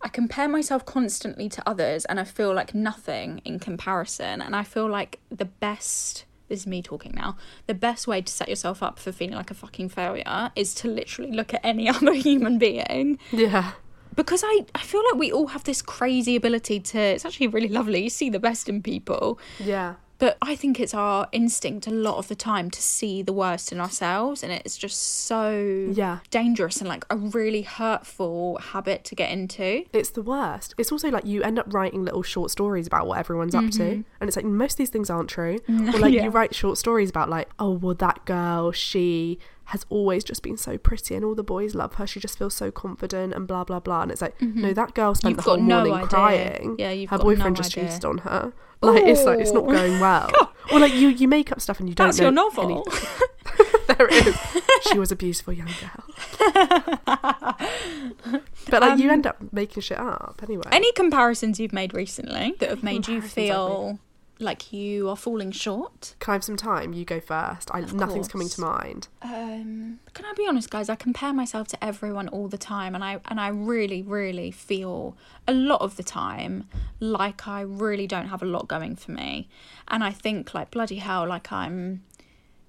I 0.03 0.09
compare 0.09 0.49
myself 0.49 0.85
constantly 0.85 1.49
to 1.49 1.63
others, 1.67 2.05
and 2.05 2.21
I 2.21 2.25
feel 2.25 2.55
like 2.55 2.75
nothing 2.75 3.41
in 3.45 3.59
comparison. 3.59 4.41
And 4.43 4.55
I 4.55 4.63
feel 4.63 4.89
like 4.89 5.21
the 5.31 5.47
best. 5.47 6.25
This 6.49 6.61
is 6.61 6.67
me 6.67 6.83
talking 6.83 7.13
now. 7.17 7.39
The 7.67 7.75
best 7.75 8.07
way 8.07 8.21
to 8.21 8.31
set 8.31 8.49
yourself 8.51 8.83
up 8.83 8.99
for 8.99 9.13
feeling 9.13 9.35
like 9.35 9.51
a 9.51 9.55
fucking 9.55 9.89
failure 9.89 10.51
is 10.55 10.75
to 10.75 10.89
literally 10.89 11.33
look 11.33 11.55
at 11.55 11.61
any 11.65 11.89
other 11.95 12.13
human 12.13 12.59
being 12.59 13.19
Yeah. 13.33 13.73
because 14.15 14.43
I, 14.45 14.67
I 14.75 14.81
feel 14.83 15.03
like 15.11 15.15
we 15.19 15.33
all 15.33 15.47
have 15.49 15.65
this 15.65 15.81
crazy 15.81 16.37
ability 16.37 16.81
to 16.81 16.99
it's 16.99 17.25
actually 17.25 17.47
really 17.47 17.69
lovely 17.69 18.03
you 18.03 18.11
see 18.11 18.29
the 18.29 18.39
best 18.39 18.69
in 18.69 18.83
people 18.83 19.39
Yeah. 19.59 19.95
But 20.19 20.37
I 20.41 20.55
think 20.57 20.79
it's 20.81 20.95
our 20.95 21.29
instinct 21.33 21.87
a 21.87 21.91
lot 21.91 22.17
of 22.19 22.29
the 22.29 22.35
time 22.35 22.71
to 22.71 22.81
see 22.81 23.23
the 23.23 23.33
worst 23.33 23.73
in 23.73 23.81
ourselves, 23.81 24.43
and 24.43 24.53
it's 24.53 24.77
just 24.77 25.01
so 25.27 25.91
Yeah. 25.93 26.19
dangerous 26.31 26.79
and 26.79 26.89
like 26.89 27.05
a 27.11 27.17
really 27.17 27.63
hurtful 27.63 28.59
habit 28.59 29.05
to 29.05 29.15
get 29.15 29.31
into. 29.31 29.85
It's 29.93 30.11
the 30.11 30.23
worst. 30.23 30.75
It's 30.79 30.91
also 30.93 31.11
like 31.11 31.25
you 31.27 31.43
end 31.43 31.59
up 31.59 31.73
writing 31.73 32.05
little 32.05 32.23
short 32.23 32.51
stories 32.51 32.87
about 32.87 33.07
what 33.07 33.19
everyone's 33.19 33.55
up 33.55 33.71
to. 33.73 33.79
Mm-hmm. 33.83 34.03
And 34.21 34.29
it's 34.29 34.37
like 34.37 34.45
most 34.45 34.73
of 34.75 34.79
these 34.79 34.91
things 34.91 35.11
aren't 35.11 35.29
true. 35.29 35.59
or 35.69 35.99
like 35.99 36.13
Yeah. 36.15 36.25
you 36.25 36.31
write 36.31 36.55
short 36.55 36.79
stories 36.79 37.11
about 37.11 37.29
like, 37.29 37.49
oh 37.59 37.73
well 37.73 37.95
that 37.95 38.25
girl, 38.25 38.73
she 38.73 39.39
has 39.67 39.87
always 39.89 40.23
just 40.25 40.43
been 40.43 40.57
so 40.57 40.77
pretty 40.77 41.15
and 41.15 41.25
all 41.25 41.35
the 41.35 41.43
boys 41.43 41.75
love 41.75 41.95
her. 41.95 42.07
She 42.07 42.21
just 42.21 42.39
feels 42.39 42.55
so 42.55 42.71
confident 42.71 43.33
and 43.33 43.47
blah 43.47 43.65
blah 43.65 43.81
blah. 43.81 44.03
And 44.03 44.11
it's 44.11 44.21
like, 44.23 44.41
no, 44.41 44.73
that 44.73 44.95
girl 44.95 45.15
spent 45.15 45.31
You've 45.37 45.37
the 45.39 45.43
whole 45.51 45.57
got 45.57 45.65
no 45.65 45.77
morning 45.77 45.95
idea. 45.95 46.09
crying. 46.09 46.77
Yeah, 46.79 46.91
you've 46.91 47.11
her 47.11 47.19
boyfriend 47.19 47.57
no 47.57 47.63
just 47.63 47.77
idea. 47.77 47.89
cheated 47.89 48.05
on 48.05 48.19
her. 48.19 48.53
Like 48.83 49.05
it's 49.05 49.25
like 49.25 49.39
it's 49.39 49.53
not 49.53 49.67
going 49.67 49.99
well. 50.01 50.31
or 50.73 50.79
like 50.79 50.93
you 50.95 51.09
you 51.09 51.27
make 51.29 51.51
up 51.51 51.61
stuff 51.61 51.81
and 51.81 51.89
you 51.89 51.95
don't 51.95 52.09
That's 52.09 52.19
know 52.19 52.25
your 52.25 52.33
novel. 52.33 52.87
there 53.87 54.09
it 54.11 54.27
is. 54.27 54.37
She 54.91 54.99
was 54.99 55.11
a 55.11 55.17
beautiful 55.17 55.53
young 55.55 55.69
girl. 55.81 56.05
but 57.07 58.83
like 58.83 58.99
you 58.99 59.11
end 59.11 59.27
up 59.27 59.37
making 59.53 59.83
shit 59.83 59.99
up 59.99 60.41
anyway. 60.43 60.65
Um, 60.67 60.73
Any 60.73 60.93
comparisons 60.93 61.59
you've 61.61 61.73
made 61.73 61.95
recently 61.95 62.55
that 62.59 62.69
have 62.71 62.83
made 62.83 63.09
you 63.09 63.23
feel 63.23 63.99
like 64.39 64.73
you 64.73 65.09
are 65.09 65.17
falling 65.17 65.53
short? 65.53 66.15
Can 66.19 66.33
I 66.33 66.35
have 66.35 66.45
some 66.45 66.57
time? 66.57 66.93
You 66.93 67.05
go 67.05 67.21
first. 67.21 67.71
I, 67.73 67.81
nothing's 67.81 68.29
coming 68.29 68.49
to 68.49 68.61
mind. 68.61 69.09
Um, 69.23 70.01
can 70.13 70.25
I 70.25 70.33
be 70.37 70.47
honest, 70.47 70.71
guys? 70.71 70.89
I 70.89 70.97
compare 70.97 71.33
myself 71.33 71.69
to 71.69 71.85
everyone 71.85 72.29
all 72.29 72.49
the 72.49 72.59
time, 72.59 72.95
and 72.95 73.05
I 73.05 73.21
and 73.27 73.41
I 73.41 73.49
really, 73.49 74.03
really 74.03 74.51
feel 74.51 75.17
a 75.47 75.53
lot 75.53 75.81
of 75.81 75.97
the 75.97 76.03
time 76.03 76.69
like 77.01 77.47
I 77.47 77.61
really 77.61 78.07
don't 78.07 78.29
have 78.29 78.43
a 78.43 78.47
lot 78.47 78.69
going 78.69 78.97
for 78.97 79.13
me, 79.13 79.49
and 79.89 80.03
I 80.03 80.11
think 80.11 80.55
like 80.55 80.71
bloody 80.71 80.97
hell, 80.97 81.27
like 81.29 81.53
I'm 81.53 82.03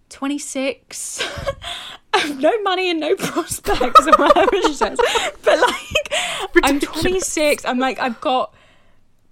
26. 0.09 1.21
I 2.13 2.19
have 2.19 2.39
no 2.39 2.61
money 2.61 2.89
and 2.89 2.99
no 2.99 3.15
prospects, 3.17 4.07
or 4.07 4.13
whatever 4.17 4.61
she 4.61 4.73
says. 4.73 4.99
But 5.43 5.59
like, 5.59 6.13
I'm 6.63 6.79
26. 6.79 7.65
I'm 7.65 7.79
like, 7.79 7.99
I've 7.99 8.21
got 8.21 8.53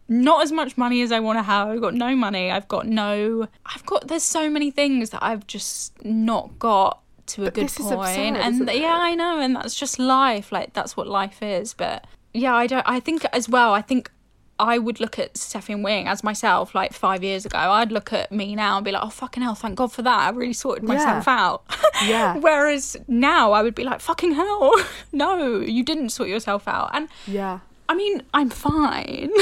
not 0.08 0.44
as 0.44 0.52
much 0.52 0.78
money 0.78 1.02
as 1.02 1.12
I 1.12 1.20
want 1.20 1.39
to 1.39 1.44
have. 1.44 1.70
I've 1.70 1.82
got 1.82 1.94
no 1.94 2.16
money. 2.16 2.52
I've 2.52 2.68
got 2.68 2.88
no. 2.88 3.48
I've 3.66 3.86
got. 3.86 4.08
There's 4.08 4.24
so 4.24 4.50
many 4.50 4.72
things 4.72 5.12
that 5.12 5.24
I've 5.24 5.48
just 5.48 5.94
not 6.06 6.58
got 6.60 7.00
to 7.28 7.44
a 7.44 7.46
But 7.46 7.54
good 7.54 7.70
point. 7.72 7.94
absurd, 7.94 8.18
and 8.36 8.70
yeah? 8.74 8.98
I 9.00 9.16
know, 9.16 9.39
and 9.39 9.56
that's 9.56 9.76
just 9.76 10.00
life. 10.00 10.52
Like 10.52 10.74
that's 10.74 10.98
what 10.98 11.08
life 11.08 11.42
is. 11.42 11.74
But 11.74 12.06
yeah, 12.34 12.54
I 12.54 12.68
don't. 12.68 12.84
I 12.88 13.00
think 13.00 13.26
as 13.34 13.48
well. 13.48 13.74
I 13.74 13.82
think. 13.82 14.12
I 14.60 14.78
would 14.78 15.00
look 15.00 15.18
at 15.18 15.36
Stefan 15.36 15.82
Wing 15.82 16.08
as 16.08 16.24
myself 16.24 16.76
like 16.76 16.94
five 16.94 17.24
years 17.24 17.44
ago. 17.44 17.58
I'd 17.58 17.92
look 17.92 18.13
at 18.13 18.32
me 18.32 18.56
now 18.56 18.78
and 18.78 18.86
be 18.86 18.92
like, 18.92 19.02
oh, 19.04 19.10
fucking 19.10 19.42
hell, 19.42 19.56
thank 19.56 19.76
God 19.76 19.92
for 19.92 20.04
that. 20.04 20.20
I 20.20 20.30
really 20.30 20.54
sorted 20.54 20.84
myself 20.88 21.26
Yeah. 21.26 21.39
out. 21.39 21.63
Yeah. 22.06 22.38
Whereas 22.38 22.96
now 23.08 23.52
I 23.54 23.63
would 23.63 23.74
be 23.74 23.84
like, 23.84 24.00
fucking 24.00 24.34
hell, 24.34 24.74
no, 25.12 25.60
you 25.60 25.84
didn't 25.84 26.10
sort 26.10 26.30
yourself 26.30 26.68
out. 26.68 26.92
And 26.94 27.10
Yeah. 27.26 27.60
I 27.93 27.95
mean, 27.95 28.23
I'm 28.34 28.49
fine, 28.49 29.29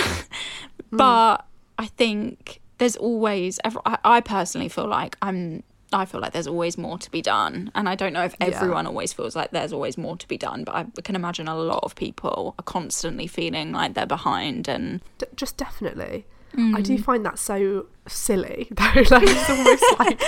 Hmm. 0.91 0.97
but 0.97 1.45
I 1.79 1.85
think 1.87 2.59
there's 2.79 2.97
always. 2.97 3.59
I, 3.63 3.97
I 4.03 4.19
personally 4.21 4.67
feel 4.69 4.87
like 4.87 5.15
I'm. 5.21 5.63
I 5.93 6.05
feel 6.05 6.19
like 6.21 6.31
there's 6.33 6.47
always 6.47 6.77
more 6.77 6.97
to 6.97 7.09
be 7.11 7.21
done, 7.21 7.71
and 7.75 7.87
I 7.87 7.95
don't 7.95 8.11
know 8.13 8.23
if 8.25 8.35
Yeah. 8.39 8.47
everyone 8.47 8.87
always 8.87 9.13
feels 9.13 9.35
like 9.35 9.51
there's 9.51 9.71
always 9.73 9.97
more 9.97 10.17
to 10.17 10.27
be 10.27 10.37
done. 10.37 10.63
But 10.65 10.75
I 10.75 10.85
can 11.01 11.15
imagine 11.15 11.47
a 11.47 11.55
lot 11.55 11.79
of 11.83 11.95
people 11.95 12.55
are 12.59 12.63
constantly 12.63 13.27
feeling 13.27 13.71
like 13.71 13.93
they're 13.93 14.05
behind, 14.05 14.67
and 14.67 15.01
D- 15.17 15.27
just 15.35 15.55
definitely. 15.57 16.25
I 16.53 16.57
Mm. 16.57 16.83
do 16.83 16.97
find 16.97 17.25
that 17.25 17.39
so 17.39 17.85
silly 18.09 18.67
though. 18.71 19.03
Like 19.15 19.23
it's 19.23 19.49
almost 19.49 19.85
like 19.99 20.21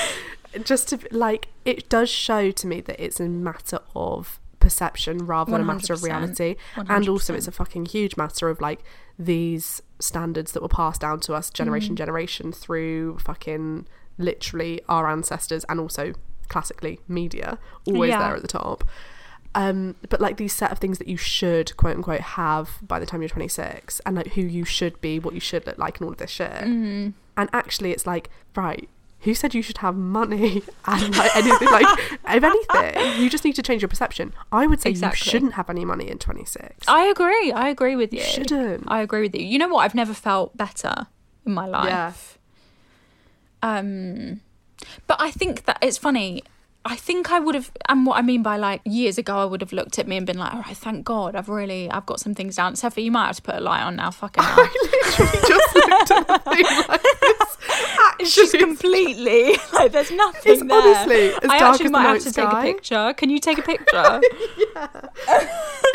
just 0.63 0.88
to 0.89 0.99
like 1.12 1.49
it 1.65 1.89
does 1.89 2.09
show 2.09 2.51
to 2.51 2.67
me 2.67 2.79
that 2.81 3.03
it's 3.03 3.19
a 3.19 3.27
matter 3.27 3.79
of 3.95 4.39
perception 4.63 5.15
rather 5.28 5.52
than 5.52 5.62
a 5.62 5.65
matter 5.65 5.93
of 5.93 5.99
100%. 5.99 6.04
reality. 6.04 6.56
And 6.76 7.08
also 7.08 7.34
it's 7.36 7.47
a 7.47 7.52
fucking 7.52 7.86
huge 7.88 8.17
matter 8.17 8.49
of 8.49 8.60
like 8.62 8.82
these 9.19 9.82
standards 9.99 10.54
that 10.54 10.62
were 10.63 10.67
passed 10.82 11.02
down 11.02 11.19
to 11.21 11.34
us 11.36 11.49
Mm. 11.49 11.54
generation 11.54 11.95
generation 11.95 12.52
through 12.52 13.17
fucking 13.19 13.86
literally 14.17 14.82
our 14.89 15.08
ancestors 15.10 15.63
and 15.69 15.80
also 15.80 16.13
classically 16.49 16.99
media 17.08 17.58
always 17.88 18.10
Yeah. 18.10 18.19
there 18.23 18.36
at 18.36 18.41
the 18.41 18.47
top. 18.47 18.84
Um, 19.56 19.95
but 20.10 20.19
like 20.19 20.38
these 20.38 20.52
set 20.54 20.71
of 20.71 20.80
things 20.80 20.97
that 20.97 21.08
you 21.08 21.15
should 21.17 21.78
quote 21.78 21.95
unquote 21.95 22.21
have 22.21 22.80
by 22.82 22.97
the 22.99 23.06
time 23.06 23.21
you're 23.21 23.30
26 23.30 23.99
and 24.06 24.15
like 24.15 24.30
who 24.34 24.41
you 24.41 24.65
should 24.65 24.99
be, 24.99 25.19
what 25.19 25.36
you 25.36 25.39
should 25.39 25.65
look 25.67 25.78
like 25.78 25.99
and 25.99 26.06
all 26.08 26.12
of 26.12 26.17
this 26.17 26.32
shit. 26.32 26.49
Mm. 26.52 27.13
And 27.38 27.49
actually, 27.54 27.91
it's 27.91 28.06
like, 28.08 28.30
right, 28.56 28.89
who 29.23 29.33
said 29.33 29.53
you 29.53 29.62
should 29.62 29.77
have 29.79 29.95
money 29.95 30.62
and 30.86 31.17
like 31.17 31.36
anything 31.36 31.69
like 31.69 31.88
if 32.29 32.43
anything 32.43 33.21
you 33.21 33.29
just 33.29 33.43
need 33.45 33.53
to 33.55 33.62
change 33.62 33.81
your 33.81 33.89
perception 33.89 34.33
i 34.51 34.67
would 34.67 34.81
say 34.81 34.89
Exactly. 34.89 35.19
you 35.25 35.31
shouldn't 35.31 35.53
have 35.53 35.69
any 35.69 35.86
money 35.86 36.09
in 36.09 36.17
26 36.17 36.88
I 36.88 37.03
agree. 37.05 37.51
I 37.51 37.69
agree 37.69 37.95
with 37.95 38.13
you. 38.13 38.21
shouldn't. 38.21 38.83
I 38.88 39.01
agree 39.01 39.21
with 39.21 39.36
you. 39.36 39.43
You 39.45 39.57
know 39.59 39.67
what? 39.69 39.81
I've 39.86 39.95
never 39.95 40.13
felt 40.13 40.55
better 40.57 41.07
in 41.45 41.53
my 41.53 41.65
life. 41.67 41.86
yeah 41.88 42.13
Um, 43.62 44.41
but 45.07 45.17
I 45.21 45.31
think 45.31 45.65
that 45.65 45.77
it's 45.81 45.97
funny. 45.97 46.43
I 46.86 46.98
think 46.98 47.32
I 47.32 47.39
would 47.39 47.56
have, 47.56 47.72
and 47.88 48.06
what 48.06 48.17
I 48.17 48.22
mean 48.22 48.43
by 48.43 48.58
like 48.58 48.82
years 48.84 49.17
ago, 49.17 49.38
I 49.38 49.46
would 49.46 49.62
have 49.62 49.72
looked 49.72 49.98
at 50.00 50.08
me 50.08 50.17
and 50.17 50.26
been 50.26 50.38
like, 50.38 50.54
"All 50.54 50.60
right, 50.62 50.76
thank 50.76 51.06
God, 51.06 51.34
I've 51.36 51.48
really, 51.48 51.89
I've 51.89 52.06
got 52.06 52.19
some 52.19 52.36
things 52.36 52.58
down." 52.58 52.76
Sophie, 52.76 53.04
you 53.04 53.12
might 53.12 53.28
have 53.28 53.38
to 53.38 53.41
put 53.41 53.56
a 53.56 53.60
light 53.62 53.84
on 53.84 53.96
now. 53.96 54.12
Fucking 54.12 54.43
hell. 54.48 54.56
i 54.60 54.89
literally 54.91 55.48
just 55.48 55.76
looked 55.76 56.12
at 56.12 56.28
the 56.43 56.86
like 56.89 57.02
this 57.22 57.58
It's 58.19 58.36
just 58.36 58.58
completely 58.60 59.56
like 59.74 59.91
there's 59.93 60.12
nothing 60.12 60.52
It's 60.54 60.62
there. 60.63 60.78
honestly 60.78 61.30
as 61.30 61.50
I 61.50 61.60
dark 61.60 61.74
actually 61.74 61.86
as 61.86 61.91
might 61.91 62.04
have 62.04 62.24
to 62.24 62.32
take 62.32 62.52
a 62.52 62.62
picture. 62.62 63.13
Can 63.17 63.30
you 63.30 63.39
take 63.39 63.58
a 63.58 63.62
picture? 63.63 64.22
Yeah. 64.76 64.88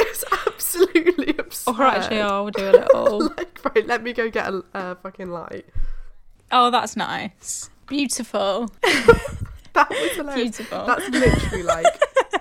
it's 0.01 0.25
absolutely 0.47 1.37
absurd 1.39 1.75
or 1.79 1.83
actually, 1.83 2.21
I'll 2.21 2.51
do 2.51 2.71
a 2.71 2.73
little. 2.73 3.29
like 3.37 3.61
right 3.65 3.87
let 3.87 4.03
me 4.03 4.13
go 4.13 4.31
get 4.31 4.49
a 4.49 4.63
uh, 4.75 4.95
fucking 4.97 5.29
light 5.31 5.67
Oh, 6.51 6.71
that's 6.71 6.97
nice. 6.97 7.69
Beautiful. 7.87 8.71
That 9.79 9.91
was 9.91 10.13
hilarious. 10.13 10.57
Beautiful. 10.57 10.87
that's 10.87 11.09
literally 11.11 11.63
like 11.63 11.87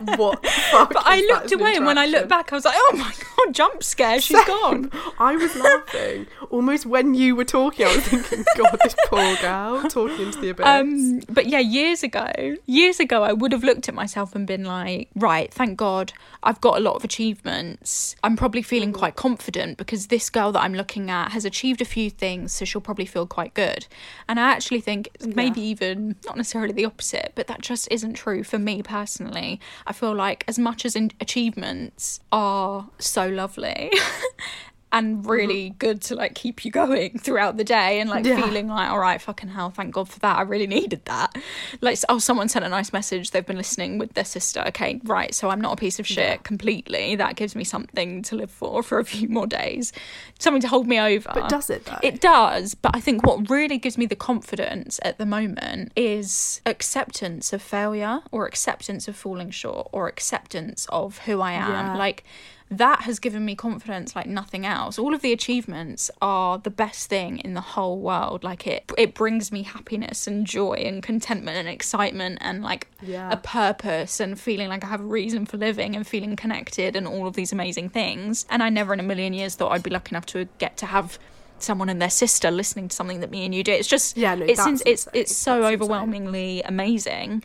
what 0.18 0.42
the 0.42 0.50
fuck 0.50 0.94
But 0.94 1.04
I 1.06 1.22
looked 1.22 1.52
an 1.52 1.60
away, 1.60 1.76
and 1.76 1.86
when 1.86 1.98
I 1.98 2.06
looked 2.08 2.28
back, 2.30 2.52
I 2.52 2.56
was 2.56 2.66
like, 2.66 2.76
"Oh 2.78 2.96
my 2.98 3.14
god, 3.46 3.54
jump 3.54 3.84
scare! 3.84 4.20
She's 4.22 4.44
gone." 4.46 4.92
I 5.20 5.36
was 5.36 5.56
laughing 5.68 6.28
almost 6.50 6.86
when 6.86 7.14
you 7.14 7.36
were 7.36 7.46
talking. 7.46 7.86
I 7.86 7.96
was 7.96 8.06
thinking, 8.08 8.46
God, 8.56 8.78
this 8.84 8.96
poor 9.08 9.36
girl 9.38 9.84
talking 9.90 10.28
into 10.28 10.40
the 10.42 10.50
abyss. 10.50 10.66
Um, 10.66 11.20
but 11.30 11.48
yeah, 11.48 11.60
years 11.60 12.04
ago, 12.04 12.32
years 12.66 13.00
ago, 13.00 13.24
I 13.24 13.34
would 13.34 13.52
have 13.52 13.64
looked 13.64 13.88
at 13.90 13.96
myself 13.96 14.36
and 14.36 14.48
been 14.48 14.64
like, 14.66 15.10
right, 15.16 15.54
thank 15.54 15.78
God, 15.78 16.14
I've 16.44 16.62
got 16.62 16.78
a 16.78 16.80
lot 16.80 16.96
of 16.96 17.04
achievements. 17.04 18.16
I'm 18.24 18.36
probably 18.36 18.62
feeling 18.62 18.88
Mm-hmm. 18.88 19.00
quite 19.00 19.16
confident 19.16 19.78
because 19.78 20.08
this 20.08 20.30
girl 20.30 20.52
that 20.54 20.62
I'm 20.62 20.74
looking 20.74 21.10
at 21.10 21.32
has 21.32 21.44
achieved 21.46 21.82
a 21.82 21.86
few 21.86 22.10
things, 22.10 22.54
so 22.54 22.64
she'll 22.64 22.80
probably 22.80 23.06
feel 23.06 23.26
quite 23.28 23.54
good. 23.54 23.86
And 24.30 24.40
I 24.40 24.44
actually 24.52 24.82
think 24.82 25.10
maybe 25.26 25.60
even 25.62 26.16
not 26.26 26.38
necessarily 26.38 26.72
the 26.74 26.86
opposite, 26.86 27.34
but 27.36 27.48
that 27.48 27.62
just 27.62 27.88
isn't 27.92 28.14
true 28.14 28.44
for 28.44 28.58
me 28.60 28.82
personally. 28.82 29.60
I 29.88 29.94
feel 29.94 30.14
like 30.14 30.44
as 30.48 30.60
much 30.60 30.86
as 30.86 30.96
in- 30.96 31.12
achievements 31.22 32.20
are 32.32 32.90
so 33.00 33.28
lovely. 33.28 33.90
And 34.92 35.18
mm-hmm. 35.18 35.30
really 35.30 35.70
good 35.80 36.02
to 36.04 36.16
like 36.16 36.34
keep 36.34 36.64
you 36.64 36.72
going 36.72 37.20
throughout 37.20 37.58
the 37.58 37.64
day 37.64 38.00
and 38.00 38.10
like 38.10 38.26
Yeah. 38.26 38.42
feeling 38.42 38.68
like, 38.68 38.90
all 38.90 39.00
right, 39.00 39.22
fucking 39.22 39.50
hell, 39.50 39.70
thank 39.70 39.94
God 39.94 40.08
for 40.08 40.20
that. 40.20 40.38
I 40.38 40.42
really 40.44 40.68
needed 40.68 41.04
that. 41.06 41.38
Like, 41.82 42.00
oh, 42.10 42.20
someone 42.20 42.48
sent 42.48 42.64
a 42.64 42.70
nice 42.70 42.94
message. 42.94 43.32
They've 43.32 43.46
been 43.46 43.58
listening 43.58 43.98
with 43.98 44.14
their 44.14 44.26
sister. 44.26 44.64
Okay, 44.68 45.02
right. 45.04 45.34
So 45.34 45.50
I'm 45.50 45.60
not 45.60 45.74
a 45.74 45.76
piece 45.76 46.00
of 46.00 46.08
shit 46.08 46.44
completely. 46.44 47.16
That 47.16 47.36
gives 47.36 47.56
me 47.56 47.64
something 47.64 48.22
to 48.24 48.36
live 48.36 48.52
for 48.52 48.82
for 48.88 49.00
a 49.00 49.06
few 49.06 49.28
more 49.28 49.48
days, 49.48 49.92
something 50.40 50.62
to 50.62 50.68
hold 50.68 50.88
me 50.88 51.00
over. 51.00 51.32
But 51.34 51.50
does 51.50 51.70
it, 51.70 51.86
though? 51.86 52.00
It 52.02 52.22
does. 52.22 52.74
But 52.74 52.96
I 52.96 53.00
think 53.00 53.26
what 53.26 53.50
really 53.50 53.78
gives 53.78 53.98
me 53.98 54.06
the 54.06 54.16
confidence 54.16 55.00
at 55.04 55.18
the 55.18 55.26
moment 55.26 55.92
is 55.96 56.62
acceptance 56.66 57.52
of 57.54 57.62
failure 57.62 58.22
or 58.32 58.46
acceptance 58.46 59.08
of 59.08 59.16
falling 59.16 59.52
short 59.52 59.90
or 59.92 60.08
acceptance 60.08 60.86
of 60.90 61.20
who 61.20 61.42
I 61.42 61.54
am. 61.54 61.70
Yeah. 61.70 61.98
Like, 61.98 62.24
that 62.70 63.02
has 63.02 63.18
given 63.20 63.46
me 63.46 63.56
confidence 63.56 64.16
like 64.16 64.26
nothing 64.28 64.66
else. 64.66 65.00
All 65.00 65.14
of 65.14 65.22
the 65.22 65.32
achievements 65.32 66.12
are 66.22 66.58
the 66.58 66.70
best 66.70 67.08
thing 67.10 67.38
in 67.40 67.54
the 67.54 67.62
whole 67.62 67.98
world. 67.98 68.44
Like 68.44 68.68
it 68.68 68.92
it 68.98 69.14
brings 69.14 69.52
me 69.52 69.64
happiness 69.64 70.28
and 70.28 70.46
joy 70.46 70.74
and 70.74 71.02
contentment 71.02 71.58
and 71.58 71.70
excitement 71.70 72.40
and 72.42 72.62
like 72.64 72.88
Yeah. 73.02 73.32
a 73.32 73.38
purpose 73.38 74.20
and 74.20 74.38
feeling 74.40 74.68
like 74.68 74.84
I 74.84 74.88
have 74.88 75.00
a 75.02 75.06
reason 75.06 75.46
for 75.46 75.58
living 75.58 75.96
and 75.96 76.06
feeling 76.06 76.36
connected 76.36 76.96
and 76.98 77.08
all 77.08 77.26
of 77.26 77.36
these 77.36 77.54
amazing 77.54 77.90
things. 77.90 78.46
And 78.50 78.62
I 78.62 78.70
never 78.70 78.94
in 78.94 79.00
a 79.00 79.04
million 79.04 79.34
years 79.34 79.56
thought 79.56 79.72
I'd 79.72 79.84
be 79.84 79.90
lucky 79.90 80.12
enough 80.14 80.26
to 80.28 80.48
get 80.58 80.76
to 80.78 80.88
have 80.88 81.18
someone 81.60 81.90
and 81.90 82.02
their 82.02 82.10
sister 82.10 82.52
listening 82.52 82.88
to 82.90 82.96
something 82.96 83.22
that 83.22 83.32
me 83.32 83.44
and 83.46 83.56
you 83.56 83.64
do. 83.64 83.72
It's 83.72 83.88
just 83.88 84.16
Yeah, 84.18 84.36
no, 84.36 84.44
it's 84.46 84.60
it's 84.60 84.68
insane. 84.68 85.12
it's 85.16 85.36
so 85.36 85.62
That's 85.62 85.72
insane. 85.72 85.74
overwhelmingly 85.74 86.62
amazing 86.64 87.44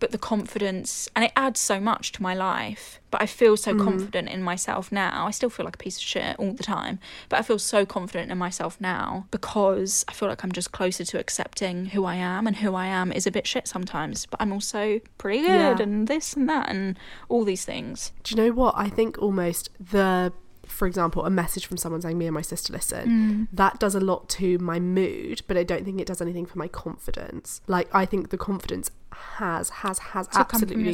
but 0.00 0.10
the 0.12 0.18
confidence 0.18 1.08
and 1.14 1.24
it 1.24 1.32
adds 1.36 1.58
so 1.60 1.78
much 1.80 2.12
to 2.12 2.22
my 2.22 2.34
life 2.34 3.00
but 3.10 3.20
i 3.22 3.26
feel 3.26 3.56
so 3.56 3.72
Mm-hmm. 3.72 3.84
confident 3.84 4.28
in 4.28 4.42
myself 4.42 4.90
now 4.92 5.26
i 5.26 5.30
still 5.30 5.50
feel 5.50 5.64
like 5.64 5.74
a 5.76 5.78
piece 5.78 5.96
of 5.96 6.02
shit 6.02 6.36
all 6.38 6.52
the 6.52 6.62
time 6.62 6.98
but 7.28 7.38
i 7.38 7.42
feel 7.42 7.58
so 7.58 7.84
confident 7.84 8.30
in 8.30 8.38
myself 8.38 8.80
now 8.80 9.26
because 9.30 10.04
i 10.08 10.12
feel 10.12 10.28
like 10.28 10.42
i'm 10.44 10.52
just 10.52 10.72
closer 10.72 11.04
to 11.04 11.18
accepting 11.18 11.86
who 11.86 12.04
i 12.04 12.14
am 12.14 12.46
and 12.46 12.56
who 12.56 12.74
i 12.74 12.86
am 12.86 13.10
is 13.12 13.26
a 13.26 13.30
bit 13.30 13.46
shit 13.46 13.66
sometimes 13.68 14.26
but 14.26 14.40
i'm 14.40 14.52
also 14.52 15.00
pretty 15.18 15.40
good 15.40 15.78
Yeah. 15.78 15.82
and 15.82 16.08
this 16.08 16.34
and 16.34 16.48
that 16.48 16.68
and 16.70 16.98
all 17.28 17.44
these 17.44 17.64
things 17.64 18.12
Do 18.22 18.34
you 18.34 18.42
know 18.42 18.52
what? 18.52 18.74
I 18.76 18.88
think 18.88 19.18
almost 19.18 19.70
the, 19.80 20.32
for 20.68 20.86
example, 20.86 21.24
a 21.24 21.30
message 21.30 21.66
from 21.66 21.76
someone 21.76 22.00
saying, 22.00 22.18
Me 22.18 22.26
and 22.26 22.34
my 22.34 22.42
sister 22.42 22.72
listen, 22.72 23.48
that 23.52 23.78
does 23.78 23.94
a 23.94 24.00
lot 24.00 24.28
to 24.30 24.58
my 24.58 24.78
mood, 24.78 25.42
but 25.46 25.56
I 25.56 25.62
don't 25.64 25.84
think 25.84 26.00
it 26.00 26.06
does 26.06 26.20
anything 26.20 26.46
for 26.46 26.58
my 26.58 26.68
confidence. 26.68 27.60
Like, 27.66 27.88
I 27.94 28.04
think 28.04 28.30
the 28.30 28.38
confidence 28.38 28.90
has, 29.12 29.70
has, 29.70 29.98
has 29.98 30.28
To 30.28 30.38
absolutely 30.40 30.84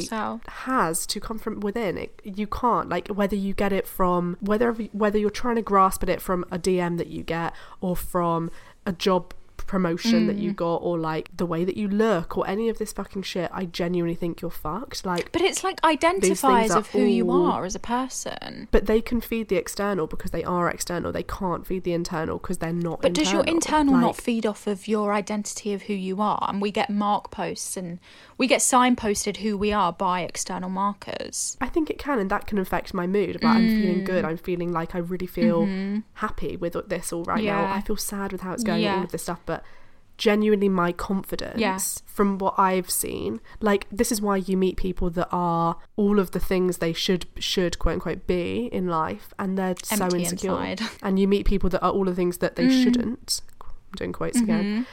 has 0.47 1.05
to 1.07 1.19
come 1.19 1.37
from 1.37 1.59
within. 1.59 1.97
It, 1.97 2.19
you 2.23 2.47
can't, 2.47 2.89
like, 2.89 3.07
whether 3.09 3.35
you 3.35 3.53
get 3.53 3.71
it 3.73 3.87
from, 3.87 4.37
whether, 4.39 4.71
whether 4.71 5.17
you're 5.17 5.29
trying 5.29 5.57
to 5.57 5.61
grasp 5.61 6.03
at 6.03 6.09
it 6.09 6.21
from 6.21 6.45
a 6.51 6.57
DM 6.57 6.97
that 6.97 7.07
you 7.07 7.23
get 7.23 7.53
or 7.81 7.95
from 7.95 8.49
a 8.85 8.91
job 8.91 9.33
promotion 9.67 10.27
that 10.27 10.35
you 10.37 10.51
Mm. 10.51 10.55
got 10.55 10.75
or 10.77 10.97
like 10.97 11.29
the 11.35 11.45
way 11.45 11.65
that 11.65 11.75
you 11.77 11.87
look 11.87 12.37
or 12.37 12.47
any 12.47 12.69
of 12.69 12.77
this 12.77 12.93
fucking 12.93 13.23
shit 13.23 13.49
i 13.53 13.65
genuinely 13.65 14.15
think 14.15 14.41
you're 14.41 14.51
fucked 14.51 15.05
like 15.05 15.31
but 15.31 15.41
it's 15.41 15.63
like 15.63 15.79
identifiers 15.81 16.69
are 16.71 16.77
of 16.79 16.87
who 16.89 17.01
you 17.01 17.31
are 17.31 17.65
as 17.65 17.75
a 17.75 17.79
person 17.79 18.67
but 18.71 18.85
they 18.85 19.01
can 19.01 19.21
feed 19.21 19.47
the 19.47 19.55
external 19.55 20.07
because 20.07 20.31
they 20.31 20.43
are 20.43 20.69
external. 20.69 21.11
They 21.11 21.23
can't 21.23 21.65
feed 21.65 21.83
the 21.83 21.93
internal 21.93 22.37
because 22.37 22.57
they're 22.59 22.73
not. 22.73 23.01
But 23.01 23.13
does 23.13 23.31
your 23.31 23.43
internal 23.45 23.95
not 23.97 24.15
feed 24.15 24.45
off 24.45 24.67
of 24.67 24.87
your 24.87 25.13
identity 25.13 25.73
of 25.73 25.83
who 25.83 25.93
you 25.93 26.21
are? 26.21 26.45
And 26.49 26.61
we 26.61 26.71
get 26.71 26.89
mark 26.89 27.31
posts 27.31 27.75
and 27.77 27.99
we 28.37 28.47
get 28.47 28.59
signposted 28.61 29.37
who 29.37 29.57
we 29.57 29.71
are 29.71 29.91
by 29.93 30.21
external 30.21 30.69
markers. 30.69 31.57
I 31.61 31.67
think 31.67 31.89
it 31.89 31.97
can, 31.97 32.19
and 32.19 32.29
that 32.31 32.47
can 32.47 32.57
affect 32.57 32.93
my 32.93 33.07
mood. 33.07 33.35
Like 33.43 33.55
I'm 33.55 33.67
feeling 33.69 34.01
Mm. 34.01 34.05
good. 34.05 34.25
I'm 34.25 34.37
feeling 34.37 34.71
like 34.71 34.95
I 34.95 34.99
really 34.99 35.27
feel 35.27 35.67
happy 36.15 36.55
with 36.57 36.75
this 36.87 37.11
all 37.13 37.23
right 37.23 37.43
now. 37.43 37.63
Mm-hmm. 37.63 37.73
I 37.73 37.81
feel 37.81 37.97
sad 37.97 38.31
with 38.31 38.41
how 38.41 38.53
it's 38.53 38.63
going. 38.63 38.81
Yeah. 38.83 38.97
All 38.97 39.03
of 39.03 39.11
this 39.11 39.23
stuff, 39.23 39.41
but 39.45 39.63
genuinely 40.17 40.69
my 40.69 40.91
confidence 40.91 41.59
Yeah. 41.59 41.77
from 42.05 42.37
what 42.37 42.53
I've 42.57 42.89
seen 42.89 43.41
like 43.59 43.85
this 43.91 44.11
is 44.11 44.21
why 44.21 44.37
you 44.37 44.55
meet 44.57 44.77
people 44.77 45.09
that 45.11 45.27
are 45.31 45.77
all 45.95 46.19
of 46.19 46.31
the 46.31 46.39
things 46.39 46.77
they 46.77 46.93
should 46.93 47.25
should 47.37 47.77
quote 47.79 47.95
unquote 47.95 48.25
be 48.27 48.69
in 48.71 48.87
life 48.87 49.33
and 49.37 49.57
they're 49.57 49.75
so 49.83 50.07
insecure 50.15 50.51
inside. 50.63 50.81
and 51.03 51.19
you 51.19 51.27
meet 51.27 51.45
people 51.45 51.69
that 51.69 51.81
are 51.83 51.91
all 51.91 52.05
the 52.05 52.15
things 52.15 52.37
that 52.37 52.55
they 52.55 52.69
shouldn't 52.69 53.41
I'm 53.61 53.67
doing 53.97 54.13
quotes 54.13 54.37
Mm-hmm. 54.37 54.43
again 54.51 54.87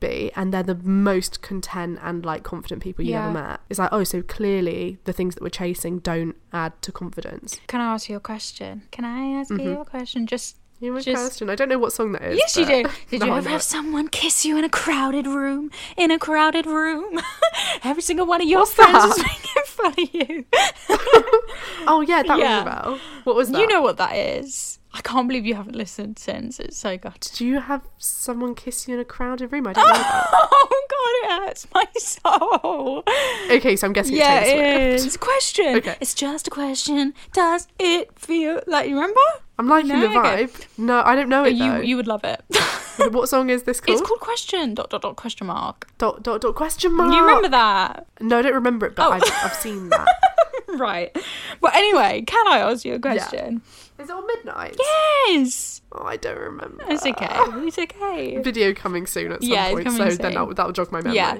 be 0.00 0.32
and 0.34 0.52
they're 0.52 0.64
the 0.64 0.74
most 0.74 1.42
content 1.42 1.96
and 2.02 2.24
like 2.24 2.42
confident 2.42 2.82
people 2.82 3.04
you 3.04 3.12
Yeah. 3.12 3.26
ever 3.26 3.34
met 3.34 3.60
it's 3.70 3.78
like 3.78 3.90
oh 3.92 4.02
so 4.02 4.20
clearly 4.20 4.98
the 5.04 5.12
things 5.12 5.34
that 5.36 5.42
we're 5.44 5.48
chasing 5.50 6.00
don't 6.00 6.34
add 6.52 6.72
to 6.82 6.90
confidence 6.90 7.60
Can 7.68 7.80
I 7.80 7.92
ask 7.94 8.08
you 8.08 8.16
a 8.16 8.20
question? 8.20 8.82
Can 8.90 9.04
I 9.04 9.38
ask 9.40 9.50
you 9.50 9.78
a 9.80 9.84
question? 9.84 10.26
Just 10.26 10.56
you 10.82 10.92
have 10.92 11.00
a 11.02 11.04
Just- 11.04 11.22
question 11.22 11.48
i 11.50 11.54
don't 11.54 11.68
know 11.68 11.78
what 11.78 11.92
song 11.92 12.12
that 12.12 12.22
is 12.22 12.38
Yes, 12.38 12.56
you 12.56 12.66
do. 12.66 12.84
Did 13.10 13.20
No, 13.20 13.26
you 13.26 13.34
ever 13.36 13.48
have 13.48 13.62
someone 13.62 14.08
kiss 14.08 14.44
you 14.44 14.58
in 14.58 14.64
a 14.64 14.68
crowded 14.68 15.26
room? 15.26 15.70
In 15.96 16.10
a 16.10 16.18
crowded 16.18 16.66
room, 16.66 17.20
every 17.84 18.02
single 18.02 18.26
one 18.26 18.40
of 18.42 18.48
your 18.48 18.60
What's 18.60 18.74
friends 18.74 18.92
that? 18.92 19.08
was 19.08 19.18
making 19.18 19.62
fun 19.66 19.92
of 19.92 20.14
you. 20.14 20.44
oh 21.86 22.00
yeah 22.06 22.22
that 22.22 22.38
Yeah. 22.38 22.56
rings 22.56 22.62
a 22.62 22.70
bell 22.70 22.98
what 23.24 23.36
was 23.36 23.50
that 23.50 23.60
You 23.60 23.66
know 23.66 23.80
what 23.82 23.96
that 23.98 24.14
is. 24.14 24.78
I 24.94 25.00
can't 25.00 25.26
believe 25.26 25.46
you 25.46 25.54
haven't 25.54 25.74
listened 25.74 26.18
since. 26.18 26.60
It's 26.60 26.76
so 26.76 26.98
good. 26.98 27.18
do 27.34 27.46
you 27.46 27.60
have 27.60 27.80
someone 27.98 28.54
kiss 28.54 28.86
you 28.88 28.94
in 28.94 29.00
a 29.00 29.04
crowded 29.04 29.50
room 29.52 29.66
i 29.66 29.72
don't 29.72 29.86
know 29.88 29.94
Oh 30.34 30.86
God, 30.94 31.14
it 31.22 31.46
hurts 31.48 31.66
my 31.74 31.84
soul. 31.98 33.02
okay 33.50 33.76
so 33.76 33.86
i'm 33.86 33.92
guessing 33.92 34.16
Yeah, 34.16 34.40
it's 34.40 34.50
Taylor 34.50 34.64
it 34.64 35.00
Swift. 35.00 35.06
is. 35.06 35.16
Question. 35.16 35.76
Okay. 35.76 35.96
It's 36.00 36.14
just 36.14 36.46
a 36.48 36.50
question. 36.50 37.14
Does 37.32 37.68
it 37.78 38.18
feel 38.18 38.60
like 38.66 38.88
you 38.88 38.94
remember? 38.96 39.20
I'm 39.62 39.68
liking 39.68 39.88
No? 39.90 40.00
the 40.00 40.08
vibe 40.08 40.66
no 40.78 41.02
i 41.04 41.14
don't 41.14 41.28
know 41.28 41.44
it 41.44 41.54
You 41.54 41.70
though. 41.72 41.80
you 41.80 41.96
would 41.96 42.06
love 42.06 42.24
it. 42.24 42.42
what 43.12 43.28
song 43.28 43.48
is 43.48 43.62
this 43.62 43.80
called 43.80 43.98
it's 43.98 44.06
called 44.06 44.20
question. 44.20 44.74
Dot 44.74 44.90
dot 44.90 45.00
dot 45.02 45.16
question 45.16 45.46
mark. 45.46 45.88
dot 45.98 46.22
dot 46.22 46.40
dot 46.42 46.54
question 46.54 46.94
mark 46.94 47.12
You 47.14 47.20
remember 47.24 47.48
that? 47.48 48.06
no 48.20 48.38
i 48.38 48.42
don't 48.42 48.54
remember 48.54 48.86
it 48.86 48.94
but 48.96 49.08
Oh. 49.08 49.12
I've, 49.12 49.22
I've 49.44 49.54
seen 49.54 49.88
that 49.88 50.08
right. 50.78 51.14
Well, 51.60 51.72
anyway, 51.74 52.22
can 52.26 52.48
I 52.48 52.58
ask 52.58 52.84
you 52.84 52.94
a 52.94 52.98
question? 52.98 53.60
is 53.98 54.08
it 54.08 54.12
on 54.12 54.26
midnight 54.26 54.76
Yes. 54.78 55.80
oh 55.92 56.04
i 56.04 56.16
don't 56.16 56.38
remember 56.38 56.84
It's 56.88 57.04
okay. 57.06 57.28
It's 57.68 57.78
okay. 57.78 58.38
video 58.40 58.72
coming 58.74 59.06
soon 59.06 59.32
at 59.32 59.42
some 59.42 59.50
Yeah, 59.52 59.70
point 59.70 59.90
so 59.90 60.08
soon. 60.08 60.18
then 60.18 60.34
that, 60.34 60.56
that'll 60.56 60.72
jog 60.72 60.90
my 60.92 61.00
memory 61.00 61.16
Yeah. 61.16 61.38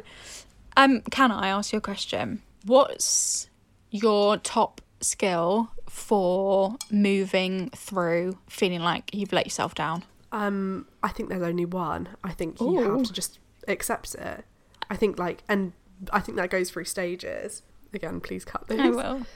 Um, 0.76 1.00
can 1.10 1.30
I 1.32 1.48
ask 1.48 1.72
you 1.72 1.78
a 1.78 1.82
question? 1.82 2.42
What's 2.64 3.48
your 3.90 4.36
top 4.38 4.80
skill 5.04 5.70
for 5.88 6.76
moving 6.90 7.70
through 7.70 8.38
feeling 8.48 8.80
like 8.80 9.14
you've 9.14 9.32
let 9.32 9.46
yourself 9.46 9.74
down? 9.74 10.04
Um, 10.32 10.86
I 11.02 11.08
think 11.08 11.28
there's 11.28 11.42
only 11.42 11.64
one. 11.64 12.08
I 12.24 12.32
think 12.32 12.60
you 12.60 12.78
have 12.78 13.02
to 13.04 13.12
just 13.12 13.38
accept 13.68 14.14
it. 14.14 14.44
I 14.90 14.96
think 14.96 15.18
like, 15.18 15.42
and 15.48 15.72
I 16.12 16.20
think 16.20 16.36
that 16.38 16.50
goes 16.50 16.70
through 16.70 16.84
stages. 16.84 17.62
Again, 17.92 18.20
please 18.20 18.44
cut 18.44 18.66
this. 18.68 18.80
I 18.80 18.88
will. 18.88 19.26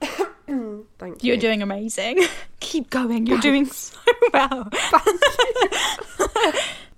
Thank 0.98 1.22
you. 1.22 1.28
You're 1.28 1.36
doing 1.36 1.62
amazing. 1.62 2.24
Keep 2.60 2.90
going. 2.90 3.26
You're 3.26 3.38
doing 3.38 3.66
so 3.66 3.96
well. 4.32 4.68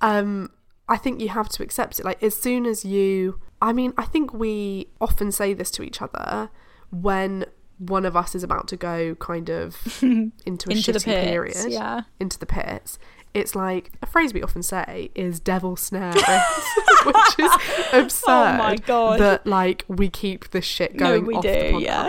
um 0.03 0.51
i 0.89 0.97
think 0.97 1.21
you 1.21 1.29
have 1.29 1.49
to 1.49 1.63
accept 1.63 1.99
it 1.99 2.05
like 2.05 2.23
as 2.23 2.37
soon 2.37 2.67
as 2.67 2.85
you 2.85 3.41
i 3.63 3.73
mean 3.73 3.95
i 3.97 4.05
think 4.05 4.35
we 4.35 4.89
often 5.01 5.33
say 5.33 5.55
this 5.55 5.71
to 5.71 5.83
each 5.83 6.03
other 6.03 6.51
when 6.91 7.47
one 7.89 8.05
of 8.05 8.17
us 8.17 8.35
is 8.35 8.43
about 8.43 8.69
to 8.69 8.77
go 8.77 9.15
kind 9.17 9.49
of 9.51 9.77
into 10.03 10.31
a 10.69 10.73
Into 10.73 10.73
shitty 10.75 10.85
the 10.93 11.01
pits, 11.01 11.03
period 11.31 11.57
yeah. 11.69 12.03
into 12.21 12.39
the 12.39 12.47
pits 12.47 12.99
it's 13.35 13.55
like 13.57 13.91
a 14.03 14.07
phrase 14.07 14.35
we 14.35 14.43
often 14.43 14.63
say 14.63 15.11
is 15.15 15.41
devil 15.41 15.75
snare 15.75 16.13
which 17.07 17.39
is 17.39 17.51
absurd 17.93 18.27
Oh 18.29 18.57
my 18.59 18.77
God. 18.77 19.19
that 19.21 19.47
like 19.47 19.85
we 19.89 20.09
keep 20.11 20.51
this 20.51 20.65
shit 20.67 20.95
No, 20.95 21.07
going 21.07 21.27
we 21.27 21.35
off 21.35 21.43
do. 21.43 21.49
the 21.51 21.55
podcast. 21.73 21.81
Yeah. 21.83 22.09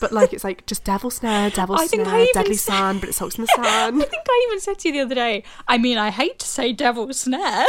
But 0.00 0.12
like 0.12 0.32
it's 0.32 0.44
like 0.44 0.66
just 0.66 0.84
devil 0.84 1.10
snare 1.10 1.50
devil 1.50 1.76
I 1.76 1.86
snare 1.86 2.26
deadly 2.34 2.54
said- 2.54 2.72
sun 2.72 2.98
but 3.00 3.08
it 3.08 3.14
soaks 3.14 3.36
in 3.36 3.42
the 3.42 3.46
sun 3.54 3.64
I 4.00 4.04
think 4.04 4.24
I 4.28 4.46
even 4.48 4.60
said 4.60 4.78
to 4.80 4.88
you 4.88 4.94
the 4.94 5.00
other 5.00 5.14
day. 5.14 5.42
I 5.68 5.78
mean, 5.78 5.98
I 5.98 6.10
hate 6.10 6.38
to 6.40 6.46
say 6.46 6.72
devil 6.72 7.12
snare, 7.12 7.40
yeah, 7.40 7.66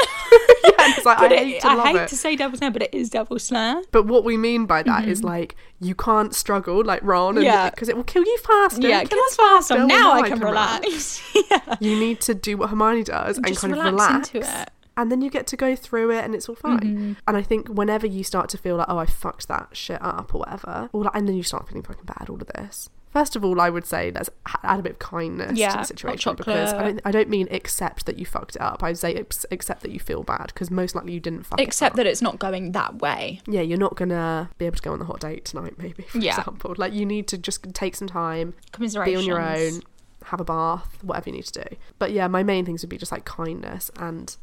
it's 0.98 1.06
like 1.06 1.20
i 1.20 1.26
it- 1.28 1.40
hate 1.40 1.62
to 1.62 1.68
I 1.68 1.88
hate 1.88 1.96
it 2.02 2.08
to 2.10 2.16
say 2.18 2.36
devil 2.36 2.58
snare, 2.58 2.72
but 2.72 2.84
it 2.84 2.94
is 2.94 3.10
devil 3.10 3.40
snare. 3.40 3.82
But 3.92 4.06
what 4.06 4.24
we 4.24 4.38
mean 4.38 4.66
by 4.66 4.84
that 4.84 5.08
is 5.08 5.24
like 5.24 5.56
you 5.80 5.96
can't 5.96 6.34
struggle 6.36 6.84
like 6.84 7.02
Ron, 7.04 7.36
Mm-hmm. 7.36 7.44
Yeah. 7.44 7.70
because 7.70 7.88
it 7.90 7.96
will 7.96 8.04
kill 8.04 8.24
you 8.24 8.38
faster. 8.40 8.88
Yeah, 8.88 9.04
kill 9.04 9.20
us 9.20 9.36
faster. 9.36 9.76
faster. 9.76 9.88
Now 9.88 10.14
well, 10.16 10.24
I 10.24 10.30
can 10.30 10.40
relax. 10.40 11.22
yeah. 11.52 11.76
You 11.80 12.00
need 12.00 12.20
to 12.22 12.34
do 12.34 12.58
what 12.58 12.70
Hermione 12.70 13.04
does 13.04 13.38
and 13.38 13.46
Just 13.48 13.62
kind 13.62 13.74
of 13.74 13.80
relax 13.84 14.34
relax 14.34 14.36
into 14.36 14.62
it. 14.62 14.70
Mm-hmm. 14.98 15.02
and 15.02 15.12
then 15.12 15.22
you 15.22 15.30
get 15.30 15.46
to 15.48 15.58
go 15.58 15.76
through 15.76 16.12
it, 16.12 16.24
and 16.26 16.34
it's 16.34 16.50
all 16.50 16.56
fine. 16.56 17.18
And 17.28 17.38
I 17.38 17.42
think 17.42 17.68
whenever 17.70 18.08
you 18.08 18.24
start 18.24 18.50
to 18.50 18.58
feel 18.58 18.76
like, 18.78 18.88
oh, 18.90 18.98
I 18.98 19.06
fucked 19.06 19.48
that 19.48 19.70
shit 19.74 20.02
up 20.02 20.34
or 20.34 20.40
whatever, 20.40 20.90
or 20.92 21.04
like, 21.04 21.16
and 21.16 21.28
then 21.28 21.36
you 21.36 21.44
start 21.44 21.68
feeling 21.68 21.84
fucking 21.84 22.06
bad, 22.06 22.30
all 22.30 22.42
of 22.42 22.48
this. 22.48 22.90
First 23.10 23.36
of 23.36 23.44
all, 23.46 23.60
I 23.62 23.70
would 23.70 23.86
say 23.86 24.12
let's 24.14 24.30
add 24.64 24.80
a 24.80 24.84
bit 24.84 24.92
of 24.94 25.00
kindness 25.00 25.58
to 25.74 25.78
the 25.78 25.84
situation 25.86 26.36
because 26.36 26.74
I 26.74 26.84
don't, 26.84 27.02
I 27.06 27.12
don't 27.12 27.30
mean 27.30 27.48
accept 27.52 28.06
that 28.06 28.20
you 28.20 28.26
fucked 28.26 28.56
it 28.58 28.62
up. 28.62 28.84
I 28.84 28.90
would 28.90 28.98
say 28.98 29.16
accept 29.50 29.82
that 29.82 29.92
you 29.92 30.00
feel 30.00 30.24
bad 30.24 30.48
because 30.48 30.70
most 30.70 30.94
likely 30.94 31.14
you 31.14 31.20
didn't 31.20 31.44
fuck 31.44 31.60
it 31.60 31.64
Except 31.64 31.94
up 31.94 31.98
that 31.98 32.06
it's 32.06 32.22
not 32.22 32.38
going 32.38 32.74
that 32.74 33.00
way. 33.00 33.40
yeah, 33.48 33.62
you're 33.62 33.78
not 33.80 33.96
gonna 33.96 34.50
be 34.58 34.66
able 34.66 34.76
to 34.76 34.82
go 34.84 34.92
on 34.92 35.00
the 35.00 35.06
hot 35.06 35.22
date 35.22 35.46
tonight, 35.46 35.76
maybe, 35.80 36.04
for 36.04 36.18
Yeah. 36.20 36.38
example. 36.38 36.76
Like, 36.78 36.94
you 36.94 37.06
need 37.06 37.28
to 37.30 37.38
just 37.38 37.64
take 37.74 37.96
some 37.96 38.10
time, 38.10 38.54
be 38.78 39.16
on 39.16 39.24
your 39.24 39.42
own, 39.42 39.82
have 40.26 40.42
a 40.42 40.44
bath, 40.46 40.98
whatever 41.02 41.30
you 41.30 41.38
need 41.38 41.46
to 41.46 41.64
do. 41.64 41.76
But 41.98 42.12
yeah, 42.12 42.28
my 42.28 42.44
main 42.44 42.66
things 42.66 42.84
would 42.84 42.90
be 42.90 42.98
just 42.98 43.12
like 43.14 43.24
kindness 43.26 43.90
and 43.98 44.36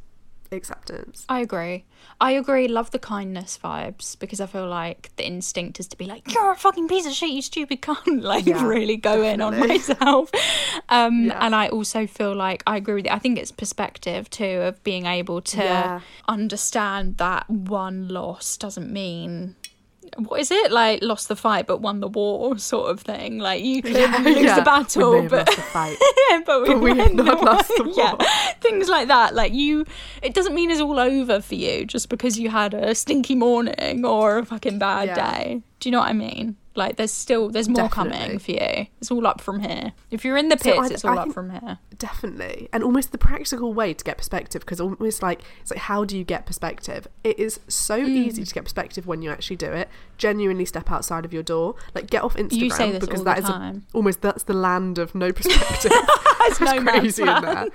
acceptance. 0.53 1.24
I 1.28 1.40
agree. 1.40 1.84
I 2.20 2.32
agree. 2.32 2.68
Love 2.68 2.90
the 2.90 2.99
kindness 2.99 3.59
vibes 3.62 4.18
because 4.18 4.40
I 4.40 4.47
feel 4.47 4.68
like 4.68 5.11
the 5.16 5.26
instinct 5.26 5.80
is 5.80 5.88
to 5.88 5.97
be 5.97 6.05
like, 6.07 6.32
"You're 6.32 6.53
a 6.53 6.57
fucking 6.57 6.86
piece 6.88 7.07
of 7.07 7.12
shit, 7.12 7.30
you 7.30 7.42
stupid 7.42 7.80
cunt." 7.82 8.22
Like 8.22 8.47
Yeah, 8.47 8.66
really 8.66 8.97
go 8.97 9.22
in 9.22 9.40
on 9.40 9.59
myself. 9.59 10.30
Um, 10.88 11.26
Yeah. 11.26 11.38
And 11.45 11.55
I 11.55 11.68
also 11.68 12.07
feel 12.07 12.34
like 12.34 12.62
I 12.66 12.76
agree 12.76 12.95
with 12.95 13.07
you. 13.07 13.12
I 13.12 13.18
think 13.18 13.38
it's 13.38 13.53
perspective 13.53 14.28
too 14.30 14.62
of 14.68 14.82
being 14.84 15.07
able 15.07 15.40
to 15.42 15.57
Yeah. 15.62 16.01
understand 16.28 17.16
that 17.16 17.49
one 17.49 18.09
loss 18.09 18.57
doesn't 18.57 18.92
mean. 18.92 19.57
What 20.19 20.41
is 20.41 20.51
it 20.51 20.71
like? 20.73 21.03
Lost 21.03 21.29
the 21.29 21.37
fight 21.37 21.67
but 21.67 21.81
won 21.81 22.01
the 22.01 22.09
war, 22.09 22.57
sort 22.59 22.91
of 22.91 23.01
thing. 23.01 23.39
Like 23.39 23.62
you 23.65 23.83
could 23.83 23.93
lose 24.25 24.45
yeah. 24.45 24.57
the 24.57 24.62
battle, 24.62 25.29
but 25.29 25.47
the 25.47 25.62
fight. 25.62 25.97
yeah, 26.31 26.41
but 26.45 26.62
we, 26.62 26.69
but 26.69 26.81
we 26.81 26.97
have 26.99 27.15
not 27.15 27.39
the 27.39 27.45
lost 27.45 27.69
the 27.77 27.85
war. 27.85 27.95
Yeah, 27.97 28.53
things 28.61 28.89
like 28.89 29.09
that. 29.09 29.35
Like 29.35 29.53
you, 29.53 29.85
it 30.23 30.35
doesn't 30.35 30.55
mean 30.55 30.71
it's 30.71 30.81
all 30.81 30.99
over 30.99 31.41
for 31.41 31.55
you 31.55 31.85
just 31.85 32.09
because 32.09 32.39
you 32.39 32.51
had 32.51 32.75
a 32.75 32.95
stinky 32.95 33.35
morning 33.35 34.05
or 34.05 34.39
a 34.39 34.45
fucking 34.45 34.79
bad 34.79 35.09
Yeah. 35.09 35.33
day. 35.33 35.62
Do 35.81 35.89
you 35.89 35.93
know 35.93 36.01
what 36.01 36.09
I 36.09 36.15
mean? 36.15 36.57
Like 36.77 36.97
there's 36.97 37.12
still 37.12 37.49
there's 37.51 37.68
more 37.68 37.89
coming 37.89 38.39
for 38.39 38.51
you. 38.51 38.87
It's 39.01 39.11
all 39.11 39.27
up 39.27 39.41
from 39.41 39.61
here. 39.61 39.93
If 40.11 40.25
you're 40.25 40.37
in 40.37 40.49
the 40.49 40.59
So 40.59 40.72
I- 40.72 40.87
it's 40.87 41.05
all 41.05 41.18
I 41.18 41.22
up 41.22 41.33
from 41.33 41.51
here. 41.51 41.79
Definitely. 41.97 42.68
And 42.72 42.83
almost 42.83 43.12
the 43.12 43.18
practical 43.18 43.72
way 43.72 43.95
to 43.95 44.05
get 44.05 44.18
perspective, 44.18 44.62
because 44.62 44.81
almost 44.81 45.22
like, 45.22 45.43
it's 45.62 45.70
like, 45.70 45.81
how 45.81 46.05
do 46.05 46.18
you 46.18 46.25
get 46.25 46.45
perspective? 46.47 47.07
It 47.22 47.39
is 47.39 47.61
so 47.68 48.01
Mm. 48.01 48.09
easy 48.09 48.45
to 48.45 48.53
get 48.55 48.64
perspective 48.64 49.07
when 49.07 49.22
you 49.22 49.31
actually 49.31 49.57
do 49.57 49.70
it. 49.72 49.89
Genuinely 50.19 50.65
step 50.65 50.91
outside 50.91 51.25
of 51.25 51.33
your 51.33 51.43
door. 51.43 51.75
Like, 51.95 52.09
get 52.09 52.23
off 52.23 52.35
Instagram 52.37 52.53
You 52.61 52.71
say 52.71 52.91
this 52.93 53.01
because 53.01 53.25
that 53.25 53.39
is 53.41 53.49
a- 53.49 53.81
almost, 53.93 54.21
that's 54.23 54.45
the 54.45 54.55
land 54.55 54.99
of 54.99 55.15
no 55.15 55.33
perspective. 55.39 55.93
It's 56.47 56.61
no 56.61 56.83
crazy 56.83 57.23
in 57.23 57.29
there. 57.43 57.67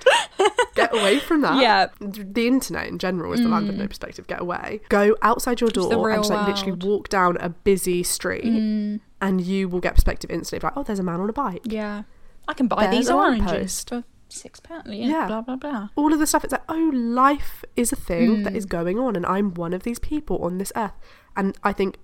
Get 0.74 0.92
away 0.94 1.18
from 1.18 1.40
that. 1.42 1.60
Yeah. 1.60 1.88
Mm. 2.00 2.34
The 2.34 2.46
internet 2.46 2.86
in 2.86 2.98
general 2.98 3.32
is 3.32 3.40
the 3.40 3.48
land 3.48 3.68
of 3.68 3.76
no 3.76 3.86
perspective. 3.86 4.26
Get 4.26 4.40
away. 4.40 4.80
Go 4.88 5.16
outside 5.22 5.60
your 5.60 5.70
door 5.70 6.10
and 6.10 6.20
just 6.20 6.30
like 6.30 6.46
literally 6.48 6.72
walk 6.86 7.08
down 7.08 7.36
a 7.40 7.48
busy 7.50 8.02
street 8.02 8.44
and 8.44 9.40
you 9.40 9.68
will 9.68 9.80
get 9.80 9.94
perspective 9.94 10.30
instantly. 10.30 10.66
Like, 10.66 10.76
oh, 10.76 10.82
there's 10.82 10.98
a 10.98 11.02
man 11.02 11.20
on 11.20 11.28
a 11.28 11.32
bike. 11.32 11.62
Yeah, 11.64 12.04
I 12.48 12.54
can 12.54 12.68
buy 12.68 12.84
There's 12.86 13.06
these 13.06 13.10
oranges 13.10 13.84
for 13.84 14.04
six 14.28 14.60
pounds. 14.60 14.86
Yeah, 14.88 15.06
Yeah. 15.08 15.26
blah 15.26 15.40
blah 15.42 15.56
blah. 15.56 15.88
all 15.96 16.12
of 16.12 16.20
the 16.20 16.26
stuff 16.26 16.44
it's 16.44 16.52
like 16.52 16.62
oh 16.68 16.90
life 16.94 17.64
is 17.74 17.90
a 17.92 17.96
thing 17.96 18.44
that 18.44 18.52
Mm. 18.52 18.56
is 18.56 18.64
going 18.64 18.96
on 18.96 19.16
and 19.16 19.26
i'm 19.26 19.52
one 19.54 19.72
of 19.72 19.82
these 19.82 19.98
people 19.98 20.38
on 20.44 20.58
this 20.58 20.70
earth 20.76 20.92
and 21.36 21.58
i 21.64 21.72
think 21.72 21.96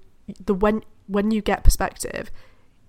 the 0.44 0.54
when 0.54 0.82
when 1.06 1.30
you 1.30 1.40
get 1.40 1.62
perspective 1.64 2.30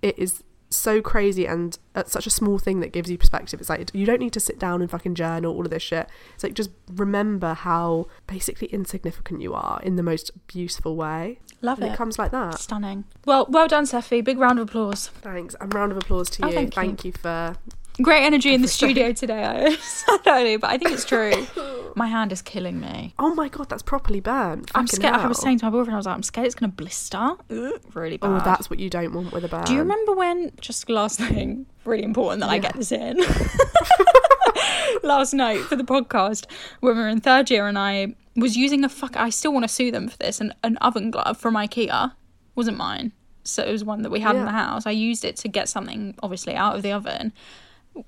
it 0.01 0.17
is 0.17 0.43
so 0.69 1.01
crazy 1.01 1.45
and 1.47 1.79
it's 1.95 2.11
such 2.11 2.27
a 2.27 2.29
small 2.29 2.59
thing 2.59 2.81
that 2.81 2.91
gives 2.91 3.09
you 3.09 3.17
perspective 3.17 3.59
it's 3.61 3.69
like 3.69 3.89
you 3.93 4.05
don't 4.05 4.19
need 4.19 4.33
to 4.33 4.39
sit 4.39 4.59
down 4.59 4.81
and 4.81 4.91
fucking 4.91 5.15
journal 5.15 5.55
all 5.55 5.63
of 5.63 5.69
this 5.69 5.81
shit 5.81 6.09
it's 6.35 6.43
like 6.43 6.53
just 6.53 6.71
remember 6.93 7.53
how 7.53 8.05
basically 8.27 8.67
insignificant 8.67 9.39
you 9.41 9.53
are 9.53 9.79
in 9.83 9.95
the 9.95 10.03
most 10.03 10.31
beautiful 10.47 10.95
way 10.97 11.39
Love 11.61 11.79
and 11.79 11.87
it. 11.89 11.93
it 11.93 11.97
comes 11.97 12.19
like 12.19 12.31
that 12.31 12.59
Stunning. 12.59 13.05
Well, 13.25 13.47
well 13.49 13.67
done, 13.67 13.85
Seffi. 13.85 14.23
Big 14.23 14.37
round 14.37 14.59
of 14.59 14.67
applause. 14.69 15.07
thanks 15.07 15.55
and 15.61 15.73
round 15.73 15.91
of 15.91 15.97
applause 15.97 16.29
to 16.31 16.45
Oh, 16.45 16.49
you 16.49 16.67
thank 16.69 17.03
you. 17.03 17.09
you 17.09 17.11
for 17.13 17.55
Great 18.01 18.23
energy 18.25 18.53
in 18.53 18.61
the 18.61 18.67
studio 18.79 19.11
today. 19.11 19.75
I 20.07 20.17
don't 20.23 20.43
know, 20.45 20.57
but 20.59 20.69
I 20.69 20.77
think 20.77 20.91
it's 20.91 21.03
true. 21.05 21.31
My 21.95 22.07
hand 22.07 22.31
is 22.31 22.41
killing 22.41 22.79
me. 22.79 23.13
oh 23.19 23.33
my 23.33 23.49
god 23.49 23.69
that's 23.69 23.83
properly 23.83 24.19
burnt 24.19 24.71
I'm 24.75 24.87
Fucking 24.87 24.99
scared. 24.99 25.15
I 25.15 25.27
was 25.27 25.41
saying 25.41 25.59
to 25.59 25.65
my 25.65 25.71
boyfriend, 25.71 25.93
I 25.95 25.97
was 25.97 26.05
like, 26.05 26.15
I'm 26.15 26.23
scared 26.23 26.45
it's 26.47 26.55
going 26.55 26.69
to 26.71 26.75
blister. 26.75 27.17
Ugh, 27.17 27.81
really 27.93 28.19
oh, 28.21 28.27
bad. 28.27 28.41
oh 28.41 28.45
that's 28.45 28.69
what 28.69 28.79
you 28.79 28.89
don't 28.89 29.13
want 29.13 29.31
with 29.31 29.45
a 29.45 29.47
burn 29.47 29.65
Do 29.65 29.73
you 29.73 29.79
remember 29.79 30.13
when, 30.13 30.51
just 30.61 30.89
last 30.89 31.19
thing, 31.19 31.65
really 31.85 32.03
important 32.03 32.41
that 32.41 32.49
I 32.49 32.57
get 32.59 32.75
this 32.75 32.91
in. 32.91 33.17
last 35.03 35.33
night 35.33 35.61
for 35.61 35.75
the 35.75 35.83
podcast, 35.83 36.45
when 36.79 36.95
we 36.95 37.01
were 37.01 37.07
in 37.07 37.21
third 37.21 37.49
year 37.49 37.67
and 37.67 37.77
I 37.77 38.15
was 38.35 38.55
using 38.55 38.83
a 38.83 38.89
fuck, 38.89 39.15
I 39.17 39.29
still 39.29 39.53
want 39.53 39.63
to 39.63 39.69
sue 39.69 39.91
them 39.91 40.07
for 40.07 40.17
this, 40.17 40.39
an, 40.39 40.53
an 40.63 40.77
oven 40.77 41.11
glove 41.11 41.37
from 41.37 41.55
Ikea. 41.55 42.13
Wasn't 42.55 42.77
mine. 42.77 43.13
So 43.43 43.63
it 43.63 43.71
was 43.71 43.83
one 43.83 44.01
that 44.01 44.09
we 44.09 44.19
had 44.19 44.35
in 44.35 44.43
the 44.43 44.51
house. 44.51 44.85
I 44.85 44.91
used 44.91 45.23
it 45.23 45.37
to 45.37 45.47
get 45.47 45.69
something, 45.69 46.15
obviously, 46.21 46.53
out 46.55 46.75
of 46.75 46.81
the 46.81 46.91
oven 46.91 47.31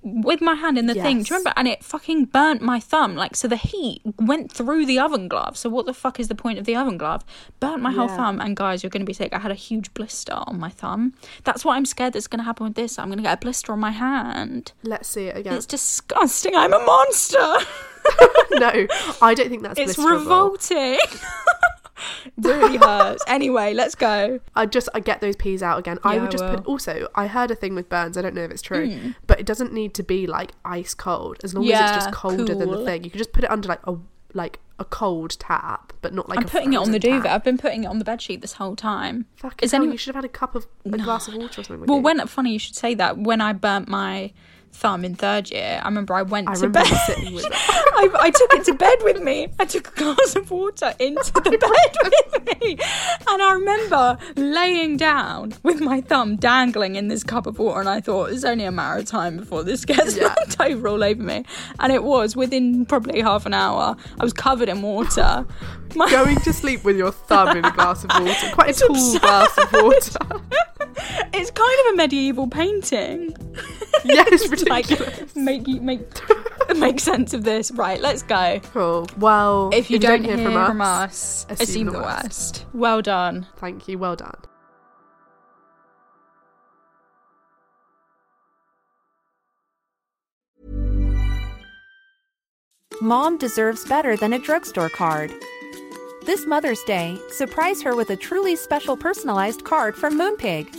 with 0.01 0.41
my 0.41 0.55
hand 0.55 0.77
in 0.77 0.85
the 0.87 0.93
thing. 0.93 1.23
Do 1.23 1.33
you 1.33 1.37
remember? 1.37 1.53
And 1.55 1.67
it 1.67 1.83
fucking 1.83 2.25
burnt 2.25 2.61
my 2.61 2.79
thumb. 2.79 3.15
Like, 3.15 3.35
so 3.35 3.47
the 3.47 3.55
heat 3.55 4.01
went 4.17 4.51
through 4.51 4.85
the 4.85 4.99
oven 4.99 5.27
glove. 5.27 5.57
So 5.57 5.69
what 5.69 5.85
the 5.85 5.93
fuck 5.93 6.19
is 6.19 6.27
the 6.27 6.35
point 6.35 6.59
of 6.59 6.65
the 6.65 6.75
oven 6.75 6.97
glove? 6.97 7.23
Burnt 7.59 7.81
my 7.81 7.91
whole 7.91 8.07
thumb. 8.07 8.39
And 8.41 8.55
guys, 8.55 8.83
you're 8.83 8.89
going 8.89 9.01
to 9.01 9.05
be 9.05 9.13
sick. 9.13 9.33
I 9.33 9.39
had 9.39 9.51
a 9.51 9.55
huge 9.55 9.93
blister 9.93 10.33
on 10.33 10.59
my 10.59 10.69
thumb. 10.69 11.13
That's 11.43 11.63
what 11.65 11.75
I'm 11.75 11.85
scared 11.85 12.13
that's 12.13 12.27
going 12.27 12.39
to 12.39 12.45
happen 12.45 12.65
with 12.65 12.75
this. 12.75 12.97
I'm 12.99 13.07
going 13.07 13.17
to 13.17 13.23
get 13.23 13.33
a 13.33 13.41
blister 13.41 13.73
on 13.73 13.79
my 13.79 13.91
hand. 13.91 14.71
let's 14.83 15.07
see 15.09 15.25
it 15.27 15.37
again 15.37 15.53
It's 15.53 15.65
disgusting. 15.65 16.55
I'm 16.55 16.73
a 16.73 16.79
monster. 16.79 17.37
no, 18.51 18.87
I 19.21 19.33
don't 19.33 19.49
think 19.49 19.63
that's 19.63 19.79
it's 19.79 19.95
blisterable. 19.95 20.19
revolting. 20.19 20.97
really 22.37 22.77
hurts. 22.77 23.23
Anyway, 23.27 23.73
let's 23.73 23.95
go. 23.95 24.39
I 24.55 24.65
just 24.65 24.89
I 24.93 24.99
get 24.99 25.21
those 25.21 25.35
peas 25.35 25.61
out 25.63 25.77
again. 25.79 25.99
I 26.03 26.15
Yeah, 26.15 26.21
would 26.21 26.29
I 26.29 26.31
just 26.31 26.43
put. 26.45 26.59
Hmm. 26.61 26.69
Also, 26.69 27.07
I 27.15 27.27
heard 27.27 27.51
a 27.51 27.55
thing 27.55 27.75
with 27.75 27.89
burns. 27.89 28.17
I 28.17 28.21
don't 28.21 28.35
know 28.35 28.43
if 28.43 28.51
it's 28.51 28.61
true, 28.61 29.13
but 29.27 29.39
it 29.39 29.45
doesn't 29.45 29.73
need 29.73 29.93
to 29.95 30.03
be 30.03 30.27
like 30.27 30.51
ice 30.65 30.93
cold. 30.93 31.37
As 31.43 31.53
long 31.53 31.63
as 31.69 31.79
it's 31.95 32.05
just 32.05 32.11
colder 32.13 32.55
than 32.55 32.69
the 32.71 32.85
thing, 32.85 33.03
you 33.03 33.09
can 33.09 33.17
just 33.17 33.33
put 33.33 33.43
it 33.43 33.51
under 33.51 33.67
like 33.69 33.85
a 33.85 33.95
like 34.33 34.59
a 34.77 34.85
cold 34.85 35.37
tap, 35.39 35.91
but 36.01 36.13
not 36.13 36.29
like. 36.29 36.39
I'm 36.39 36.45
putting 36.45 36.73
it 36.73 36.77
on 36.77 36.91
the 36.91 36.99
duvet. 36.99 37.23
tap. 37.23 37.31
I've 37.33 37.43
been 37.43 37.57
putting 37.57 37.83
it 37.83 37.87
on 37.87 37.99
the 37.99 38.05
bed 38.05 38.21
sheet 38.21 38.41
this 38.41 38.53
whole 38.53 38.75
time. 38.75 39.25
Fuck 39.35 39.61
Is 39.63 39.71
hell, 39.71 39.81
any- 39.81 39.91
you 39.91 39.97
should 39.97 40.15
have 40.15 40.23
had 40.23 40.25
a 40.25 40.33
cup 40.33 40.55
of 40.55 40.67
a 40.85 40.97
glass 40.97 41.27
of 41.27 41.33
water 41.35 41.61
or 41.61 41.63
something. 41.63 41.85
Well, 41.87 41.97
you. 41.97 42.03
when 42.03 42.25
funny 42.27 42.53
you 42.53 42.59
should 42.59 42.75
say 42.75 42.93
that. 42.95 43.17
When 43.17 43.41
I 43.41 43.53
burnt 43.53 43.87
my 43.89 44.31
thumb 44.71 45.03
in 45.03 45.15
third 45.15 45.51
year, 45.51 45.79
I 45.83 45.87
remember 45.87 46.13
I 46.13 46.21
went 46.21 46.47
I 46.49 46.55
to 46.55 46.69
bed. 46.69 46.85
I, 46.89 48.09
I 48.21 48.29
took 48.29 48.53
it 48.53 48.65
to 48.65 48.73
bed 48.73 48.97
with 49.03 49.21
me. 49.21 49.47
I 49.59 49.65
took 49.65 49.89
a 49.89 49.91
glass 49.99 50.35
of 50.35 50.49
water 50.51 50.93
into 50.99 51.31
the 51.33 51.41
bed 51.59 51.97
with 52.03 52.61
me, 52.61 52.71
and 53.27 53.41
I 53.41 53.53
remember 53.53 54.17
laying 54.35 54.97
down 54.97 55.53
with 55.63 55.81
my 55.81 56.01
thumb 56.01 56.35
dangling 56.37 56.95
in 56.95 57.07
this 57.09 57.23
cup 57.23 57.45
of 57.45 57.59
water, 57.59 57.79
and 57.81 57.89
I 57.89 57.99
thought 57.99 58.31
it's 58.31 58.45
only 58.45 58.63
a 58.65 58.71
matter 58.71 58.99
of 58.99 59.05
time 59.05 59.37
before 59.37 59.63
this 59.63 59.83
gets 59.85 60.15
Yeah. 60.15 60.27
knocked 60.27 60.59
over 60.61 60.87
all 60.87 61.03
over 61.03 61.21
me. 61.21 61.43
And 61.79 61.91
it 61.91 62.03
was 62.03 62.35
within 62.35 62.85
probably 62.85 63.21
half 63.21 63.45
an 63.45 63.53
hour. 63.53 63.95
I 64.19 64.23
was 64.23 64.33
covered 64.33 64.69
in 64.69 64.81
water. 64.81 65.45
My- 65.95 66.09
Going 66.11 66.37
to 66.37 66.53
sleep 66.53 66.83
with 66.83 66.95
your 66.97 67.11
thumb 67.11 67.57
in 67.57 67.65
a 67.65 67.71
glass 67.71 68.03
of 68.03 68.11
water, 68.11 68.49
quite 68.53 68.67
a 68.67 68.69
It's 68.69 68.79
tall 68.81 68.95
absurd. 68.95 69.21
glass 69.21 69.57
of 69.57 69.73
water. 69.73 70.43
it's 71.33 71.51
kind 71.51 71.79
of 71.87 71.93
a 71.93 71.97
medieval 71.97 72.47
painting. 72.47 73.35
yeah, 74.05 74.23
it's 74.27 74.47
like 74.67 74.89
make 75.35 75.67
you 75.67 75.81
make 75.81 76.01
make 76.75 76.99
sense 76.99 77.33
of 77.33 77.43
this. 77.43 77.71
Right, 77.71 78.01
let's 78.01 78.23
go. 78.23 78.59
Cool. 78.73 79.07
Well, 79.17 79.69
If 79.73 79.89
you, 79.89 79.99
don't, 79.99 80.23
hear, 80.23 80.37
from, 80.37 80.53
from 80.53 80.81
us, 80.81 81.45
us, 81.49 81.61
assume, 81.61 81.87
the 81.87 81.99
worst. 81.99 82.65
Well 82.73 83.01
done. 83.01 83.47
Thank 83.57 83.87
you. 83.87 83.97
Well 83.97 84.15
done. 84.15 84.35
Mom 93.01 93.37
deserves 93.37 93.85
better 93.85 94.17
than 94.17 94.33
a 94.33 94.39
drugstore 94.39 94.89
card. 94.89 95.31
This 96.25 96.45
Mother's 96.45 96.83
Day, 96.83 97.17
surprise 97.29 97.81
her 97.81 97.95
with 97.95 98.09
a 98.09 98.15
truly 98.17 98.57
special 98.57 98.97
personalized 98.97 99.63
card 99.63 99.95
from 99.95 100.19
Moonpig. 100.19 100.78